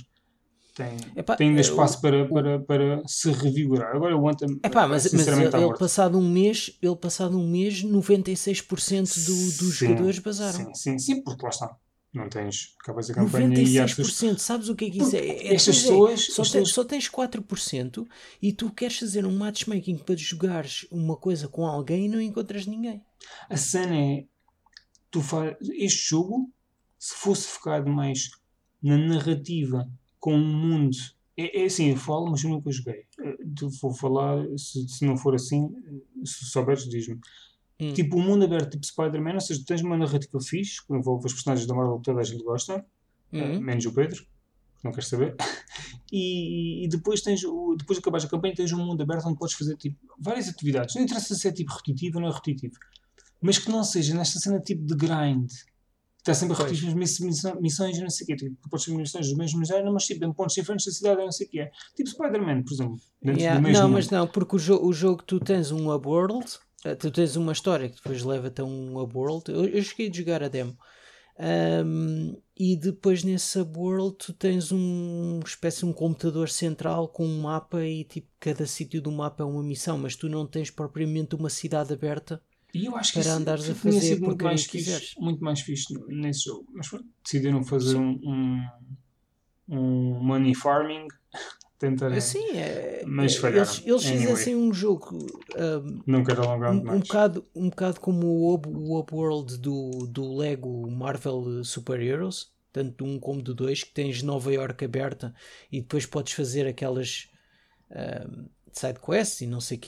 [0.78, 3.96] tem, Epá, tem ainda espaço para, para, para se revigorar.
[3.96, 9.26] Agora o Anthem, Epá, mas, mas ele, passado um mês, ele passado um mês, 96%
[9.26, 10.66] do, dos sim, jogadores basaram.
[10.66, 11.76] Sim, sim, sim, porque lá está.
[12.14, 14.40] Não tens, acabas a campanha 96%, e achas...
[14.40, 15.18] sabes o que é que isso é?
[15.18, 18.06] é estas pessoas, só, tens, só tens 4%
[18.40, 22.66] e tu queres fazer um matchmaking para jogares uma coisa com alguém e não encontras
[22.66, 23.04] ninguém.
[23.50, 24.24] A cena é,
[25.10, 26.50] tu faz, este jogo,
[26.98, 28.30] se fosse focado mais
[28.80, 29.86] na narrativa
[30.18, 30.96] com um mundo.
[31.36, 33.04] É, é assim, eu falo, mas eu nunca joguei.
[33.20, 33.36] Eh,
[33.80, 35.68] vou falar, se, se não for assim,
[36.24, 37.20] se souberes, diz-me.
[37.80, 37.92] Hum.
[37.92, 41.32] Tipo, um mundo aberto, tipo Spider-Man, ou seja, tens uma narrativa fixe, que envolve os
[41.32, 42.84] personagens da Marvel que toda a gente gosta,
[43.32, 43.60] hum.
[43.60, 45.36] menos o Pedro, que não queres saber.
[46.12, 49.54] e, e, depois tens, depois de acabares a campanha, tens um mundo aberto onde podes
[49.54, 50.96] fazer tipo, várias atividades.
[50.96, 52.74] Não interessa se é tipo repetitivo ou não é repetitivo,
[53.40, 55.48] mas que não seja nesta cena tipo de grind
[56.30, 58.36] está sempre a repetir as mesmas missões e não sei o quê.
[58.36, 61.32] Tipo, podes ter missões do mesmo género, mas tipo, em pontos diferentes da cidade, não
[61.32, 61.70] sei o quê.
[61.96, 62.96] Tipo Spider-Man, por exemplo.
[63.24, 63.60] Yeah.
[63.60, 63.92] não, mundo.
[63.94, 66.46] mas não, porque o, jo o jogo tu tens um upworld,
[66.84, 69.50] eh, tu tens uma história que depois leva-te a um upworld.
[69.50, 70.76] Eu, eu cheguei a jogar a demo.
[71.40, 77.42] Um, e depois nesse upworld tu tens um espécie de um computador central com um
[77.42, 81.36] mapa e tipo cada sítio do mapa é uma missão, mas tu não tens propriamente
[81.36, 82.42] uma cidade aberta
[82.78, 85.92] e eu acho que para andares a fazer sido muito mais, fixe, muito mais fixe
[86.08, 86.66] nesse jogo.
[86.72, 86.88] Mas
[87.24, 88.66] decidiram fazer um, um,
[89.68, 91.08] um, money farming.
[91.78, 92.20] Tentarem.
[92.20, 93.62] Sim, é, mas falharam.
[93.62, 94.26] Eles, eles anyway.
[94.26, 95.16] fizessem um jogo.
[95.56, 96.98] Um, não quero alongar um, mais.
[96.98, 102.50] Um bocado, um bocado como o, o Upworld do, do Lego Marvel Super Heroes.
[102.72, 105.34] Tanto do 1 como do 2, que tens Nova York aberta
[105.72, 107.28] e depois podes fazer aquelas
[107.90, 109.80] um, side quests e não sei o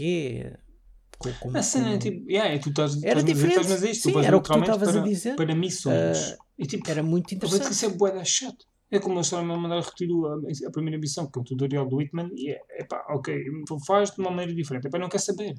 [1.23, 3.61] quê como, a cena é tipo, yeah, tu estás, era diferente.
[3.61, 5.37] Dizer, estás Sim, era o que tu estavas a dizer.
[5.37, 6.33] Para missões.
[6.33, 7.65] Uh, e, tipo, era muito interessante.
[7.65, 8.67] Mas isso é boeda chato.
[8.91, 11.89] É como a história me mandar retirar a, a primeira missão, que é o tutorial
[11.89, 13.45] do Whitman, e é, é pá, ok,
[13.87, 14.87] faz de uma maneira diferente.
[14.87, 15.55] É pá, não quer saber.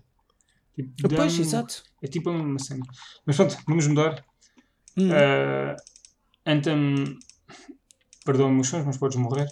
[0.76, 1.84] Tipo, pois, exato.
[2.02, 2.86] É tipo uma cena.
[3.26, 4.26] Mas pronto, vamos mudar.
[4.98, 5.10] Hum.
[5.10, 5.76] Uh,
[6.46, 7.18] Anthem,
[8.26, 9.48] perdoa-me os sons, mas podes morrer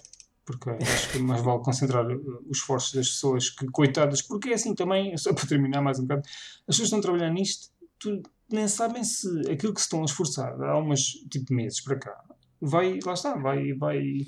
[0.50, 4.54] porque acho que mais vale concentrar uh, os esforços das pessoas que, coitadas, porque é
[4.54, 6.22] assim também, só para terminar mais um bocado,
[6.68, 7.68] as pessoas estão a trabalhar nisto,
[7.98, 11.00] tu, nem sabem se aquilo que se estão a esforçar há umas
[11.30, 12.24] tipo meses para cá
[12.60, 14.26] vai, lá está, vai, vai.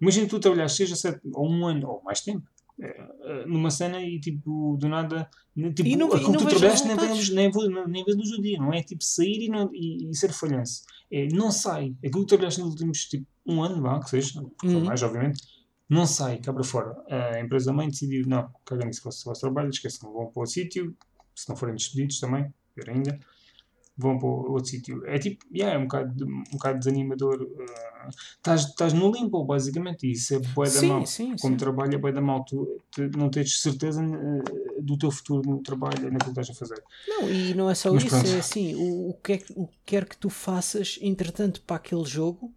[0.00, 2.48] Imagina tu trabalhar seja sete ou um ano ou mais tempo
[2.80, 2.88] é,
[3.22, 5.28] é, numa cena e tipo do nada
[5.74, 8.72] tipo, e não, aquilo que tu trabalhaste nem vês nem, nem, nem vês dia, não
[8.72, 10.82] é tipo sair e, não, e, e ser falhanço.
[11.10, 11.94] É, não sai.
[12.04, 14.84] Aquilo que trabalhaste nos últimos tipo um ano, vá, que seja, uhum.
[14.84, 15.42] mais obviamente,
[15.88, 16.96] não sai, cá para fora.
[17.08, 20.46] A empresa mãe decidiu, não, caga nisso, se o vosso trabalho, esqueçam, vão para o
[20.46, 20.96] sítio,
[21.34, 23.18] se não forem despedidos também, pior ainda,
[23.96, 25.06] vão para outro sítio.
[25.06, 27.42] É tipo, yeah, é um bocado, um bocado desanimador.
[27.42, 31.06] Uh, estás uh, no limbo, basicamente, e isso é boa da mal.
[31.06, 31.56] Sim, Como sim.
[31.56, 32.80] trabalho é boa da mal, tu
[33.16, 36.82] não tens certeza uh, do teu futuro no trabalho, naquilo que estás a fazer.
[37.06, 38.30] Não, e não é só Mas isso, pronto.
[38.30, 42.04] é assim, o, o, que é, o que quer que tu faças, entretanto, para aquele
[42.04, 42.52] jogo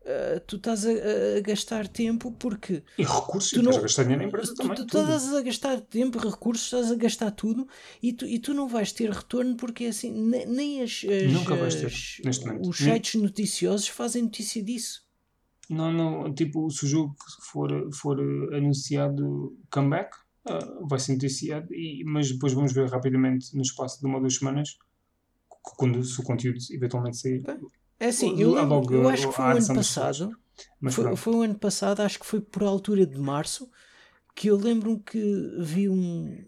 [0.00, 2.82] Uh, tu estás a, a, gastar tempo porque.
[2.96, 4.76] E recursos, tu não, estás a gastar dinheiro na empresa tu, também.
[4.76, 7.68] Tu, tu estás a gastar tempo, recursos, estás a gastar tudo
[8.02, 11.54] e tu, e tu não vais ter retorno porque assim, nem, nem as, as, Nunca
[11.54, 11.92] vais ter,
[12.24, 12.70] neste momento.
[12.70, 13.24] os sites nem...
[13.24, 15.04] noticiosos fazem notícia disso.
[15.68, 18.18] Não, não, tipo, se o jogo for, for
[18.54, 20.16] anunciado comeback,
[20.48, 24.20] uh, vai ser noticiado, e, mas depois vamos ver rapidamente no espaço de uma ou
[24.22, 24.78] duas semanas,
[25.76, 27.42] quando se o conteúdo eventualmente sair.
[27.42, 27.58] Bem
[28.00, 30.36] é assim, eu, lembro, eu acho que foi o ano passado.
[30.90, 33.70] Foi, foi, o ano passado, acho que foi por altura de março,
[34.34, 36.42] que eu lembro-me que vi um,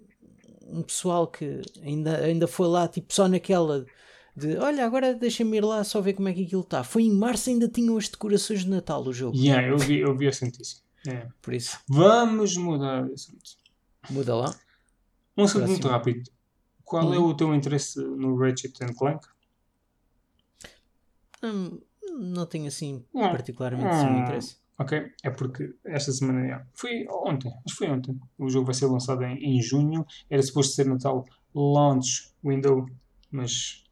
[0.67, 3.87] um pessoal que ainda, ainda foi lá, tipo, só naquela
[4.35, 6.83] de olha, agora deixa-me ir lá só ver como é que aquilo está.
[6.83, 9.37] Foi em março ainda tinham as decorações de Natal o jogo.
[9.37, 10.79] Yeah, eu vi, eu vi essa notícia.
[11.07, 11.27] É.
[11.43, 11.79] Por isso.
[11.87, 13.51] Vamos mudar de assunto.
[14.09, 14.55] Muda lá.
[15.37, 16.31] Um assunto muito rápido.
[16.83, 17.15] Qual hum.
[17.15, 19.27] é o teu interesse no Ratchet Clank?
[21.43, 21.81] Hum,
[22.19, 23.21] não tenho assim hum.
[23.21, 24.21] particularmente hum.
[24.21, 24.63] interesse.
[24.79, 28.19] Ok, é porque esta semana foi ontem, acho que foi ontem.
[28.39, 30.05] O jogo vai ser lançado em, em junho.
[30.29, 31.25] Era suposto ser Natal
[31.55, 32.87] launch window,
[33.31, 33.85] mas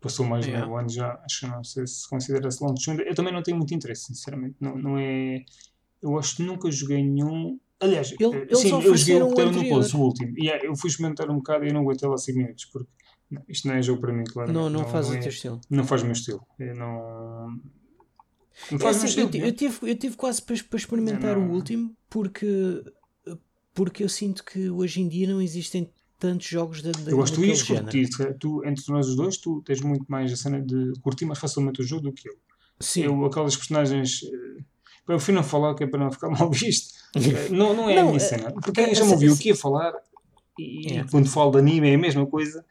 [0.00, 0.66] passou mais de yeah.
[0.66, 1.20] meio ano já.
[1.24, 3.04] Acho que não sei se considera-se launch window.
[3.04, 4.56] Eu também não tenho muito interesse, sinceramente.
[4.60, 5.44] Não, não é.
[6.02, 7.58] eu acho que nunca joguei nenhum.
[7.80, 9.68] Aliás, Ele- eh, sim, eu joguei o que era no.
[9.68, 10.38] Plus, o último.
[10.38, 12.88] E yeah, eu fui experimentar um bocado e eu não aguentei lá 5 minutos, porque
[12.88, 13.03] não,
[13.48, 14.52] isto não é jogo para mim, claro.
[14.52, 15.60] Não, não, faz não o é- teu estilo.
[15.70, 16.46] Não faz o meu estilo.
[16.58, 17.60] Eu não.
[18.70, 19.30] Não É faz o meu assim, eu, estilo.
[19.30, 19.48] ti- yeah.
[19.48, 21.48] eu tive, eu tive quase para, para experimentar Não.
[21.48, 22.84] o último porque,
[23.74, 27.34] porque eu sinto que hoje em dia não existem tantos jogos da, da, Eu gosto,
[27.34, 27.84] tu daquele ias género.
[27.86, 28.34] curtir.
[28.38, 31.80] Tu, entre nós os dois, tu tens muito mais a cena de curtir mais facilmente
[31.80, 32.34] o jogo do que eu.
[32.80, 33.02] Sim.
[33.02, 34.20] Eu, aquelas personagens.
[34.24, 34.62] eh,
[35.08, 36.94] Eu fui não falar, que é para não ficar mal visto.
[37.16, 38.52] Eh, Não, não é a Não, minha eh, cena.
[38.52, 39.92] Porque quem já me ouviu essa- aqui a falar,
[40.58, 41.10] e, Yeah.
[41.10, 42.64] quando falo de anime é a mesma coisa,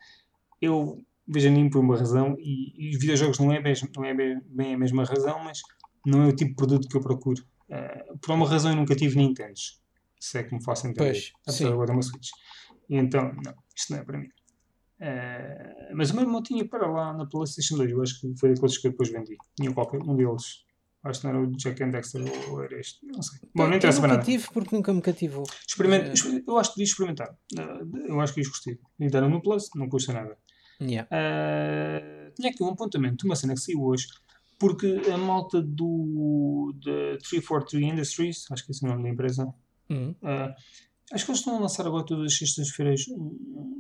[0.64, 4.14] eu vejo anime por uma razão e, e os videojogos não é, bem, não é
[4.14, 5.62] bem, bem a mesma razão, mas
[6.06, 7.44] não é o tipo de produto que eu procuro.
[7.70, 9.82] Eh, por uma razão eu nunca tive Nintendos.
[10.20, 11.12] Se é que me faço entender.
[11.12, 11.74] Pois, Apesar sim.
[11.74, 12.30] agora é uma Switch.
[12.90, 14.28] E então, não, isto não é para mim.
[15.00, 18.54] Eh, mas o meu irmão tinha para lá na PlayStation 2, eu acho que foi
[18.54, 19.38] daqueles que eu depois vendi.
[19.56, 20.64] Tinha qualquer um deles.
[21.04, 23.06] Acho que não era o Jack and Dexter ou era este.
[23.06, 23.40] Não sei.
[23.54, 24.24] Bom, não interessa para nada.
[24.24, 25.44] tive porque nunca me cativou.
[25.68, 27.38] Experimenta, Eh, eu acho que devias experimentar.
[28.08, 28.80] Eu acho que ias gostei.
[29.00, 30.38] E deram no Plus, não custa nada.
[30.82, 31.08] Yeah.
[31.12, 34.08] Eh, tinha aqui um apontamento de uma cena que saiu hoje,
[34.60, 39.54] porque a malta do da 343 Industries, acho que esse é o nome da empresa,
[39.90, 40.16] Hum.
[40.24, 40.56] eh,
[41.12, 43.02] acho que eles estão a lançar agora todas as sextas-feiras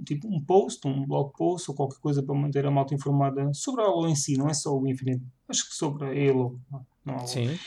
[0.05, 3.81] tipo um post, um blog post ou qualquer coisa para manter a malta informada sobre
[3.81, 6.59] a Halo em si, não é só o Infinite, acho que sobre a Halo.
[7.05, 7.27] Não, Halo.
[7.27, 7.57] Sim.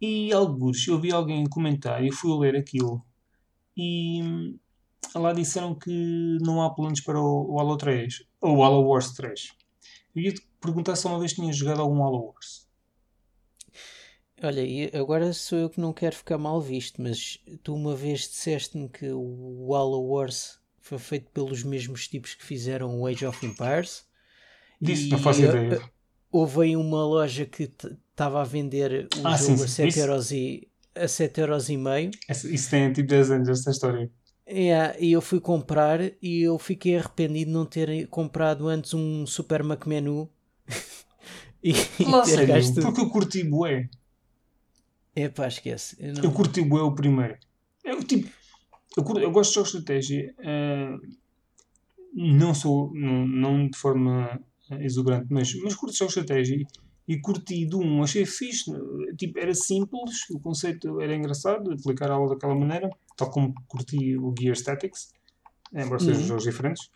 [0.00, 3.02] E alguns, eu vi alguém comentar e fui ler aquilo
[3.76, 4.54] e
[5.18, 9.12] lá disseram que não há planos para o, o Halo 3 ou o Halo Wars
[9.12, 9.52] 3.
[10.14, 12.66] Eu ia te perguntar se uma vez tinhas jogado algum Halo Wars.
[14.42, 14.62] Olha,
[14.98, 19.08] agora sou eu que não quero ficar mal visto, mas tu uma vez disseste-me que
[19.10, 24.04] o Halo Wars foi feito pelos mesmos tipos que fizeram o Age of Empires.
[24.80, 25.90] Disse, não faço eh, ideia.
[26.30, 29.88] Houve aí uma loja que estava a vender o Ah, jogo sim, a sim, 7
[29.88, 30.00] isso.
[30.00, 32.10] euros e a 7 euros e meio.
[32.28, 34.10] Isso tem tipo 10 anos, esta história.
[34.48, 39.26] É, e eu fui comprar e eu fiquei arrependido de não ter comprado antes um
[39.26, 40.30] Super Mac Menu
[41.62, 41.72] e,
[42.08, 42.80] Lá sério, gasto.
[42.80, 43.88] porque eu curti bué.
[45.16, 45.96] Epá, esquece.
[45.98, 47.36] Eu não- Eu curti bué o primeiro.
[47.82, 48.30] Eu, tipo,
[48.96, 50.34] eu, curto- eu gosto de jogos de estratégia.
[50.38, 50.96] eh,
[52.14, 54.40] não sou, não, não de forma
[54.70, 56.66] eh, exuberante, mas, mas curto jogos de estratégia.
[57.08, 58.70] E, curti do 1, achei fixe.
[59.16, 64.34] Tipo, era simples, o conceito era engraçado, aplicar algo daquela maneira, tal como curti o
[64.38, 65.14] Gear Statics,
[65.72, 66.26] embora sejam Uhum.
[66.26, 66.90] jogos diferentes.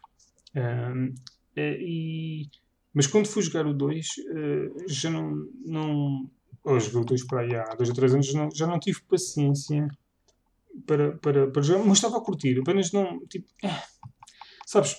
[0.56, 1.14] Ahm,
[1.54, 2.48] eh, e,
[2.92, 5.46] mas quando fui jogar o 2, eh, já não.
[5.64, 6.30] não
[6.64, 9.00] ou joguei o 2 para aí há 2 ou 3 anos, não- já não tive
[9.02, 9.86] paciência
[10.86, 13.24] para, para, para jogar, mas estava a curtir, apenas não.
[13.28, 13.82] Tipo, ah,
[14.66, 14.96] sabes?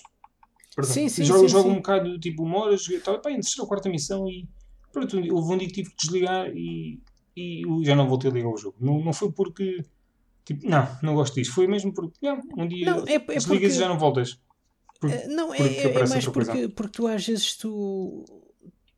[0.74, 1.74] Perdão, Sim, sim, jogo, sim, jogo sim.
[1.74, 4.48] um bocado, tipo, uma hora, joguei, estava pá, em terceira ou quarta missão e
[4.92, 7.00] pronto, houve um dia que tive que desligar e,
[7.36, 8.76] e já não voltei a ligar o jogo.
[8.80, 9.84] Não, não foi porque.
[10.44, 11.52] Tipo, não, não gosto disso.
[11.52, 14.38] Foi mesmo porque yeah, um dia Não, é- é desligas porque- e já não voltas.
[15.00, 18.24] Porque- Eh, Não, é, é- é mais porque, porque tu às vezes tu,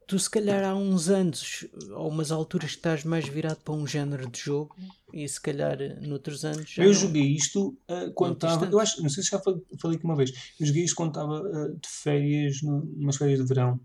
[0.07, 3.87] tu se calhar há uns anos, ou umas alturas que estás mais virado para um
[3.87, 4.75] género de jogo
[5.13, 8.67] e se calhar noutros anos eu joguei isto ah, quando estava.
[8.67, 10.31] Eu acho, não sei se já falei, falei aqui uma vez.
[10.61, 13.79] Eu joguei isto quando estava ah, de férias, no- numas férias de verão.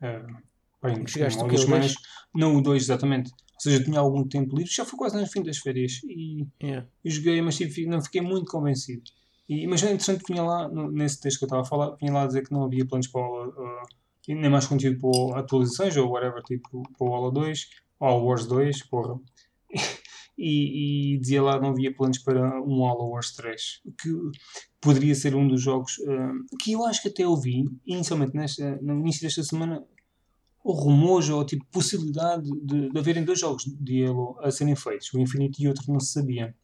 [0.00, 0.26] Ah,
[0.84, 1.94] bem, Jogaste uma o quê, semanas.
[2.34, 3.30] Não, o 2, exatamente.
[3.30, 4.72] Ou seja, tinha algum tempo livre.
[4.72, 6.00] Já foi quase no fim das férias.
[6.04, 6.88] E Yeah.
[7.04, 9.02] eu joguei, mas tipo, não fiquei muito convencido.
[9.48, 12.12] E, mas é interessante que vinha lá, nesse texto que eu estava a falar, vinha
[12.12, 13.86] lá a dizer que não havia planos para o, uh,
[14.26, 17.68] e nem mais conteúdo para atualizações ou whatever, tipo para o Halo 2,
[18.00, 19.18] ou Halo Wars 2, porra.
[20.36, 23.62] E, e dizia lá que não havia planos para um Halo Wars 3,
[24.02, 24.10] que
[24.80, 28.98] poderia ser um dos jogos uh, que eu acho que até ouvi, inicialmente nesta, no
[28.98, 29.84] início desta semana,
[30.64, 35.12] ou rumores ou tipo possibilidade de, de haverem dois jogos de Halo a serem feitos,
[35.12, 36.56] o Infinite e outro não se sabia.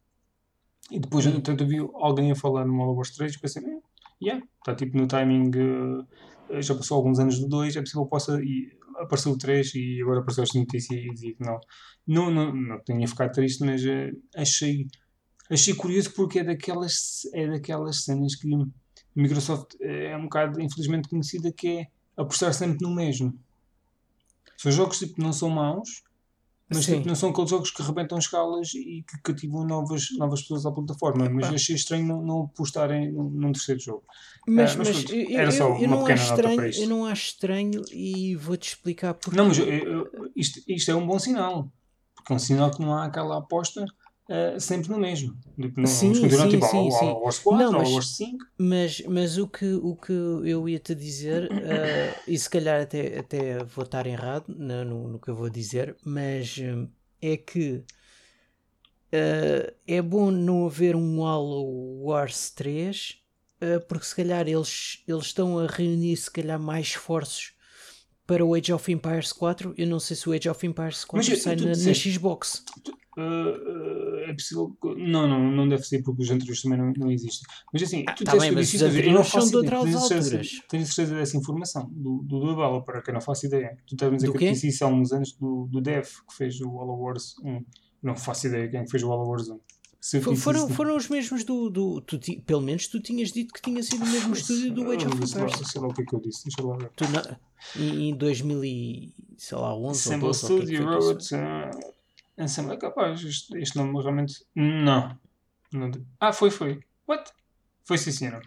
[0.89, 1.41] E depois, Hum.
[1.47, 3.79] eu vi alguém a falar no Halo Wars 3 e pensei, "Hum,
[4.21, 5.51] yeah, está tipo no timing,
[6.49, 8.41] eh, já passou alguns anos do 2, é possível que possa.
[8.43, 11.59] E apareceu o 3 e agora apareceu esta notícia e dizia que não.
[12.07, 14.87] Não, não, não tinha ficado triste, mas eh, achei,
[15.49, 18.65] achei curioso porque é daquelas, é daquelas cenas que a
[19.15, 21.87] Microsoft eh, é um bocado, infelizmente, conhecida que é
[22.17, 23.33] apostar sempre no mesmo.
[24.61, 26.03] São jogos tipo, que não são maus,
[26.69, 30.65] mas tipo, não são aqueles jogos que rebentam escalas e que cativam novas, novas pessoas
[30.65, 31.29] à plataforma.
[31.29, 31.55] Mas Epá.
[31.55, 34.03] achei estranho não, não apostarem num, terceiro jogo.
[34.47, 36.81] Mas, Ah, mas mas eu, era só eu uma não pequena acho nota para isto.
[36.83, 39.35] eu não acho estranho e vou-te explicar porque.
[39.35, 41.71] Não, mas eu- isto, isto é um bom sinal.
[42.15, 43.83] Porque é um sinal que não há aquela aposta
[44.31, 45.37] ah, sempre no mesmo.
[45.59, 47.07] Tipo, não, Sim, sim, tipo, sim, ao, sim.
[47.09, 48.45] ao Wars 4, Não, mas- Wars 5.
[48.57, 53.19] Mas, mas o, que, o que eu ia te dizer, eh, e se calhar até,
[53.19, 56.87] até vou estar errado no, no, no que eu vou dizer, mas eh,
[57.21, 57.83] é que
[59.13, 63.17] Uh, é bom não haver um Halo Wars 3,
[63.61, 67.53] uh, porque se calhar eles, eles estão a reunir se calhar mais esforços
[68.25, 69.73] para o Age of Empires 4.
[69.77, 72.63] Eu não sei se o Age of Empires 4 Mas, sai na, na, Xbox.
[72.81, 74.75] Tu, uh, é possível.
[74.97, 77.47] Não, não, não deve ser porque os anteriores também não, não existem.
[77.71, 80.61] Mas assim, ah, tu tá bem, mas os anteriores são de outras alturas.
[80.69, 83.77] Tenho certeza dessa informação do, do Developer, para quem não faço ideia.
[83.87, 86.35] Tu estás a dizer que eu disse isso há uns anos do, do Dev que
[86.35, 87.63] fez o Halo Wars 1.
[88.03, 90.35] Não faço ideia quem fez o Halo Wars 1.
[90.35, 91.69] foram, foram os mesmos do.
[91.69, 95.05] do tu, pelo menos tu tinhas dito que tinha sido o mesmo estúdio do Age
[95.07, 95.69] of Empires.
[95.69, 96.89] Sei lá o que é que eu disse, deixa lá ver.
[96.95, 97.37] Tu, não,
[97.75, 99.13] em, 2011
[99.89, 101.23] Assemble ou 12, Studio Road.
[101.23, 102.00] Ensemble é
[102.77, 103.23] capaz.
[103.23, 104.45] Este, este nome realmente.
[104.55, 105.17] Não.
[105.71, 105.91] não.
[106.19, 106.79] Ah, foi, foi.
[107.07, 107.31] What?
[107.83, 108.41] Foi sim, senhora.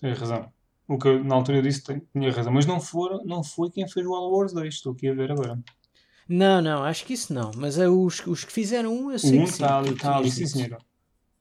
[0.00, 0.52] Tens razão.
[0.86, 2.52] O que eu, na altura eu disse tinha razão.
[2.52, 4.74] Mas não, for, não foi quem fez o Halo Wars 2.
[4.74, 5.58] Estou aqui a ver agora.
[6.28, 7.50] Não, não, acho que isso não.
[7.56, 9.52] Mas é os, os que fizeram um, eu sei um que sim.
[9.52, 10.78] Está ali, está ali, sim, senhora.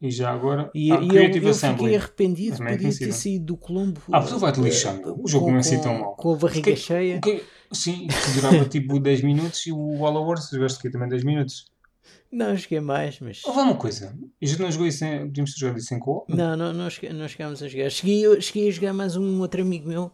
[0.02, 0.70] E já agora.
[0.76, 4.02] E, ah, e eu, eu fiquei arrependido, de podia ter saído do Colombo.
[4.12, 6.16] Ah, tu vai-te lixar, O jogo não é assim tão mal.
[6.16, 7.22] Com a barriga que, cheia.
[7.22, 7.42] Que,
[7.72, 11.66] sim, que durava tipo 10 minutos e o All Wars jogaste aqui também 10 minutos.
[12.32, 13.44] Não, joguei mais, mas.
[13.46, 14.18] Houve uma coisa.
[14.42, 15.28] E a gente não jogou isso em.
[15.28, 17.90] Podíamos ter jogado isso em co Não, não, não, não chegámos a jogar.
[17.90, 20.06] Cheguei, cheguei a jogar mais um outro amigo meu.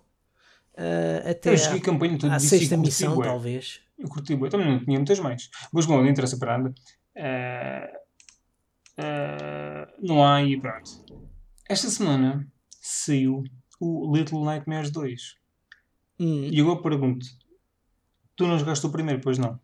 [0.73, 3.81] Uh, até eu a, campanha toda a sexta missão, talvez.
[3.97, 4.49] Eu curti bem.
[4.49, 5.49] Também não tinha muitas mais.
[5.71, 6.73] Mas bom, não interessa para nada.
[7.15, 7.97] Uh,
[9.01, 10.89] uh, não há e pronto.
[11.67, 12.47] Esta semana
[12.81, 13.43] saiu
[13.79, 15.35] o Little Nightmares 2.
[16.19, 16.49] Hum.
[16.51, 17.25] E agora pergunto:
[18.35, 19.59] tu não jogaste o primeiro, pois não?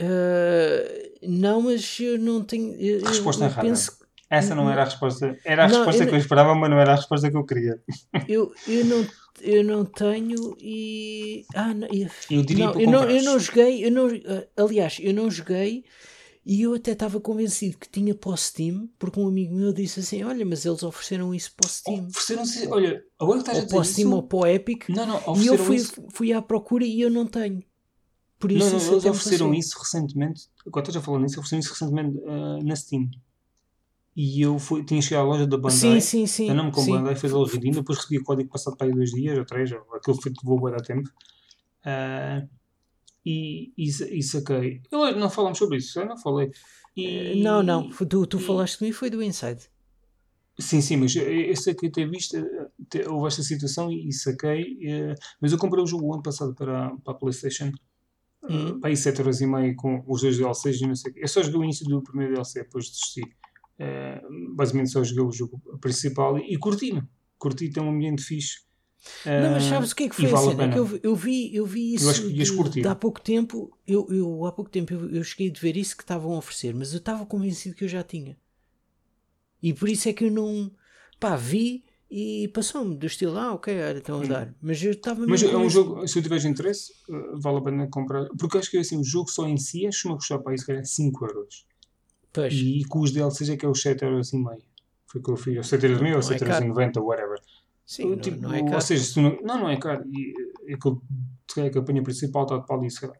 [0.00, 2.74] Uh, não, mas eu não tenho.
[2.74, 3.68] Eu, resposta eu, errada.
[3.68, 4.00] Penso...
[4.28, 5.36] Essa não era a resposta.
[5.44, 7.44] Era a não, resposta eu, que eu esperava, mas não era a resposta que eu
[7.44, 7.82] queria.
[8.28, 9.06] Eu, eu não
[9.42, 11.46] eu não tenho e.
[11.54, 14.98] Ah, não, eu, eu diria não, eu não, eu não joguei, eu não, ah, aliás,
[15.00, 15.84] eu não joguei
[16.44, 20.00] e eu até estava convencido que tinha para o Steam, porque um amigo meu disse
[20.00, 22.06] assim: Olha, mas eles ofereceram isso para o Steam.
[22.08, 24.16] Ofereceram olha, agora que estás ou a dizer para o Steam isso...
[24.16, 24.88] ou para o Epic.
[24.88, 25.78] Não, não, e eu fui,
[26.10, 27.62] fui à procura e eu não tenho.
[28.40, 30.48] Por isso, não, não, eles ofereceram isso recentemente.
[30.66, 33.10] Agora estás a falar nisso, ofereceram isso recentemente uh, na Steam.
[34.16, 35.70] E eu fui, tinha chegado à loja da Bandai.
[35.78, 36.48] Sim, sim, sim.
[36.48, 38.94] Eu não me com Bandai, fez o redeem, depois recebi o código passado para aí
[38.94, 41.08] dois dias ou três, ou aquilo foi levou bem da tempo.
[41.84, 42.48] Uh,
[43.24, 44.80] e, e, e saquei.
[44.90, 46.50] Eu, não falamos sobre isso, eu não falei.
[46.96, 49.68] E, não, não, tu, tu e, falaste comigo foi do Inside.
[50.58, 52.36] Sim, sim, mas eu sei que eu ter visto,
[53.06, 54.78] houve esta situação e, e saquei,
[55.40, 57.70] mas eu comprei o jogo ano passado para, para a Playstation.
[58.50, 58.80] Uhum.
[58.80, 61.20] para aí 7 horas e meia com os dois DLCs e não sei o quê.
[61.22, 63.22] Eu só joguei o início do primeiro DLC, depois desisti.
[63.22, 67.02] Uh, basicamente só joguei o jogo principal e, e curti-me.
[67.38, 68.60] Curti, tem um ambiente fixe.
[69.24, 70.64] Uh, não, mas sabes o que é que foi vale a cena?
[70.64, 73.74] É que eu, eu, vi, eu vi isso eu de, de, há pouco tempo.
[73.86, 76.74] Eu, eu, há pouco tempo eu, eu cheguei de ver isso que estavam a oferecer,
[76.74, 78.36] mas eu estava convencido que eu já tinha.
[79.62, 80.70] E por isso é que eu não.
[81.18, 84.54] Pá, vi e passou-me do estilo, ah, ok, era estão a dar.
[84.60, 87.88] Mas eu estava Mas é um jogo, se eu tiveres interesse, eh, vale a pena
[87.88, 88.26] comprar.
[88.36, 90.72] Porque acho que assim, o jogo só em si é uma custar para isso, que
[90.72, 91.66] é 5 euros.
[92.32, 92.52] Pois.
[92.52, 94.62] E com os DLCs é que é os 7 euros e meio.
[95.06, 95.56] Foi o que eu fiz.
[95.56, 97.40] Ou 7 euros e meio, ou 7 euros e 90, whatever.
[97.86, 98.74] Sim, tipo, não, não, é caro.
[98.74, 100.04] Ou seja, não, não, não é caro.
[100.08, 100.34] E
[100.68, 103.12] é a campanha principal está para ali, 5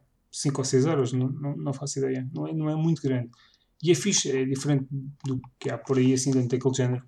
[0.57, 2.29] ou 6 euros, não, não, não faço ideia.
[2.33, 3.29] Não é, não é muito grande.
[3.81, 4.85] E a ficha é diferente
[5.25, 7.03] do que há por aí, assim, dentro daquele género.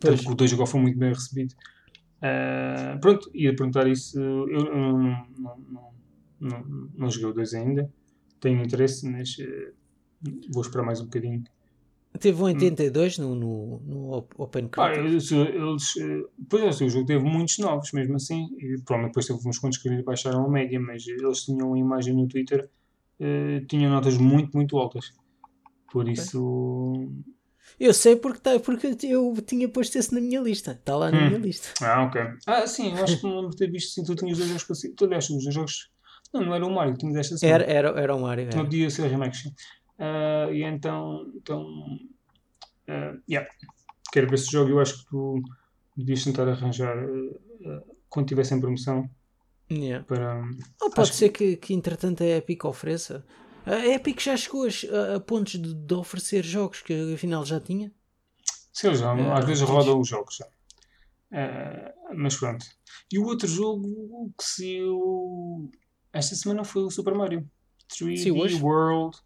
[0.00, 0.26] Pois.
[0.26, 1.54] O 2 agora foi muito bem recebido.
[2.18, 4.18] Uh, pronto, ia perguntar isso.
[4.18, 5.26] Eu, não, não,
[5.68, 5.92] não,
[6.40, 7.92] não, não joguei o 2 ainda.
[8.40, 9.72] Tenho interesse, mas uh,
[10.52, 11.44] Vou esperar mais um bocadinho.
[12.18, 13.22] Teve um 82 hum.
[13.22, 14.78] no, no, no Open Cup.
[14.78, 15.94] Ah, eles, eles,
[16.48, 18.48] pois é, o jogo teve muitos novos, mesmo assim.
[18.58, 22.14] E, provavelmente depois teve uns quantos que baixaram a média, mas eles tinham uma imagem
[22.14, 22.68] no Twitter,
[23.20, 25.12] uh, tinham notas muito, muito altas.
[25.92, 27.08] Por isso.
[27.78, 30.72] Eu sei porque, tá, porque eu tinha posto esse na minha lista.
[30.72, 31.26] Está lá na hum.
[31.26, 31.68] minha lista.
[31.84, 32.20] Ah, ok.
[32.46, 34.64] Ah, sim, eu acho que não lembro de ter visto sim, tu tinhas dois jogos
[34.64, 34.94] para si.
[34.94, 35.90] Tu aliás, os dois jogos.
[36.32, 37.64] Não, não era o Mario, tinhas esta semana.
[37.64, 38.50] Era, era, era o Mario.
[38.54, 39.48] Não podia ser sim.
[39.98, 41.64] Uh, e então, então
[42.88, 43.48] uh, yeah.
[44.12, 44.70] quero ver esse jogo.
[44.70, 45.42] Eu acho que tu
[45.96, 47.40] devias tentar arranjar uh,
[48.08, 49.08] quando tivesse em promoção.
[49.70, 50.04] Yeah.
[50.04, 50.42] Para,
[50.80, 53.24] Ou pode ser que, que entretanto a Epic ofereça.
[53.72, 57.92] A Epic já chegou a, a pontos de, de, oferecer jogos que afinal já tinha.
[58.72, 60.46] Sim, já, é, às vezes rodam os jogos já.
[61.30, 62.64] Uh, mas pronto.
[63.12, 65.70] E o outro jogo que saiu
[66.12, 67.46] esta semana foi o Super Mario
[67.92, 69.18] 3D World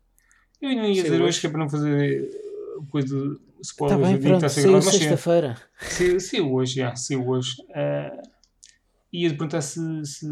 [0.63, 2.31] eu não ia dizer hoje que é para não fazer eh,
[2.89, 3.17] coisa
[3.61, 4.01] spoilers.
[4.01, 5.57] Está bem, pronto, saiu sexta-feira.
[6.21, 7.57] Saiu, hoje, já, saiu hoje.
[7.63, 8.23] Uh,
[9.13, 10.27] ia-te perguntar se, se,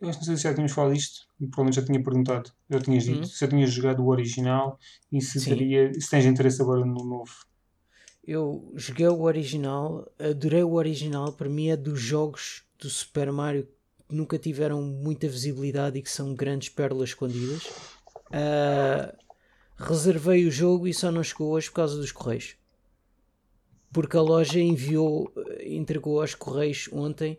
[0.00, 3.20] eu não sei se já tínhamos falado disto, provavelmente já tinha perguntado, já tinhas dito,
[3.20, 3.24] Hum.
[3.24, 4.78] se já tinhas jogado o original
[5.10, 5.50] e se, Sim.
[5.50, 7.32] teria, se tens interesse agora no novo.
[8.26, 13.66] Eu joguei o original, adorei o original, para mim é dos jogos do Super Mario
[14.08, 17.68] que nunca tiveram muita visibilidade e que são grandes pérolas escondidas.
[18.30, 19.14] Ah,
[19.76, 22.56] reservei o jogo e só não chegou hoje por causa dos correios.
[23.92, 25.32] Porque a loja enviou,
[25.64, 27.38] entregou aos correios ontem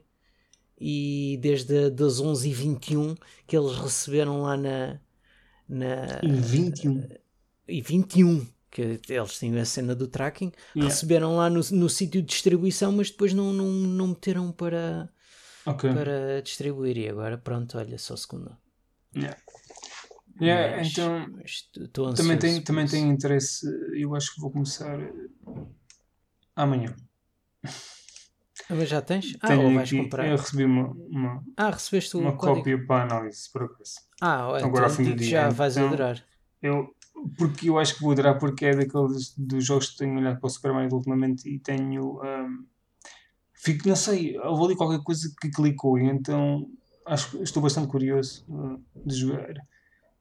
[0.80, 5.00] e desde das 11h21 que eles receberam lá na,
[5.68, 7.08] na E 21.
[7.68, 10.94] e 21 que eles têm a cena do tracking Yeah.
[10.94, 15.10] receberam lá no, no sítio de distribuição mas depois não, não, não meteram para,
[15.66, 15.92] Ok.
[15.92, 18.58] para distribuir e agora pronto, olha só segunda
[19.16, 19.38] Yeah.
[20.42, 21.28] Yeah, Mas- então
[22.06, 23.68] mas também tenho, também tenho interesse.
[23.94, 24.98] Eu acho que vou começar
[26.56, 26.96] amanhã.
[28.70, 29.36] Ah, mas já tens?
[29.42, 30.28] Ah, Tenho ou vais aqui- comprar?
[30.28, 33.94] Eu recebi uma, uma, Ah, recebeste uma cópia para análise, por acaso.
[34.22, 36.24] Ah, olha, Agora ao então fim do dia, já vais então- adorar.
[36.62, 36.94] Eu,
[37.38, 40.48] porque eu acho que vou adorar, porque é daqueles dos jogos que tenho olhado para
[40.48, 42.22] o Super Mario ultimamente e tenho.
[42.22, 42.66] ahm,
[43.54, 46.70] fico, não sei, houve ali qualquer coisa que clicou então
[47.06, 49.54] acho estou bastante curioso ah, de jogar.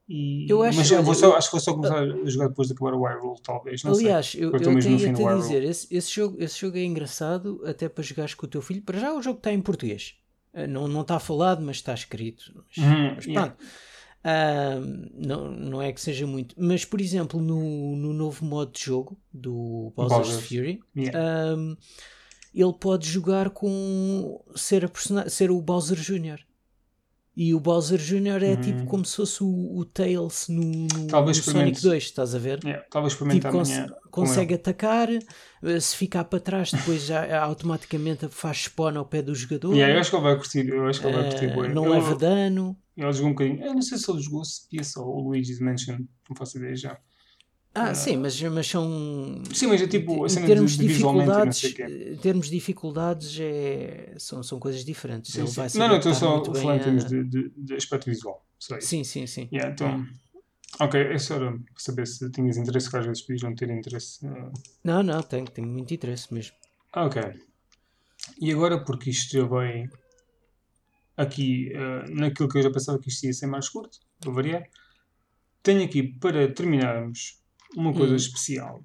[0.09, 2.69] E, Eu acho- mas eu só, eu- acho que vou só começar a jogar depois
[2.69, 3.85] de acabar o Hyrule, talvez.
[3.85, 4.07] Não sei.
[4.07, 7.61] Aliás, eu, Eu eu fim ia te dizer, esse, esse, jogo, esse jogo é engraçado
[7.67, 8.81] até para jogares com o teu filho.
[8.83, 10.15] Para já o jogo está em português.
[10.55, 12.45] Ah, Não, não está falado, mas está escrito.
[12.55, 13.51] Mas, Uhum, mas yeah.
[13.55, 13.71] pronto.
[14.25, 14.81] Ah,
[15.15, 16.55] não, não é que seja muito.
[16.59, 20.49] Mas, por exemplo, no, no novo modo de jogo do Bowser's Bowser's.
[20.49, 21.19] Fury, Yeah.
[21.19, 21.77] ah,
[22.55, 26.41] ele pode jogar com ser, a ser o Bowser Jr.
[27.41, 28.43] E o Bowser Jr.
[28.43, 28.61] é Hum.
[28.61, 31.83] tipo como se fosse o, o Tails no, no, Sonic experimente.
[31.83, 32.59] 2, estás a ver?
[32.65, 33.87] Yeah, talvez Tipo, experimentar cons- amanhã.
[34.11, 39.23] com consegue atacar, eh, se ficar para trás, depois já automaticamente faz spawn ao pé
[39.23, 39.73] do jogador.
[39.73, 41.69] Yeah, eu acho que ele vai curtir, eu acho que ele vai curtir eh, bué.
[41.73, 42.77] não Eu- leva dano.
[42.97, 43.63] Ele jogou um bocadinho.
[43.65, 45.99] Eu não sei se ele jogou se via só o Luigi's Mansion,
[46.29, 46.99] não faço ideia já.
[47.81, 49.43] Ah, Eh, sim, mas, mas são.
[49.53, 53.39] Sim, mas é tipo a em cena termos de, de dificuldades, em termos de dificuldades
[53.41, 55.33] é, são, são coisas diferentes.
[55.33, 55.79] Sim, sim.
[55.79, 58.45] Não, não, estou só falar em termos de, de, de aspecto visual.
[58.81, 59.49] Sim, sim, sim.
[59.53, 60.05] Yeah, então,
[60.81, 64.27] ok, é só para saber se tinhas interesse, que às vezes podias não ter interesse.
[64.27, 64.51] eh,
[64.83, 66.57] Não, não, tenho, tenho muito interesse mesmo.
[66.97, 67.23] Ok.
[68.41, 69.89] E agora, porque isto já vai
[71.17, 74.65] aqui eh, naquilo que eu já pensava que isto ia ser mais curto, para variar,
[75.63, 77.39] tenho aqui para terminarmos
[77.77, 78.17] uma coisa Hum.
[78.17, 78.83] especial.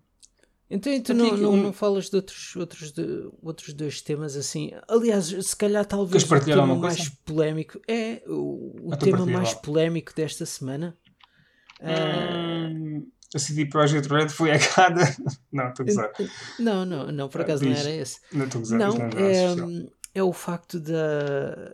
[0.70, 4.36] Então, e tu não, não, um- não falas de outros, outros, de, outros dois temas
[4.36, 4.72] assim?
[4.88, 10.14] Aliás, se calhar talvez o tema mais polémico é o, o Então tema mais polémico
[10.16, 10.98] desta semana.
[11.80, 13.06] Ah, Hum,
[13.36, 15.02] a CD Projekt Red foi hackeada.
[15.52, 16.12] não, estou a gozar.
[16.60, 18.20] não, não, não, por Ah, acaso não era esse.
[18.32, 18.80] Não estou a gozar.
[18.80, 19.70] Não, é é, oficial.
[20.16, 21.74] é o facto da,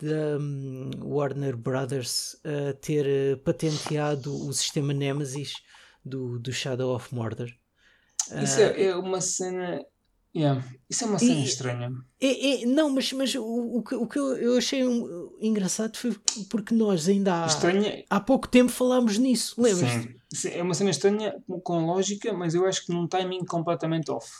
[0.00, 5.52] da hum, Warner Brothers uh, ter uh, patenteado o sistema Nemesis
[6.04, 7.48] do, do Shadow of Mordor.
[8.42, 9.84] Isso é, é uma cena.
[10.36, 10.62] Yeah.
[10.88, 11.90] Isso é uma cena E- estranha.
[12.20, 13.42] É, é- não, mas, mas o,
[13.78, 16.14] o que, o que eu, achei um- engraçado foi
[16.50, 18.04] porque nós ainda há, Estranha.
[18.10, 19.90] há pouco tempo falámos nisso, lembras?
[20.32, 20.48] Sim.
[20.50, 21.34] É uma cena estranha
[21.64, 24.30] com- lógica, mas eu acho que num timing completamente off.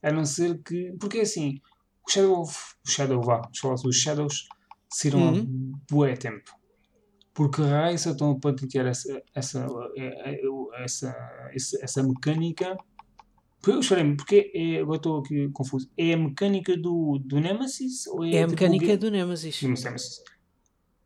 [0.00, 0.92] A não ser que.
[1.00, 1.60] Porque é assim,
[2.06, 2.56] o Shadow of.
[2.86, 3.42] O Shadow vá,
[3.84, 4.48] os Shadows
[4.88, 5.72] saíram há Uhum.
[5.90, 6.56] bué tempo.
[7.34, 9.66] Porque raio só estão a patentear essa, essa,
[10.74, 11.14] essa,
[11.52, 12.76] essa, mecânica.
[13.60, 15.90] Porque- Espera-me, porque é, agora estou aqui confuso.
[15.96, 18.06] É a mecânica do, do Nemesis?
[18.06, 19.60] Ou é, É a tipo, mecânica do Nemesis.
[19.62, 20.22] Nemesis?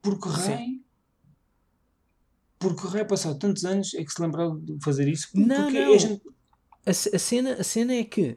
[0.02, 0.52] Porque Sim.
[0.52, 0.82] raio.
[2.58, 5.28] Porque raio passado tantos anos é que se lembraram de fazer isso?
[5.34, 5.94] Não, não.
[5.94, 6.22] a gente-
[6.86, 8.36] A, a cena, a cena é que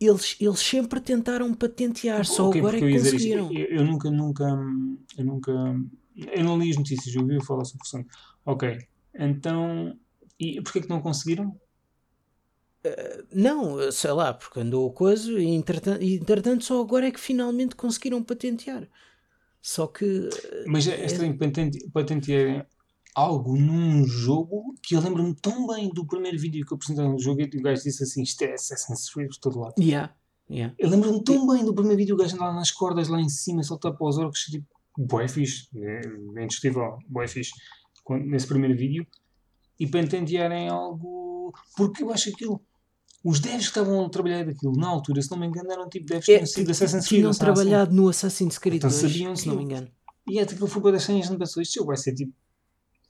[0.00, 3.52] eles, eles sempre tentaram patentear, só agora é que eu conseguiram.
[3.52, 4.44] Eu, eu nunca, nunca,
[5.16, 5.52] eu nunca,
[6.16, 8.08] eu não li as notícias, eu ouvi falar sobre o assunto.
[8.44, 8.78] Ok,
[9.16, 9.96] então,
[10.42, 11.58] e porquê que não conseguiram?
[13.32, 17.76] Não, sei lá, porque andou o coisa e entretanto, entretanto só agora é que finalmente
[17.76, 18.88] conseguiram patentear.
[19.60, 20.28] Só que
[20.66, 22.64] Mas é, é estranho patente- patentearem
[23.14, 27.18] algo num jogo que eu lembro-me tão bem do primeiro vídeo que eu apresentei no
[27.20, 29.74] jogo e o gajo disse assim, isto é Assassin's Creed por todo lado.
[29.78, 30.12] yeah,
[30.50, 30.74] yeah.
[30.76, 33.62] Eu lembro-me tão bem do primeiro vídeo, o gajo andava nas cordas lá em cima,
[33.62, 34.66] saltar para os orcos, tipo,
[34.98, 36.00] bué fixe, é,
[36.40, 37.52] é indiscutível, bué fixe,
[38.02, 39.06] quando- nesse primeiro vídeo,
[39.82, 42.60] e patentearem algo, porque eu acho aquilo,
[43.24, 46.06] os devs que estavam a trabalhar daquilo, na altura, se não me engano, eram tipo
[46.06, 49.36] devs que É, tinham sido Assassin's Creed, tinham trabalhado no Assassin's Creed Então 2, sabiam
[49.36, 49.88] se não me engano.
[50.28, 52.32] E até aquilo foi para senhas, não pensou, isto vai ser tipo,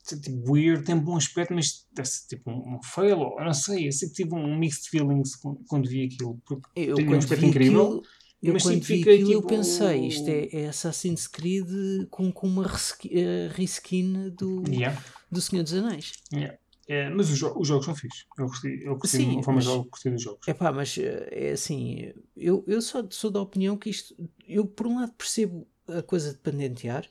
[0.06, 3.88] tipo weird, tem bom aspecto, mas deve ser tipo um, um fail, ou não sei,
[3.88, 5.36] eu sei que tive um mixed feelings
[5.68, 7.82] quando, vi aquilo, porque Eu Tem um aspecto incrível.
[7.84, 8.02] aquilo,
[8.42, 11.68] Eu Mas quando tipo, vi aquilo eu tipo- pensei, isto é, é Assassin's Creed
[12.10, 15.00] com, com uma reskin, eh, reskin do, Yeah,
[15.30, 16.12] do Senhor dos Anéis.
[16.32, 16.58] yeah.
[16.88, 18.26] É, mas os, jo- os jogos são fixos.
[18.36, 20.48] Eu gostei, eu gostei Sim, forma mas- gostei dos jogos.
[20.48, 24.12] É pá, mas eh, é assim, eu, eu só sou da opinião que isto,
[24.48, 27.08] eu por um lado percebo a coisa de patentear.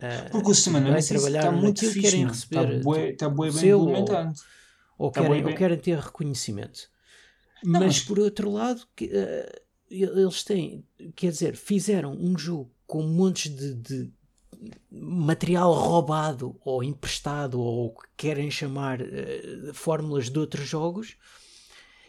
[0.00, 2.00] eh, Porque o sistema não vai é trabalhar está muito fixe.
[2.00, 2.26] querem.
[2.26, 4.34] Está receber bué, está bué bem ou- implementado.
[4.98, 5.56] ou, Tá querem, bué ou bem.
[5.56, 6.90] querem ter reconhecimento.
[7.62, 10.84] Não, mas, mas- por outro lado, que, eh, eles têm,
[11.14, 14.12] quer dizer, fizeram um jogo com montes de, de
[14.90, 21.16] material roubado ou emprestado ou o que querem chamar eh, fórmulas de outros jogos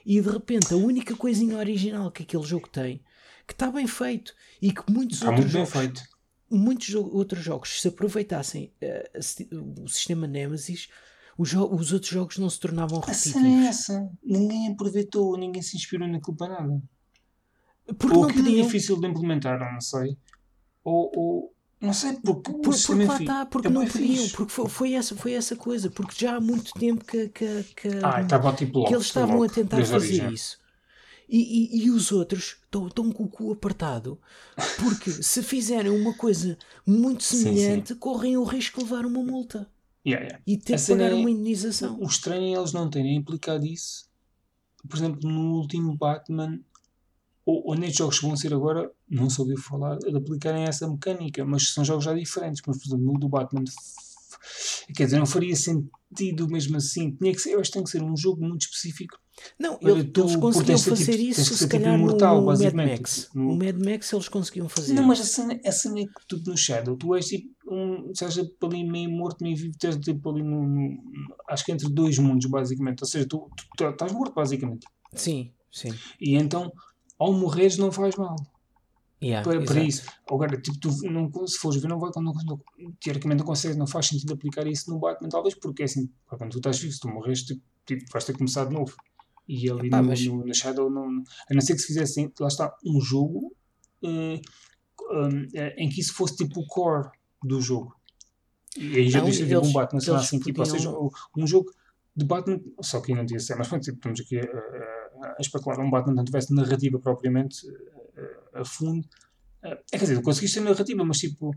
[0.06, 3.02] e de repente a única coisinha original que aquele jogo tem
[3.46, 6.02] que está bem feito e que muitos Está outros jogos feito.
[6.50, 8.72] muitos jo- outros jogos, se aproveitassem
[9.22, 10.88] si- o sistema Nemesis,
[11.38, 13.68] os, os outros jogos não se tornavam A cena é repetitivos.
[13.70, 14.10] essa.
[14.24, 16.82] Ninguém aproveitou, ninguém se inspirou naquilo para nada.
[17.98, 20.18] Porque ou não é difícil de implementar, não sei.
[20.84, 24.36] Ou, ou não sei, porque Por, porque lá está, porque é não podiam, fixe.
[24.36, 27.88] porque foi, foi essa, foi essa coisa, porque já há muito tempo que, que, que,
[28.04, 28.24] Ah,
[28.56, 28.88] tipo logo.
[28.88, 30.34] que eles estavam a tentar fazer origem.
[30.34, 30.60] isso.
[31.30, 34.18] E, e, e os outros estão, com o cu apertado
[34.80, 37.44] porque se fizerem uma coisa muito Sim, sim.
[37.44, 39.70] semelhante, correm o risco de levar uma multa
[40.06, 40.42] Yeah, yeah.
[40.48, 42.00] e ter que pagar é- uma indenização.
[42.00, 44.10] O estranho é eles não terem aplicado isso,
[44.88, 46.62] por exemplo, no último Batman,
[47.66, 51.72] ou, nestes jogos que vão ser agora, não ouviu falar de aplicarem essa mecânica, mas
[51.74, 52.62] são jogos já diferentes.
[52.68, 53.64] Mas, por exemplo, no do Batman,
[54.96, 57.12] quer dizer, não faria sentido mesmo assim.
[57.12, 59.18] Tinha que ser, eu acho que tem que ser um jogo muito específico.
[59.60, 62.74] Não, ele- tu- eles conseguiam fazer tipo- isso se tipo calhar imortal, no Mad.
[62.74, 63.30] Max.
[63.36, 66.28] No- No Mad Max eles conseguiam fazer Não, mas a cena, a cena é que
[66.28, 70.32] tu no Shadow, tu és tipo um, seja ali meio morto, meio vivo, estás tipo
[70.32, 70.98] ali no, no-
[71.50, 73.02] acho que entre dois mundos, basicamente.
[73.04, 74.88] Ou seja, tu, tu, tu estás morto, basicamente.
[75.14, 75.94] Sim, sim.
[76.20, 76.72] E então,
[77.20, 78.36] ao morreres, não faz mal.
[79.22, 80.04] Yeah, para, para isso.
[80.30, 82.62] Agora, tipo, tu não, se fores ver, não vai, não, não,
[83.02, 86.52] teoricamente não consegues, não faz sentido aplicar isso no Batman, talvez, porque é assim, quando
[86.52, 88.96] tu estás vivo, se tu morres, tipo, tipo, vais ter que começar de novo.
[89.48, 91.06] E ali Epá, no, mas- no, no Shadow, não,
[91.50, 93.56] a não ser que se fizessem, lá está, um jogo
[94.04, 94.40] eh,
[95.10, 97.10] um, eh, em que isso fosse tipo o core
[97.44, 97.96] do jogo.
[98.78, 101.48] E aí já deixa de um Batman, sei lá, assim, tipo, ou seja, podiam- um
[101.48, 101.72] jogo
[102.16, 105.36] de Batman, só que não tinha ser, mas pronto, tipo, estamos aqui a, a, a
[105.40, 107.58] especular, um Batman não tivesse narrativa propriamente
[108.16, 109.08] eh, a fundo.
[109.64, 111.52] Eh, É quer dizer, conseguiste ter narrativa, mas tipo,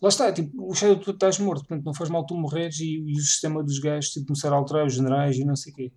[0.00, 2.98] lá está, tipo, o Shadow tu estás morto, portanto não faz mal tu morreres e,
[2.98, 5.76] e o sistema dos gajos tipo, começar a alterar os generais e não sei o
[5.76, 5.92] quê.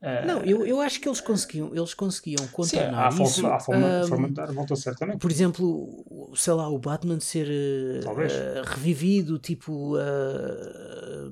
[0.00, 3.42] Eh, Não, eu, eu acho que eles conseguiam, eles conseguiam sim, contornar há, isso.
[3.42, 5.18] forma, há forma, ahm, forma de dar a volta certamente.
[5.18, 11.30] por exemplo, sei lá, o Batman ser eh, revivido, tipo, eh,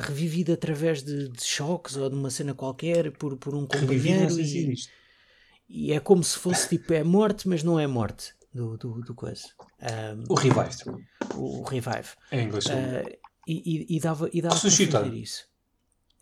[0.00, 4.40] revivido através de, de choques ou de uma cena qualquer por, por um companheiro se
[4.42, 4.74] e,
[5.68, 9.14] e é como se fosse tipo, é morte, mas não é morte do, do, do
[9.14, 9.48] coisa.
[9.80, 10.84] Ahm, O Revived,
[11.36, 12.08] o revive.
[12.32, 12.66] em inglês.
[12.70, 13.04] Ah,
[13.46, 15.46] e, e, e dava, e dava para isso.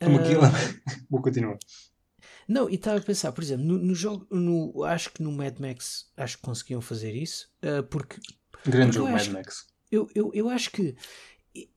[0.02, 0.40] Como Ah, aquilo.
[1.08, 1.58] Vou continuar.
[2.48, 5.58] Não, e estava a pensar, por exemplo, no, no jogo, no, acho que no Mad
[5.58, 8.16] Max acho que conseguiam fazer isso, ah, porque
[8.66, 9.66] Grande Porque jogo, Mad Max.
[9.90, 10.94] eu, eu, eu acho que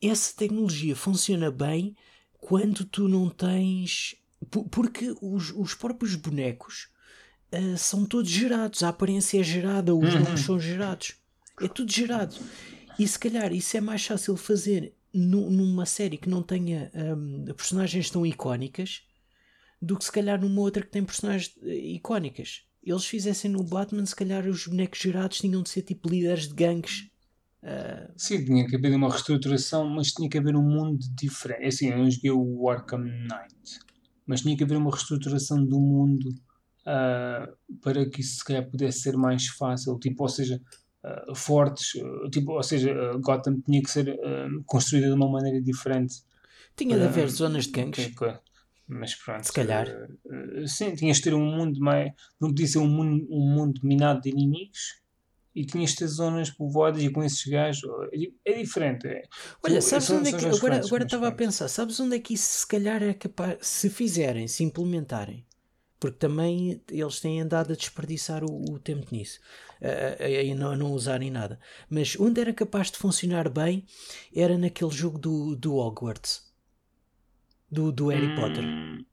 [0.02, 1.96] essa tecnologia funciona bem
[2.40, 4.16] quando tu não tens.
[4.50, 6.90] po- Porque os, os próprios bonecos
[7.52, 10.20] ah, são todos gerados, a aparência é gerada, os Uhum.
[10.24, 11.16] nomes são gerados,
[11.62, 12.36] é tudo gerado.
[13.00, 17.46] E se calhar isso é mais fácil fazer nu- numa série que não tenha hum,
[17.56, 19.04] personagens tão icónicas
[19.82, 22.64] do que se calhar numa outra que tem personagens eh, icónicas.
[22.84, 26.54] Eles fizessem no Batman, se calhar os bonecos gerados tinham de ser tipo líderes de
[26.56, 27.10] gangues.
[27.64, 31.64] Ah, Sim, tinha que haver uma reestruturação, mas tinha que haver um mundo diferente.
[31.64, 33.80] É Assim, eu não joguei o Arkham Knight,
[34.26, 36.30] mas tinha que haver uma reestruturação do mundo
[36.86, 37.50] ah,
[37.82, 39.98] para que isso se calhar pudesse ser mais fácil.
[40.00, 40.62] Tipo, ou seja,
[41.04, 41.94] ah, fortes,
[42.32, 44.18] tipo, ou seja, Gotham tinha que ser
[44.66, 46.24] construída de uma maneira diferente.
[46.76, 48.12] tinha de haver zonas de gangues.
[48.90, 49.46] Mas pronto.
[49.46, 49.86] Se calhar.
[50.66, 52.14] sim, tinhas de ter um mundo mais.
[52.40, 55.02] Não podia ser um mundo, um mundo minado de inimigos.
[55.60, 57.90] E tinhas de ter zonas povoadas e com esses gajos.
[58.46, 59.08] É, é diferente.
[59.08, 59.24] é.
[59.64, 60.46] Olha, sabes são- onde é que.
[60.46, 63.58] Agora, agora estava a pensar, sabes onde é que isso se calhar é capaz.
[63.66, 65.44] Se fizerem, se implementarem.
[66.00, 69.40] Porque também eles têm andado a desperdiçar o, o tempo nisso.
[69.82, 71.60] A, a- a não, a não usarem nada.
[71.90, 73.84] Mas onde era capaz de funcionar bem
[74.36, 76.46] era naquele jogo do, do Hogwarts.
[77.72, 78.64] Do, do Harry Potter.
[78.64, 79.04] Hum,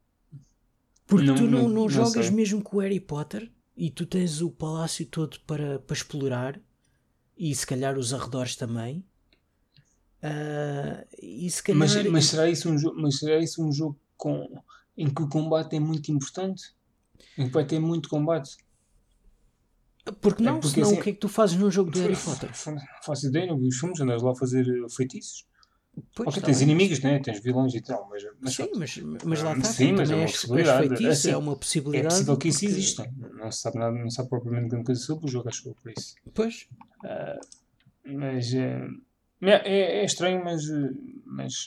[1.07, 2.35] Porque Não- tu não, não- não não jogas sei.
[2.35, 6.61] mesmo com o Harry Potter e tu tens o palácio todo para, para explorar
[7.37, 9.05] e se calhar os arredores também.
[10.23, 11.79] Ah, e se calhar.
[11.79, 14.63] mas, mas será isso um jogo, mas será isso um jogo com,
[14.97, 16.75] em que o combate é muito importante?
[17.37, 18.57] Em que vai ter muito combate?
[20.21, 20.57] Porque não?
[20.57, 22.51] É porque, Senão assim, o que é que tu fazes num jogo do Harry Potter?
[23.03, 25.47] faço ideia, não vi os filmes, andas lá a fazer feitiços.
[26.15, 27.19] Pois, ok, tá tens inimigos, né?
[27.21, 29.69] tens vilões e tal, mas, mas Sim, mas, mas lá está.
[29.73, 30.89] sim, mas é uma és possibilidade.
[30.89, 32.09] feitiço, Assim, é uma é possibilidade.
[32.15, 33.13] possível que isso exista.
[33.17, 35.75] Não se sabe nada, não se sabe propriamente grande coisa sobre o jogo, acho eu,
[35.75, 36.15] por isso.
[36.33, 36.69] Pois,
[37.05, 37.39] Ah,
[38.05, 38.89] mas eh,
[39.43, 40.91] é, é estranho, mas, eh,
[41.27, 41.67] mas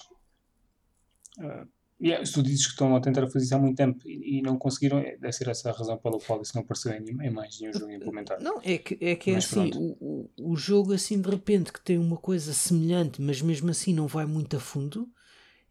[1.40, 1.66] ah,
[2.02, 4.42] yeah, se tu dizes que estão a tentar fazer isso há muito tempo e, e
[4.42, 7.30] não conseguiram, é- deve ser essa a razão pela qual isso não apareceu em, em
[7.30, 8.44] mais nenhum jogo implementado.
[8.44, 11.74] Não, é que é, que é Mas assim, o, o, o jogo assim de repente
[11.74, 15.10] que tem uma coisa semelhante, mas mesmo assim não vai muito a fundo,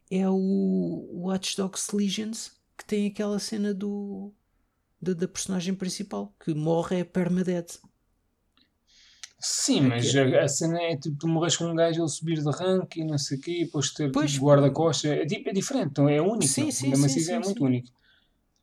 [0.09, 4.33] é o Watch Dogs Legions, que tem aquela cena do
[5.01, 7.79] da, da personagem principal, que morre é permadeath.
[9.39, 12.49] Sim, mas a, a cena é tipo, tu morres com um gajo ele subir de
[12.49, 14.31] rank e não sei o quê, e depois ter Pois.
[14.31, 16.43] tipo, guarda-costas, é, tipo, é diferente, então é único.
[16.45, 17.65] Sim, sim, sim, assim sim, é muito sim.
[17.65, 17.87] único.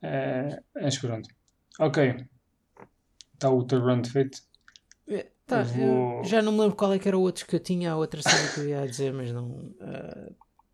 [0.03, 1.29] Eh, mas pronto.
[1.79, 2.27] Ok.
[3.35, 4.39] Está o teu run feito.
[5.07, 7.55] É, tá, Eu vou- já não me lembro qual é que era o outro que
[7.55, 9.75] eu tinha, a outra cena que eu ia dizer, mas não.
[9.81, 10.31] ah,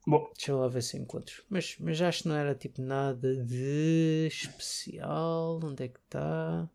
[0.07, 1.43] Bom, deixa eu lá ver se encontro.
[1.49, 5.61] Mas, mas acho que não era tipo nada de especial.
[5.63, 6.69] Onde é que está?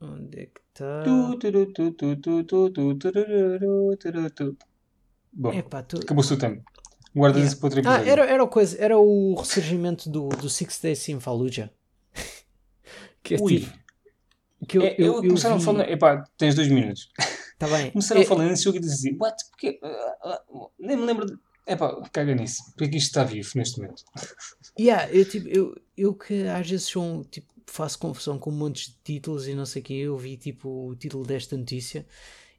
[0.00, 0.60] Onde é que
[5.32, 5.98] Bom, Epá, tu...
[5.98, 6.62] acabou-se o tempo.
[7.14, 7.52] Guardas Yeah.
[7.52, 8.10] isso para outro Ah, episódio.
[8.12, 11.70] era, era, o coisa, era o ressurgimento do, do Six Days in Fallujah.
[13.22, 13.60] que é Ui.
[13.60, 13.84] tipo.
[14.68, 15.88] Que eu, É, eu, eu, eu começaram vi- a falar.
[15.90, 17.08] Epá, tens dois minutos.
[17.58, 17.90] Tá bem.
[17.92, 19.36] Começaram É- a falar jogo e disse assim: What?
[19.50, 19.78] Porque.
[19.82, 20.40] ah, ah,
[20.78, 21.26] nem me lembro.
[21.26, 21.36] De...
[21.66, 22.64] Epá, caga nisso.
[22.72, 24.02] Porque é que isto está vivo neste momento?
[24.78, 28.96] Yeah, eu, tipo, eu, eu que às vezes sou, tipo, faço confusão com montes de
[29.02, 32.06] títulos e não sei o que, eu vi tipo o título desta notícia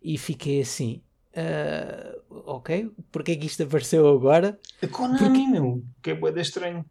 [0.02, 1.02] e fiquei assim,
[1.36, 4.60] ah, ok, porque é que isto apareceu agora?
[4.82, 5.84] A Konami, meu.
[6.02, 6.86] Que é boeda estranho.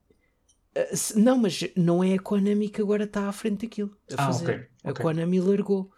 [0.93, 3.97] Se- não, mas não é a Konami que agora está à frente daquilo.
[4.11, 4.71] A Ah, fazer.
[4.83, 4.93] ok, A.
[4.95, 5.91] Konami largou.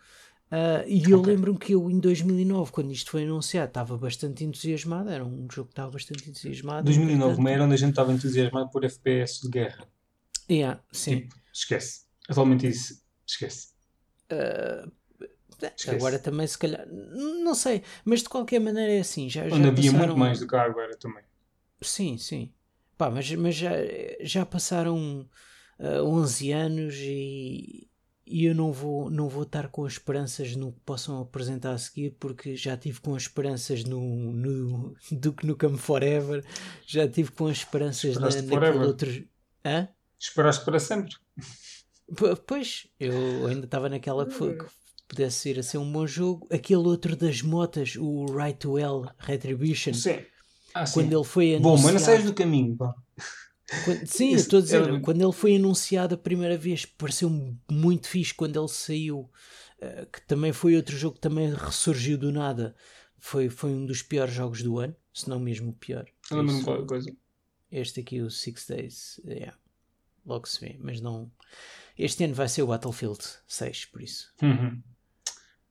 [0.50, 1.32] Ah, e eu Ok.
[1.32, 5.10] lembro-me que eu em 2009, quando isto foi anunciado, estava bastante entusiasmado.
[5.10, 6.84] Era um jogo que estava bastante entusiasmado.
[6.84, 9.88] 2009, entretanto- uma era onde a gente estava entusiasmado por FPS de guerra.
[10.48, 11.20] Yeah, sim.
[11.22, 12.05] Tipo, esquece.
[12.28, 13.68] Atualmente isso, esquece.
[14.30, 14.88] Ah,
[15.74, 15.90] Esquece.
[15.90, 19.28] agora também, se calhar, não sei, mas de qualquer maneira é assim.
[19.30, 20.06] Já, já Onde havia passaram...
[20.08, 21.24] muito mais do que há agora também.
[21.80, 22.52] Sim, sim.
[22.98, 23.70] Pá, mas, mas já,
[24.20, 25.28] já passaram
[25.78, 27.88] ah, 11 anos e,
[28.26, 32.16] e eu não vou, não vou estar com esperanças no que possam apresentar a seguir,
[32.18, 34.00] porque já tive com esperanças no,
[34.32, 36.44] no Duke Nukem Forever,
[36.86, 38.86] já tive com esperanças na, Esperaste naquele forever?
[38.88, 39.28] outro.
[39.64, 39.88] Hã?
[40.18, 41.14] Esperaste para sempre.
[42.14, 44.64] P- Pois, eu ainda estava naquela que, foi, que
[45.08, 46.46] pudesse ir a ser um bom jogo.
[46.52, 50.24] Aquele outro das motas, o Right to Hell Retribution, Sim.
[50.74, 50.94] Ah, sim.
[50.94, 51.82] quando ele foi Bom, anunciado.
[51.84, 52.94] mas não saias do caminho, pá.
[53.84, 57.28] Quando- sim, estou a dizer, era- quando ele foi anunciado a primeira vez, pareceu
[57.70, 59.28] muito fixe quando ele saiu,
[59.80, 62.76] eh, que também foi outro jogo que também ressurgiu do nada.
[63.18, 66.06] Foi, foi um dos piores jogos do ano, se não mesmo o pior.
[66.30, 67.16] Eu lembro-me qualquer coisa.
[67.72, 69.56] Este aqui, o Six Days, yeah,
[70.24, 71.30] logo se vê, mas não.
[71.98, 74.32] Este ano vai ser o Battlefield 6, por isso.
[74.42, 74.82] Uhum.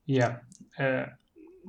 [0.07, 0.41] Yeah.
[0.79, 1.11] Eh,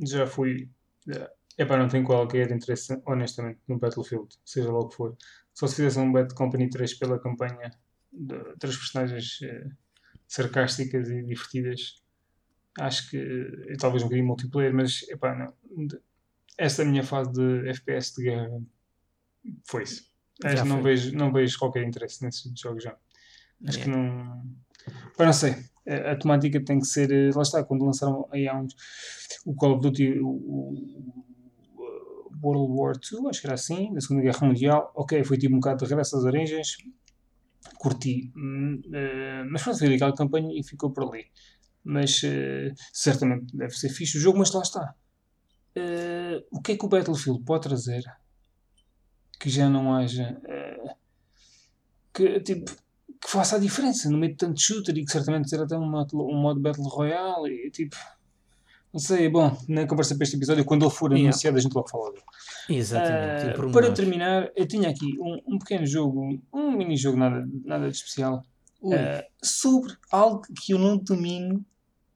[0.06, 0.70] já fui.
[1.08, 5.16] É epá, não tenho qualquer interesse, honestamente, no Battlefield, seja lá o que for.
[5.54, 7.70] Só se fizesse um Bad Company 3 pela campanha
[8.12, 9.66] de três personagens eh,
[10.28, 12.02] sarcásticas e divertidas.
[12.78, 15.86] Acho que talvez um bocadinho multiplayer, mas epá, não.
[15.86, 16.00] De-
[16.58, 18.60] Esta minha fase de FPS de guerra
[19.64, 20.10] foi isso.
[20.64, 22.96] Não vejo, não vejo qualquer interesse nesses jogos já.
[23.66, 24.08] Acho que Yeah.
[24.08, 24.42] não.
[25.16, 25.54] Pá, não sei.
[25.88, 27.10] A, a temática tem que ser.
[27.10, 28.74] eh, Lá está, quando lançaram aí há uns.
[29.44, 31.16] O Call of Duty, o, o-
[32.42, 34.92] World War II, acho que era assim, da Segunda Guerra Mundial.
[34.94, 36.76] Ok, foi tipo um bocado de regresso às origens.
[37.78, 38.30] Curti.
[38.36, 41.26] Hum, eh, mas pronto, foi aquela campanha e ficou por ali.
[41.82, 44.94] Mas eh, certamente deve ser fixe o jogo, mas lá está.
[46.50, 48.02] O que é que o Battlefield pode trazer
[49.38, 50.40] que já não haja.
[52.14, 52.70] que, tipo,
[53.20, 55.88] que faça a diferença no meio de tanto shooter e que certamente será até um
[55.88, 57.96] modo, um modo Battle Royale e tipo.
[58.92, 61.28] Não sei, bom, na conversa para este episódio, quando ele for Yeah.
[61.28, 62.24] anunciado, a gente logo fala dele.
[62.70, 63.54] Exatamente.
[63.54, 67.96] Por para terminar, eu tinha aqui um, um pequeno jogo, um mini-jogo nada, nada de
[67.96, 68.42] especial,
[68.80, 71.62] Ui, ah, sobre algo que eu não domino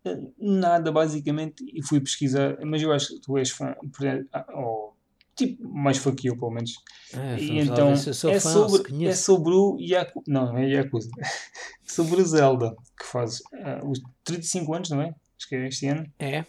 [0.06, 3.74] ah, nada, basicamente, e fui pesquisar, mas eu acho que tu és fã,
[4.54, 4.89] ou
[5.46, 6.72] tipo, mais fã que eu, pelo menos.
[7.14, 10.22] é, E então é, fã sobre, é sobre o Yaku...
[10.26, 11.10] Não, é Yakuza.
[11.86, 15.14] sobre o Zelda, que faz ah, os 35 anos, não é?
[15.36, 16.06] Acho que é este ano.
[16.18, 16.44] É,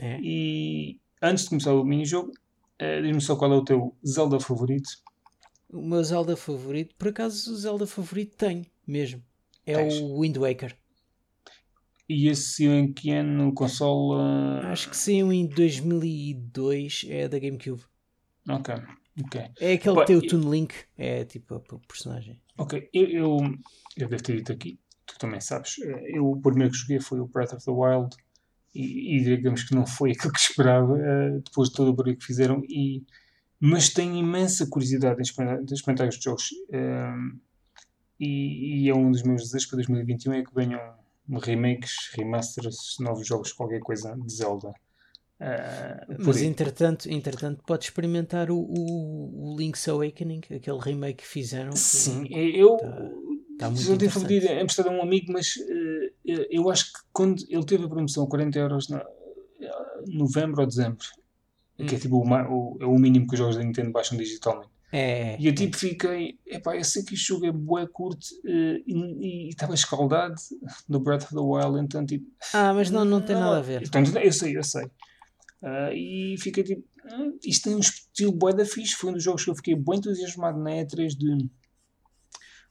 [0.00, 0.18] é.
[0.20, 2.32] E antes de começar o mini-jogo,
[2.78, 4.90] ah, diz-me só qual é o teu Zelda favorito.
[5.68, 9.22] O meu Zelda favorito, por acaso o Zelda favorito tenho mesmo.
[9.64, 9.94] É Tens.
[10.00, 10.76] o Wind Waker.
[12.08, 13.52] E esse saiu em que ano?
[13.52, 14.20] Console.
[14.20, 17.82] uh, Acho que saiu em 2002, é da GameCube.
[18.48, 18.74] Ok,
[19.24, 19.40] ok.
[19.60, 22.40] É aquele Pá, que tem o e- Toon Link, é tipo a a personagem.
[22.58, 23.38] Ok, eu, eu,
[23.96, 27.20] eu devo ter dito aqui, tu também sabes, eh, eu o primeiro que joguei foi
[27.20, 28.16] o Breath of the Wild
[28.74, 32.16] e, e digamos que não foi aquilo que esperava eh, depois de todo o barulho
[32.16, 33.04] que fizeram, e,
[33.60, 37.38] mas tenho imensa curiosidade em experimentar, os jogos ehm,
[38.18, 40.80] e, e é um dos meus desejos para 2021 é que venham
[41.42, 44.72] remakes, remasters, novos jogos, qualquer coisa de Zelda.
[45.38, 46.46] Eh, por Mas aí.
[46.46, 51.70] entretanto, entretanto pode experimentar o, o, o Link's Awakening, aquele remake que fizeram.
[51.70, 52.76] que- Sim, eu
[53.58, 55.54] tá muito já devo pedir emprestado a um amigo, mas
[56.26, 59.04] eh, eu acho que quando ele teve a promoção 40 euros na
[60.06, 61.04] novembro ou dezembro,
[61.76, 62.00] que é Hum.
[62.00, 64.70] tipo o, o, é o mínimo que os jogos da Nintendo baixam digitalmente.
[64.92, 68.82] É, E eu tipo fiquei, epá, eu sei que este jogo é bué curto eh,
[68.86, 70.36] e estava escaldado
[70.88, 72.24] do Breath of the Wild, então tipo.
[72.54, 73.82] Ah, mas não, não tem nada a ver.
[73.82, 74.86] Então, eu sei, eu sei.
[75.62, 78.94] Ah, e fiquei tipo, "Ah, isto tem um estilo bué da fixe.
[78.94, 81.48] Foi um dos jogos que eu fiquei bem entusiasmado na E3 de,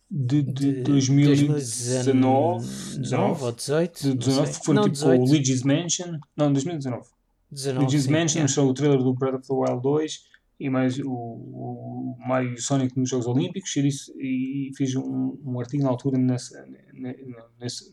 [0.10, 2.66] de, de, 2019.
[3.00, 4.02] 19 ou 18.
[4.02, 4.60] De não 19, sei.
[4.60, 5.22] que foi não, tipo 18.
[5.22, 6.20] o Luigi's Mansion.
[6.38, 7.08] Não, 2019.
[7.52, 10.20] 19, Luigi's sim, Mansion, mostrou o trailer do Breath of the Wild 2
[10.60, 13.76] e mais o, o Mario e o Sonic nos Jogos Olímpicos.
[13.76, 17.92] E, disse, e fiz um, um artigo na altura, nessa, ne- ne- nesse-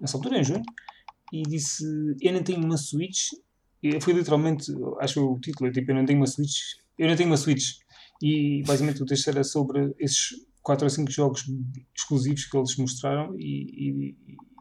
[0.00, 0.62] nessa altura, em junho,
[1.32, 1.84] e disse:
[2.20, 3.28] Eu não tenho uma Switch.
[3.82, 6.58] E foi literalmente, acho que o título é tipo: Eu não tenho uma Switch.
[6.98, 7.78] Eu não tenho uma Switch.
[8.22, 10.30] E basicamente o texto era sobre esses
[10.62, 11.44] 4 ou 5 jogos
[11.96, 14.16] exclusivos que eles mostraram e, e-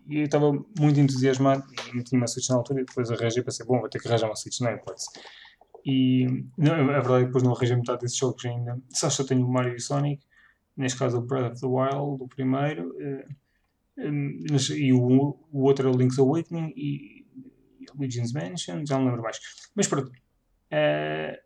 [0.08, 3.41] e eu estava muito entusiasmado e não tinha uma Switch na altura e depois arranjei
[3.41, 5.08] e pensei, bom, vou ter que arranjar uma Switch, não é hipótese.
[5.86, 6.26] E
[6.58, 8.82] não, a verdade é que depois não arranjei metade desses jogos ainda.
[8.91, 10.24] Só só tenho o Mario e Sonic,
[10.78, 13.26] neste caso o Breath of the Wild, o primeiro, eh,
[14.52, 17.19] mas- e o, o outro é o Link's Awakening e,
[18.00, 19.38] Luigi's Mansion, já não lembro mais.
[19.76, 20.12] Mas pronto.
[20.72, 21.40] eh,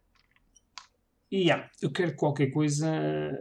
[1.31, 2.87] e yeah, eu quero qualquer coisa,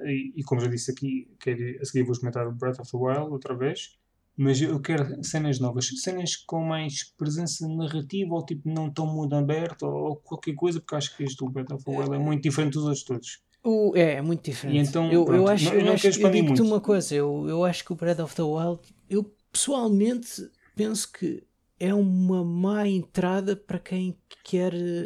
[0.06, 2.96] e, e como já disse aqui, quero, a seguir vou comentar o Breath of the
[2.96, 3.98] Wild outra vez,
[4.34, 9.34] mas eu quero cenas novas, cenas com mais presença narrativa, ou tipo não tão mundo
[9.36, 12.18] aberto, ou, ou qualquer coisa, porque acho que este do Breath of the Wild é
[12.18, 13.42] muito diferente dos outros todos.
[13.62, 14.76] O- é, é muito diferente.
[14.86, 17.46] E então, eu, eu acho, não- eu não acho quero eu digo-te uma coisa, eu,
[17.46, 18.80] eu acho que o Breath of the Wild,
[19.10, 21.44] eu pessoalmente penso que
[21.82, 25.02] é uma má entrada para quem quer eh,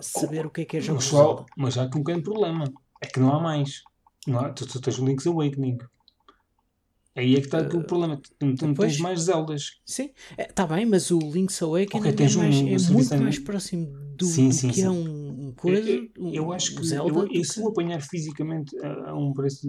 [0.00, 1.46] saber o que é que é jogos de Pessoal, Zelda.
[1.56, 3.82] mas há aqui um pequeno problema, é que não há mais.
[4.28, 5.78] Não há, tu, tu tens o Link's Awakening.
[7.16, 9.80] Aí é que está aqui o problema, tu, não tens mais Zeldas.
[9.84, 12.92] Sim, está bem, mas o Link's Awakening Ok, tens é, mais- um- um é serviço
[13.10, 13.86] muito mais próximo
[14.16, 14.82] do, Sim, do sim, que sim.
[14.84, 17.10] é um, um coisa, eu, um, eu acho que Zelda.
[17.12, 19.66] eu, eu, se eu apanhar fisicamente a, a um preço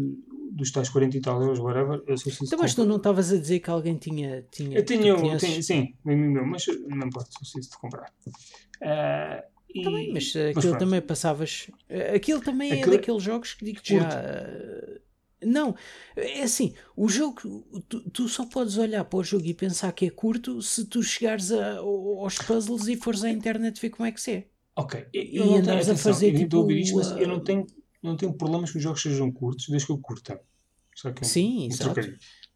[0.51, 3.37] dos tais 40 e tal euros, whatever, eu sou Então, mas tu não estavas a
[3.37, 4.41] dizer que alguém tinha.
[4.51, 5.49] tinha Eu tenho, conheces?
[5.49, 8.11] tenho sim, é meu, mas não posso, sou preciso de comprar.
[8.81, 10.79] Ah, e, bem, mas aquilo pronto.
[10.79, 11.67] também passavas.
[11.89, 14.09] eh, Aquilo também Aquilo- é daqueles jogos que digo já.
[14.19, 15.01] eh,
[15.43, 15.75] Não,
[16.15, 20.05] é assim, o jogo, tu, tu só podes olhar para o jogo e pensar que
[20.05, 24.11] é curto se tu chegares a- aos puzzles e fores à internet ver como é
[24.11, 24.47] que se é.
[24.75, 26.95] Ok, eu, E eu não tenho, andares a atenção, fazer, eu a ouvir tipo, isto,
[26.97, 27.65] mas eu não tenho,
[28.01, 30.41] não tenho problemas que os jogos sejam curtos, desde que eu curta.
[30.95, 32.01] Que é Sim, um exato.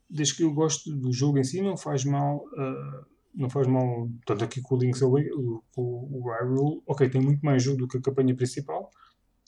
[0.09, 2.45] Desde que eu gosto do jogo em si, não faz mal.
[2.57, 3.05] ah,
[3.35, 4.09] não faz mal.
[4.25, 7.79] Tanto aqui com o Link's Away, o, o, o Hyrule, ok, tem muito mais jogo
[7.79, 8.89] do que a campanha principal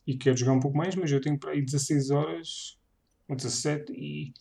[0.06, 2.78] e quero jogar um pouco mais, mas eu tenho para aí 16 horas
[3.28, 4.34] ou 17 e,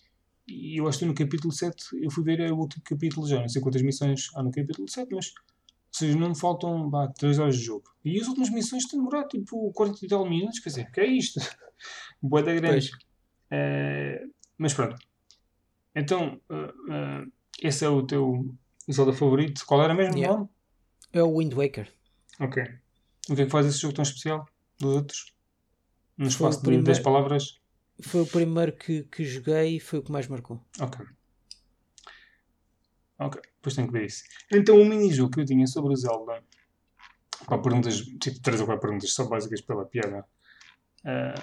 [0.46, 3.48] e eu acho que no capítulo 7 eu fui ver o último capítulo já, não
[3.48, 5.32] sei quantas missões há no capítulo 7, mas
[5.96, 7.84] seja, não me faltam vá, 3 horas de jogo.
[8.04, 11.06] E as últimas missões têm demorado tipo 40 e tal minutos, quer dizer, que é
[11.06, 11.40] isto?
[12.22, 12.90] Boa da grande.
[13.50, 14.24] Eh,
[14.58, 14.96] mas pronto.
[15.94, 17.24] Então, eh, eh,
[17.62, 18.54] esse é o teu
[18.90, 19.64] Zelda favorito.
[19.66, 20.36] Qual era mesmo o Yeah.
[20.38, 20.50] nome?
[21.12, 21.92] É o Wind Waker.
[22.40, 22.62] Ok.
[23.30, 24.46] O que é que faz esse jogo tão especial
[24.78, 25.32] dos outros?
[26.16, 27.60] No o espaço de 10 primeiro- palavras?
[28.00, 30.60] Foi o primeiro que, que joguei e foi o que mais marcou.
[30.80, 31.04] Ok.
[33.18, 34.22] Ok, depois tenho que ver isso.
[34.52, 36.42] Então, o mini-jogo que eu tinha sobre o Zelda,
[37.46, 40.24] para perguntas, tipo 3 ou 4 perguntas só básicas pela piada,
[41.04, 41.34] eh,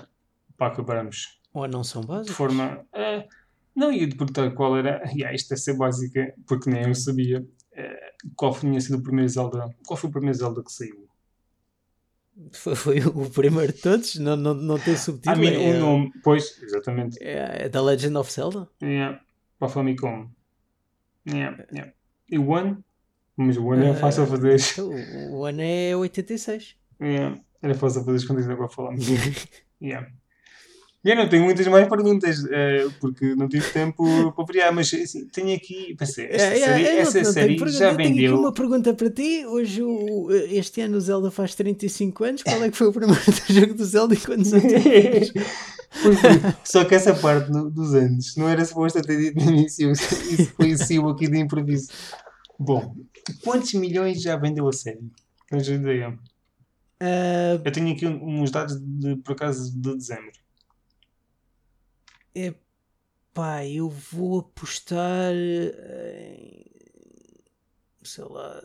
[0.57, 2.35] para acabarmos Ou não são de básicos?
[2.35, 2.85] forma.
[2.93, 3.27] eh,
[3.75, 5.01] não ia te perguntar qual era.
[5.15, 7.45] Yeah, isto deve ser básica, porque nem eu sabia.
[7.71, 9.75] eh, qual tinha sido o primeiro Zelda.
[9.85, 11.07] Qual foi o primeiro Zelda que saiu?
[12.51, 15.43] Foi, foi o primeiro de todos, não, não, não tem subtítulo.
[15.45, 16.11] é, o nome.
[16.23, 17.17] Pois, exatamente.
[17.21, 18.67] é, é The Legend of Zelda?
[18.81, 19.21] Yeah,
[19.59, 20.29] para a Famicom.
[21.27, 21.91] Yeah, yeah.
[22.29, 22.77] E o One?
[23.37, 24.57] Mas o One é Eh, fácil a fazer.
[24.73, 24.91] Então,
[25.37, 26.75] o ano é 86.
[27.01, 29.05] Yeah, era fácil fazer as contas agora falamos.
[29.81, 30.07] yeah.
[31.05, 35.27] Eu não tenho muitas mais perguntas, eh, porque não tive tempo para variar, mas assim,
[35.27, 37.71] tenho aqui, pensei, esta É, é, série, é, não- essa não série pergunta.
[37.77, 39.45] já Eu tenho aqui uma pergunta para ti.
[39.45, 42.41] Hoje, o- este ano, o Zelda faz 35 anos.
[42.43, 44.71] Qual é que foi o primeiro jogo do Zelda e quantos anos?
[46.01, 46.13] Foi.
[46.65, 49.91] Só que essa parte do- dos anos não era suposto ter dito no início.
[49.91, 50.77] Isso foi o
[51.09, 51.89] aqui de improviso.
[52.59, 52.95] Bom,
[53.43, 55.11] quantos milhões já vendeu a série?
[55.49, 56.17] Tens ideia?
[56.99, 60.31] Ah, Eu tenho aqui uns dados de, por acaso de dezembro.
[63.33, 66.65] pá, eu vou apostar em.
[68.03, 68.61] Sei lá.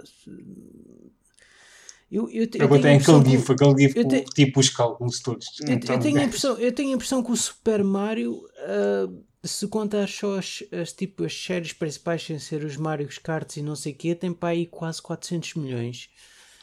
[2.09, 4.25] Se- Eu, eu, Eu, eu botei tenho a impressão aquele que- GIF, aquele GIF te-
[4.35, 5.47] tipo os cálculos todos.
[5.61, 9.09] Eu, Então, eu tenho a impressão, eu tenho a impressão que o Super Mario, ah,
[9.45, 13.63] se contar só as, as, tipo, as séries principais sem ser os Mario Karts e
[13.63, 16.09] não sei o quê, tem para aí quase 400 milhões.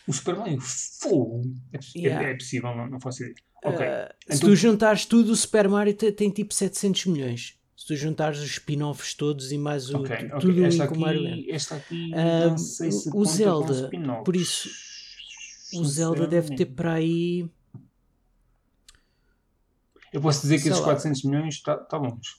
[0.08, 1.44] O Super Mario, fogo!
[1.74, 2.30] É, é- Yeah.
[2.30, 3.36] é possível, não, não faço ideia.
[3.64, 7.56] Ah, se então- tu juntares tudo, o Super Mario te- tem, tipo 700 milhões.
[7.76, 10.40] Se tu juntares os spin-offs todos e mais o, Ok, tu- ok.
[10.40, 11.40] tudo Esta ali com o Mario Land.
[11.42, 13.90] aqui, esta aqui Ah, não sei se o Zelda,
[14.24, 14.70] por isso,
[15.80, 17.50] O Zelda deve ter para aí.
[20.12, 20.86] Eu posso dizer que esses lá.
[20.86, 22.36] 400 milhões está tá longe.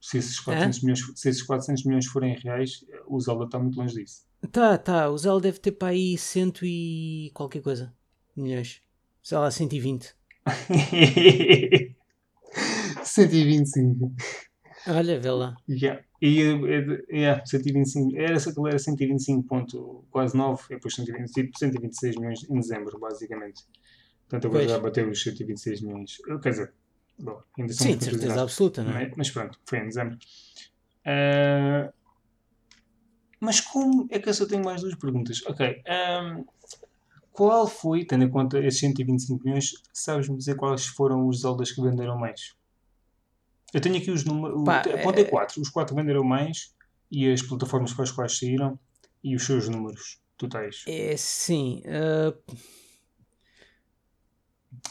[0.00, 3.94] Se esses, 400 milhões, se esses 400 milhões forem reais, o Zelda está muito longe
[3.94, 4.24] disso.
[4.50, 5.10] Tá, tá.
[5.10, 7.92] O Zelda deve ter para aí cento e qualquer coisa.
[8.34, 8.82] Milhões.
[9.22, 10.14] Sei lá, 120.
[13.04, 14.12] 125.
[14.86, 15.56] Olha, vê lá.
[15.68, 16.02] Yeah.
[16.22, 16.40] E,
[17.10, 18.16] yeah, 125.
[18.16, 18.36] Era,
[18.68, 23.64] era 125 ponto quase 9, e depois 120, tipo 126 milhões em dezembro, basicamente.
[24.28, 24.70] Portanto, agora Pois.
[24.70, 26.18] já bateu os 126 milhões.
[26.42, 26.72] Quer dizer,
[27.18, 29.10] bom, ainda são Sim, de certeza absoluta, não é?
[29.16, 30.18] Mas, pronto, foi em dezembro.
[31.04, 31.92] Ah,
[33.40, 35.40] mas como é que eu só tenho mais duas perguntas?
[35.46, 35.82] Ok.
[35.86, 36.44] ahm,
[37.32, 41.80] qual foi, tendo em conta esses 125 milhões, sabes-me dizer quais foram os Zeldas que
[41.80, 42.54] venderam mais?
[43.72, 44.60] Eu tenho aqui os números.
[44.68, 45.60] Apontei é- quatro.
[45.60, 46.74] Os quatro venderam mais
[47.10, 48.78] e as plataformas para as quais saíram
[49.22, 50.84] e os seus números totais.
[50.88, 51.82] É sim.
[51.86, 52.34] ah,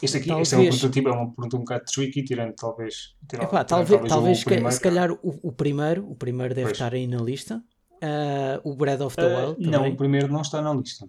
[0.02, 2.54] Este aqui esta é Talvez- uma pergunta, tipo, é uma pergunta um bocado tricky, tirando
[2.54, 3.16] talvez.
[3.28, 4.74] tirando- epá, tirando talvez, o talvez se ca- primeiro.
[4.74, 6.76] se calhar o, o primeiro, o primeiro deve Pois.
[6.76, 7.62] estar aí na lista.
[8.02, 9.92] Ah, o Breath of the Ah, Wild não, também.
[9.92, 11.08] o primeiro não está na lista.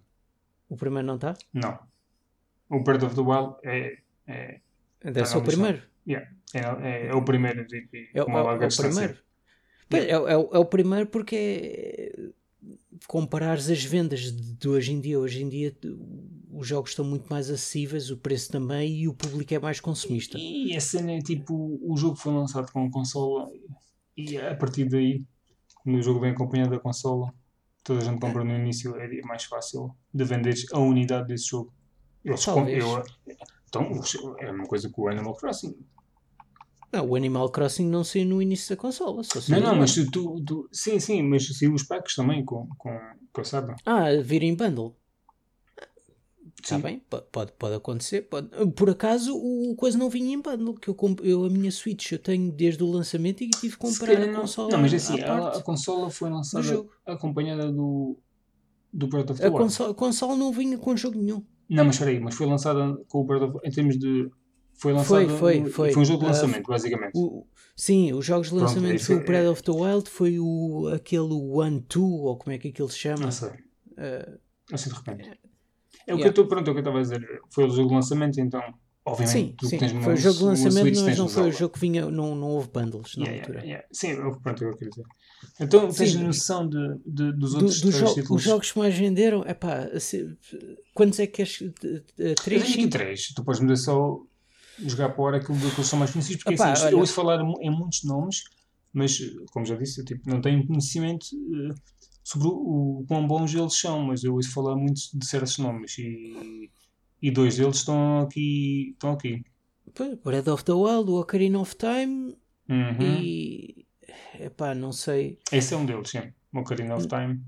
[0.70, 1.34] O primeiro não está?
[1.54, 1.78] Não.
[2.70, 4.60] O Breath of the Wild é, é,
[5.04, 5.82] Deve ser o primeiro.
[6.54, 8.92] É, é, é o primeiro de, É, o- com uma é é o distância.
[8.92, 9.20] primeiro.
[9.90, 12.30] Pois, é, o- é o- é o primeiro porque é-
[13.08, 15.76] comparares as vendas de, hoje em dia, hoje em dia
[16.52, 20.38] os jogos estão muito mais acessíveis, o preço também e o público é mais consumista.
[20.38, 23.50] E a cena é tipo, o jogo foi lançado com a consola
[24.16, 25.24] e a partir daí,
[25.84, 27.34] quando o jogo vem acompanhado da consola,
[27.84, 31.74] toda a gente compra no início, é mais fácil de vender a unidade desse jogo.
[32.24, 33.04] Eles eu-
[33.68, 35.76] então, é uma coisa com o Animal Crossing.
[36.92, 39.22] Não, o Animal Crossing não saiu no início da consola.
[39.50, 42.90] Não, não, mas tu, tu, tu- sim, sim, mas saiu os packs também com, com,
[43.32, 43.76] com a Saba.
[43.86, 44.96] Ah, vir em bundle.
[46.64, 48.22] Está bem, po- pode, pode acontecer.
[48.24, 48.50] Pode.
[48.76, 52.12] Por acaso o coisa não vinha em bundle, que eu, comp- eu a minha Switch
[52.12, 54.70] eu tenho desde o lançamento e tive que comprar a não- consola.
[54.72, 58.16] Não, mas assim, à a, a consola foi lançada acompanhada do,
[58.94, 59.64] do Breath of the A Wild.
[59.64, 61.44] consola, a consola não vinha com jogo nenhum.
[61.68, 64.30] Não, mas espera aí, mas foi lançada com o Breath of em termos de.
[64.74, 65.28] Foi lançada.
[65.30, 66.02] Foi, foi, foi.
[66.02, 67.12] um jogo de Ah, lançamento, basicamente.
[67.16, 67.46] O-
[67.76, 70.40] sim, os jogos de Pronto, lançamento isso foi o é- Breath of the Wild, foi
[70.40, 73.24] o, aquele One Two, ou como é que aquilo se chama.
[73.26, 73.52] Não sei.
[73.98, 74.38] Ah,
[74.72, 75.30] Assim de repente.
[76.08, 76.26] É o que Yeah.
[76.26, 77.42] eu estou pronto, é o que eu estava a dizer.
[77.54, 78.62] Foi o jogo de lançamento, então.
[79.04, 79.78] Obviamente, sim, tu que sim.
[79.80, 82.50] tens foi o jogo de lançamento, mas não foi o jogo que vinha, não, não
[82.50, 83.66] houve bundles na Yeah, altura.
[83.66, 83.88] yeah.
[83.92, 85.04] Sim, pronto, é o que eu queria dizer.
[85.60, 86.24] Então, tens Sim.
[86.24, 88.42] noção de, de- dos Do- outros do três jo- títulos?
[88.42, 89.88] os jogos que mais venderam, é pá,
[90.94, 91.62] quantos é que queres?
[91.62, 92.90] Eh, eh, Eu Três?
[92.92, 93.28] três.
[93.34, 94.20] Tu podes me só
[94.88, 97.70] jogar para aquilo que são mais conhecidos, porque Epá, assim, olha- eu ouço falar em
[97.72, 98.44] muitos nomes,
[98.94, 99.20] mas
[99.52, 101.74] como já disse, eu tipo, não tenho conhecimento eh,
[102.24, 105.98] sobre o, o quão bons eles são, mas eu ouço falar muito de certos nomes
[105.98, 106.70] e,
[107.22, 108.92] e dois deles estão aqui.
[108.92, 109.44] Estão aqui.
[110.24, 112.36] Breath of the Wild, o Ocarina of Time
[112.70, 113.22] Uhum.
[113.22, 113.86] e.
[114.40, 115.38] Epá, não sei.
[115.52, 116.32] Esse é um deles, sim.
[116.54, 117.42] O Ocarina of Time.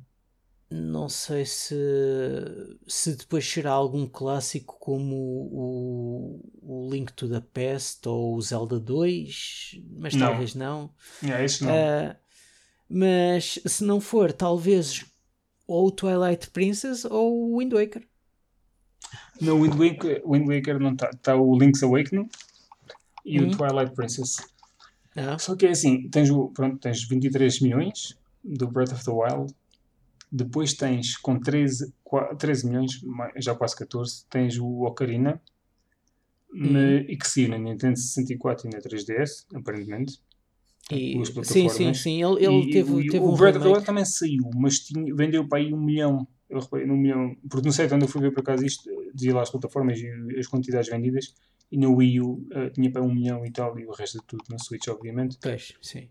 [0.75, 1.75] Não sei se,
[2.87, 8.79] se depois será algum clássico como o, o Link to the Past ou o Zelda
[8.79, 10.27] 2, mas Não.
[10.29, 10.89] talvez não.
[11.21, 11.71] Yeah, esse não.
[11.71, 12.15] Ah,
[12.89, 15.05] mas se não for, talvez
[15.67, 18.07] ou o Twilight Princess ou o Wind Waker.
[19.39, 21.09] No Wind Waker, Wind Waker não está.
[21.11, 22.27] Está o Link's Awakening
[23.23, 23.49] e Uhum.
[23.49, 24.37] o Twilight Princess.
[25.15, 29.11] Ah, Só que é assim, tens, o, pronto, tens 23 milhões do Breath of the
[29.11, 29.53] Wild,
[30.35, 32.99] depois tens com 13, qua- 13 milhões,
[33.37, 35.39] já quase 14, tens o Ocarina,
[36.53, 40.19] e que saiu na Nintendo 64 e na 3DS, aparentemente.
[40.91, 41.73] E, sim, plataformas.
[41.73, 42.23] sim, sim.
[42.23, 43.71] Ele, ele E- teve, e teve o um Breath of the.
[43.71, 46.27] Wild também saiu, mas tinha- vendeu para aí um milhão.
[46.49, 48.83] Eu reparei num milhão, porque no site onde eu fui ver por acaso isto,
[49.13, 50.07] dizia lá as plataformas e
[50.37, 51.33] as quantidades vendidas,
[51.71, 54.25] e no Wii U eh, tinha para um milhão e tal, e o resto de
[54.27, 55.37] tudo na Switch, obviamente.
[55.41, 56.09] Pois, sim.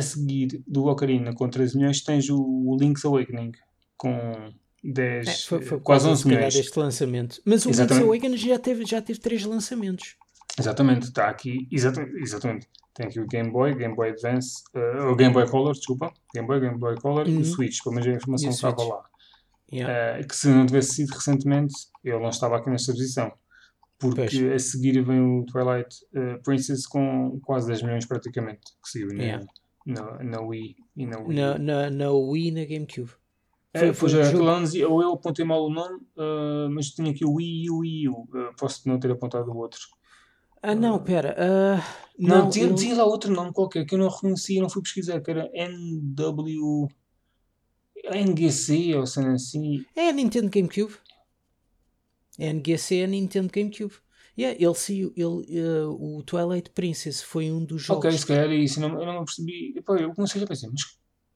[0.00, 3.52] A seguir do Ocarina com 13 milhões, tens o, Link's Awakening
[3.96, 4.50] com
[4.82, 6.54] 10, É, foi, foi quase 11 se calhar, milhões.
[6.54, 7.40] deste lançamento.
[7.44, 8.06] Mas o Link's Exatamente.
[8.06, 10.16] Awakening já teve, já teve três lançamentos.
[10.58, 12.68] Exatamente, está aqui, exatamente, exatamente.
[12.92, 16.46] Tem aqui o Game Boy, Game Boy Advance, eh, o Game Boy Color, desculpa, Game
[16.46, 17.40] Boy, Game Boy Color e Uhum.
[17.40, 19.04] o Switch, pelo menos a informação E estava lá.
[19.72, 20.18] Yeah.
[20.18, 21.72] Eh, que se não tivesse sido recentemente,
[22.04, 23.32] ele não estava aqui nesta posição.
[23.98, 24.52] Porque Pois.
[24.54, 29.22] a seguir vem o Twilight eh, Princess com quase 10 milhões praticamente, que saiu na,
[29.22, 29.46] Yeah.
[29.86, 31.36] Na, na Wii e na Wii.
[31.36, 33.10] Na, na, na Wii e na GameCube.
[33.72, 37.24] Eh, foi- foi é, dizia- ou eu apontei mal o nome, eh, mas tinha aqui
[37.24, 38.28] o Wii e o Wii U.
[38.34, 39.80] Eh, posso não ter apontado o outro.
[40.62, 41.34] Ah, não, pera.
[41.38, 41.82] ah,
[42.18, 44.82] Não, não, dizia, ele- dizia lá outro nome qualquer que eu não reconhecia, não fui
[44.82, 46.88] pesquisar, que era NW.
[48.04, 49.84] NGC ou sendo assim.
[49.94, 50.94] É a Nintendo GameCube.
[52.38, 53.94] NGC é a Nintendo GameCube.
[54.38, 58.04] Yeah, ele saiu, ele, eh, o Twilight Princess foi um dos jogos.
[58.06, 59.74] Ok, se calhar é isso, eu não, eu não percebi.
[59.76, 60.82] Epá, eu comecei a pensar, mas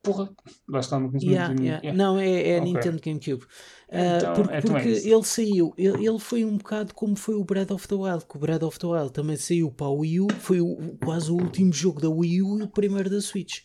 [0.03, 0.31] porra,
[0.69, 1.25] lá está conhecimento.
[1.25, 1.81] Yeah, yeah.
[1.83, 1.97] yeah.
[1.97, 2.73] Não, é, é a Ok.
[2.73, 3.45] Nintendo GameCube.
[3.91, 7.17] Ah, Então, por- é, então é porque ele saiu, ele, ele foi um bocado como
[7.17, 9.89] foi o Breath of the Wild, que o Breath of the Wild também saiu para
[9.89, 13.09] o Wii U, foi o- quase o último jogo da Wii U e o primeiro
[13.11, 13.61] da Switch.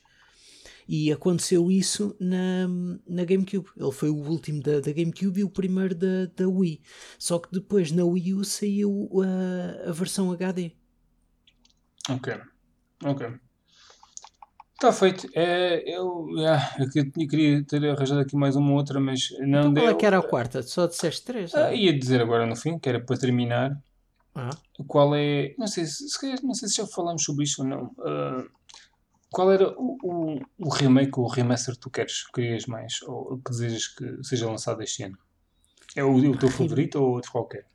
[0.91, 2.67] E aconteceu isso na,
[3.07, 3.69] na GameCube.
[3.77, 6.81] Ele foi o último da, da GameCube e o primeiro da, da Wii.
[7.19, 9.07] Só que depois na Wii U saiu
[9.85, 10.71] a, a versão HD.
[12.09, 12.27] Ok,
[13.05, 13.27] ok.
[14.73, 15.27] Está feito.
[15.35, 19.47] É, eu, yeah, eu que- eu queria ter arranjado aqui mais uma outra, mas não
[19.59, 19.83] Então, deu.
[19.83, 20.63] qual é que era a quarta?
[20.63, 21.53] Só disseste três?
[21.53, 23.77] Ah, ia dizer agora no fim, que era para terminar.
[24.33, 24.49] Ah,
[24.87, 25.53] Qual é.
[25.57, 26.05] Não sei se,
[26.43, 27.91] não sei se já falámos sobre isto ou não.
[27.99, 28.43] Ah,
[29.31, 33.01] qual era o, o, o remake ou o remaster que tu queres, querias mais?
[33.03, 35.17] Ou que desejas que seja lançado este ano?
[35.95, 37.65] É o, o teu favorito ou outro qualquer?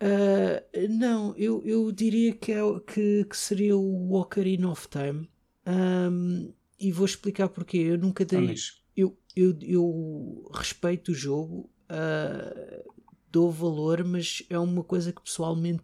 [0.00, 5.28] Ah, não, eu, eu diria que, é, o- que, que seria o Ocarina of Time.
[5.66, 7.78] Ahm, e vou explicar porquê.
[7.78, 8.54] Eu nunca dei.
[8.96, 12.82] Eu, eu, eu respeito o jogo, ah,
[13.30, 15.82] dou valor, mas é uma coisa que pessoalmente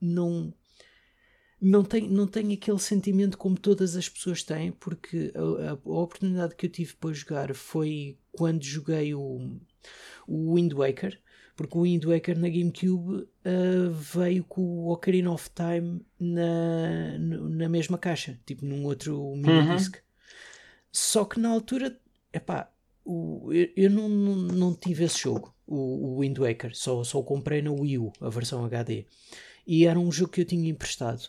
[0.00, 0.52] não.
[1.60, 5.74] Não tenho, não tenho aquele sentimento como todas as pessoas têm, porque a, a- a
[6.02, 9.58] oportunidade que eu tive para jogar foi quando joguei o,
[10.26, 11.20] o Wind Waker,
[11.56, 17.68] porque o Wind Waker na GameCube ah, veio com o Ocarina of Time na, na
[17.68, 19.96] mesma caixa, tipo num outro mini disc.
[20.92, 21.98] Só que na altura,
[22.32, 22.70] epá,
[23.04, 27.18] o, eu, eu não, não, não tive esse jogo, o, o Wind Waker, só, só
[27.18, 29.06] o comprei na Wii U, a versão HD.
[29.66, 31.28] E era um jogo que eu tinha emprestado.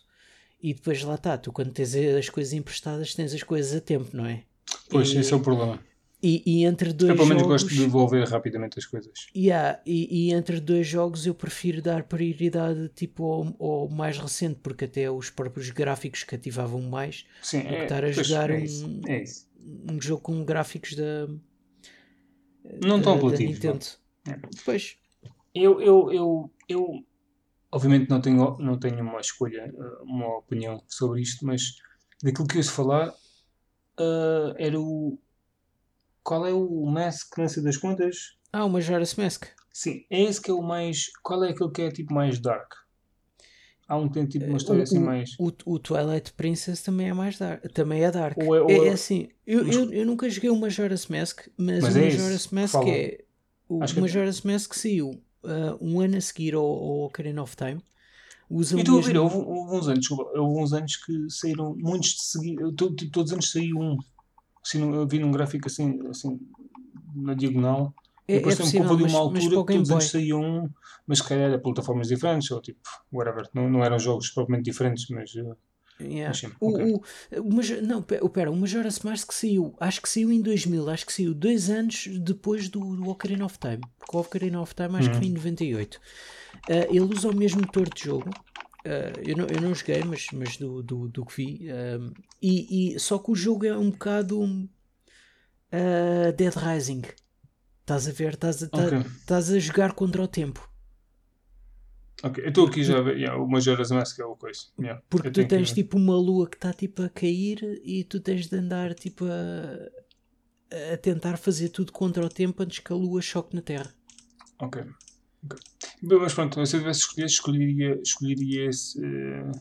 [0.61, 4.09] E depois lá está, tu quando tens as coisas emprestadas, tens as coisas a tempo,
[4.15, 4.43] não é?
[4.89, 5.79] Pois, E- esse é o problema.
[6.23, 7.63] E, e entre dois Eu pelo menos jogos.
[7.63, 9.11] gosto de devolver rapidamente as coisas.
[9.35, 14.59] Yeah, e, e entre dois jogos eu prefiro dar prioridade tipo ao, ao mais recente,
[14.61, 18.51] porque até os próprios gráficos cativavam mais Sim, do que é, estar a pois, jogar
[18.51, 19.47] é um, isso, é isso.
[19.91, 21.27] um jogo com gráficos da,
[22.83, 23.53] Não da, tão da apelativos.
[23.55, 23.85] Nintendo.
[24.27, 24.39] É.
[24.63, 24.95] Pois,
[25.55, 27.03] Eu, eu, eu, eu
[27.71, 31.61] obviamente não tenho, não tenho uma escolha, eh, uma opinião sobre isto, mas
[32.23, 33.13] daquilo que eu ouço falar
[33.99, 35.17] eh, era o.
[36.23, 38.37] Qual é o Mask, sei das contas?
[38.53, 39.45] ah, o Majora's Mask.
[39.73, 41.07] Sim, é esse que é o mais.
[41.23, 42.73] Qual é aquele que é tipo mais dark?
[43.87, 45.31] Há um que tem tipo uma história o, assim o- mais.
[45.39, 47.63] o, o Twilight Princess também é mais dark.
[47.73, 48.37] Também é dark.
[48.37, 51.07] Ou é- ou é, é- é assim, eu, mas- eu, eu nunca joguei o Majora's
[51.07, 53.23] Mask, mas, Mas o é Majora's que Mask é.
[53.67, 57.55] O Acho que- Majora's Mask saiu ah, um ano a seguir ao, ao Ocarina of
[57.55, 57.81] Time.
[58.49, 60.95] Usa E o estou a ver, mesmo- houve, houve uns anos, desculpa, houve uns anos
[60.97, 63.97] que saíram muitos de seguida, to- tipo, todos os anos saiu um.
[64.63, 66.39] Assim, eu vi num gráfico assim, assim
[67.15, 67.93] na diagonal.
[68.27, 70.37] É, depois é possível, de mas, uma mas altura o que todos os anos saía
[70.37, 70.69] um,
[71.07, 72.79] mas se calhar a plataformas diferentes, ou tipo,
[73.11, 73.49] whatever.
[73.53, 75.33] Não, não eram jogos propriamente diferentes, mas.
[75.35, 75.55] eh,
[76.03, 76.29] Yeah.
[76.43, 77.03] Mas O, o,
[77.41, 81.05] o Major- não, pe- pera, o Majora's Mask saiu, acho que saiu em 2000, acho
[81.05, 84.95] que saiu dois anos depois do, do Ocarina of Time, porque o Ocarina of Time
[84.97, 85.21] acho que Uhum.
[85.21, 85.99] foi em 98.
[86.69, 88.29] Ah, ele usa o mesmo motor de jogo,
[88.85, 92.11] ah, eu, não, eu não joguei, mas, mas do, do, do que vi, ah,
[92.41, 94.67] e, e- só que o jogo é um bocado
[95.71, 97.01] ah, Dead Rising.
[97.81, 98.99] Estás a ver, estás a, tá- Ok.
[99.19, 100.69] estás a jogar contra o tempo.
[102.23, 104.61] Ok, eu estou aqui já a ver, yeah, o Majora's Mask é o coisa.
[104.79, 108.47] Yeah, Porque tu tens tipo uma lua que está tipo a cair e tu tens
[108.47, 113.21] de andar tipo a, a tentar fazer tudo contra o tempo antes que a lua
[113.21, 113.91] choque na Terra.
[114.59, 114.83] Ok.
[116.03, 119.03] Mas pronto, se eu tivesse escolhido, escolheria, escolheria esse.
[119.03, 119.51] eh,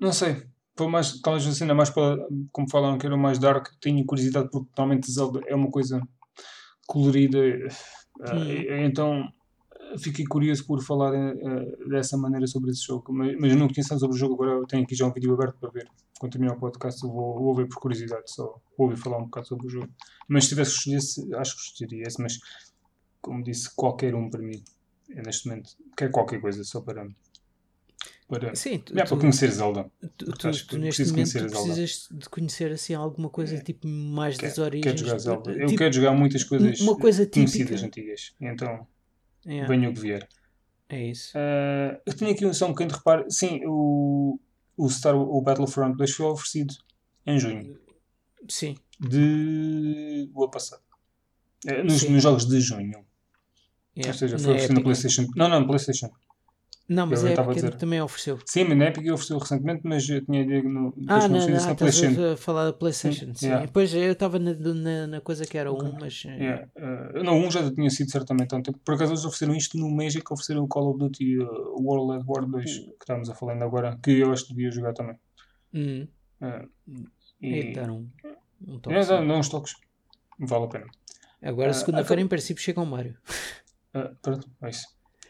[0.00, 0.42] Não sei.
[0.76, 2.16] Foi mais, talvez a cena mais para.
[2.52, 6.00] Como falaram que era mais dark, tenho curiosidade porque normalmente Zelda é uma coisa
[6.86, 7.38] colorida.
[7.38, 9.28] eh, Então
[9.98, 13.12] fiquei curioso por falar eh, dessa maneira sobre esse jogo.
[13.12, 15.32] Mas, mas eu não conheço sobre o jogo, agora eu tenho aqui já um vídeo
[15.32, 15.88] aberto para ver.
[16.18, 18.44] Quando terminar o podcast, eu vou, vou ver por curiosidade, só
[18.76, 19.88] vou ouvir falar um bocado sobre o jogo.
[20.26, 22.38] Mas se tivesse escolher, esse, acho que escolheria esse, mas
[23.20, 24.62] como disse, qualquer um para mim,
[25.10, 27.06] é neste momento, quer qualquer coisa, só para.
[28.28, 29.90] para Sim, tu, é para tu- conhecer Zelda.
[30.16, 33.86] tu- tu- Acho que tu neste momento tu precisas de conhecer assim alguma coisa tipo
[33.88, 34.84] mais das Quero, origens.
[34.84, 35.50] quero jogar Zelda.
[35.52, 37.86] Eu Tipo, quero jogar muitas coisas uma coisa conhecidas típica.
[37.86, 38.34] antigas.
[38.40, 38.86] Então,
[39.46, 40.28] é, venha o que vier.
[40.88, 41.32] é isso.
[41.36, 43.30] Ah, eu tenho aqui um só um bocadinho de reparo.
[43.30, 44.38] Sim, o,
[44.76, 46.74] o, Star, o Battlefront 2 foi oferecido
[47.26, 47.78] em junho
[48.48, 50.30] Sim, de.
[50.34, 50.82] o ano passado.
[51.66, 53.04] Eh, Nos, nos jogos de junho.
[53.96, 54.82] é, Ou seja, foi oferecido na.
[54.82, 55.26] PlayStation.
[55.36, 56.08] Não, não, PlayStation.
[56.88, 58.38] Não, mas Eu a estava a Epic também ofereceu.
[58.46, 61.40] Sim, mas na Epic ofereceu recentemente, mas eu tinha ideia que depois Ah, não não,
[61.40, 62.32] não, na estás PlayStation.
[62.32, 63.34] a falar da PlayStation.
[63.34, 63.46] Sim.
[63.46, 63.66] Yeah.
[63.66, 66.22] Depois eu estava na, na, na coisa que era um, mas.
[66.26, 66.68] eh, Yeah.
[66.76, 68.78] Uh, não, um já tinha sido certamente há um tempo.
[68.82, 71.46] Por acaso eles ofereceram isto no que ofereceram o Call of Duty uh,
[71.82, 74.70] World at War 2, que estávamos a falar ainda agora, que eu acho que devia
[74.70, 75.16] jogar também.
[75.74, 76.06] hum,
[76.40, 76.68] Uh,
[77.42, 78.08] é e dar um,
[78.66, 79.06] um é, toque.
[79.08, 79.74] dá uns toques,
[80.38, 80.86] vale a pena.
[81.42, 83.16] Agora, segunda-feira, em princípio, chega o Mário.
[83.94, 84.86] Uh, pronto, é isso.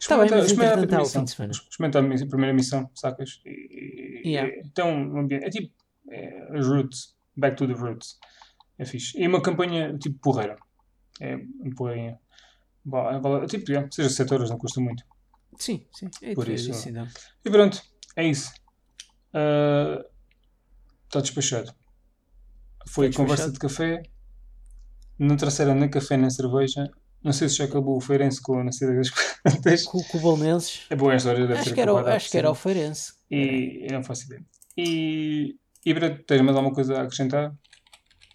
[0.07, 1.25] Tá bem, mas experimenta a missão.
[1.25, 3.41] Experimenta a a primeira missão, sacas?
[3.45, 4.53] E, Yeah.
[4.65, 5.73] então, um ambiente, é tipo
[6.11, 8.19] é, as roots, back to the roots.
[8.79, 9.19] É fixe.
[9.21, 10.57] E uma campanha tipo porreira.
[11.21, 12.19] É um porreirinha.
[12.85, 15.05] Vale- vale- Tipo, yeah, seja 7 horas, não custa muito.
[15.59, 16.09] Sim, sim.
[16.23, 17.07] É Por tudo isso- isso, então.
[17.45, 17.83] E pronto,
[18.17, 18.53] é isso.
[21.07, 21.75] Está despachado.
[22.89, 23.53] Foi Tá conversa despachado?
[23.53, 24.03] de café.
[25.19, 26.89] Não trouxeram nem café nem cerveja.
[27.23, 29.11] Não sei se já acabou o Feirense com a nascida das
[29.43, 29.85] plantas.
[29.85, 30.87] Com, com o Bolonenses.
[30.89, 32.55] É boa a história, deve Acho ter que, era, o- acabado acho que era o.
[32.55, 33.13] Feirense.
[33.31, 34.45] E eu não faço ideia.
[35.85, 37.53] E, Brett, tens mais alguma coisa a acrescentar?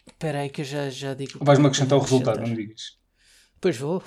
[0.07, 1.39] Espera aí que eu já, já digo.
[1.43, 2.97] Vais-me acrescentar o resultado, não me digas.
[3.61, 4.03] Pois vou.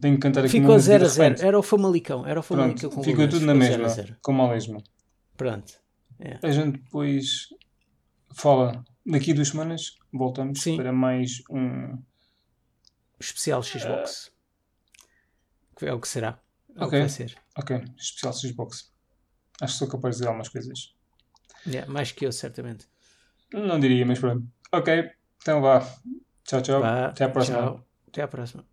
[0.00, 1.24] Tenho que cantar aqui Ficou música 0 a de 0.
[1.28, 1.46] repente.
[1.46, 2.26] Era o Famalicão.
[2.26, 4.16] Era o Famalicão Pronto, com ficou tudo na Ficou 0 a mesma, 0.
[4.22, 4.82] como a lesma.
[5.36, 5.72] Pronto.
[6.20, 6.38] É.
[6.42, 7.48] A gente depois
[8.34, 8.84] fala.
[9.06, 10.76] Daqui a duas semanas voltamos Sim.
[10.76, 11.98] para mais um.
[13.20, 14.32] Especial Xbox.
[15.76, 16.40] Que é o que será.
[16.76, 17.36] É o que vai ser.
[17.56, 18.92] Ok, especial Xbox.
[19.60, 20.94] Acho que sou capaz de dizer algumas coisas.
[21.70, 22.88] É, mais que eu, certamente.
[23.52, 24.46] Não diria, mas pronto.
[24.72, 25.10] Ok,
[25.42, 25.80] então vá.
[26.44, 26.80] Tchau, tchau.
[26.80, 27.58] Vá, Até à próxima.
[27.58, 27.86] Tchau.
[28.08, 28.66] Até à próxima.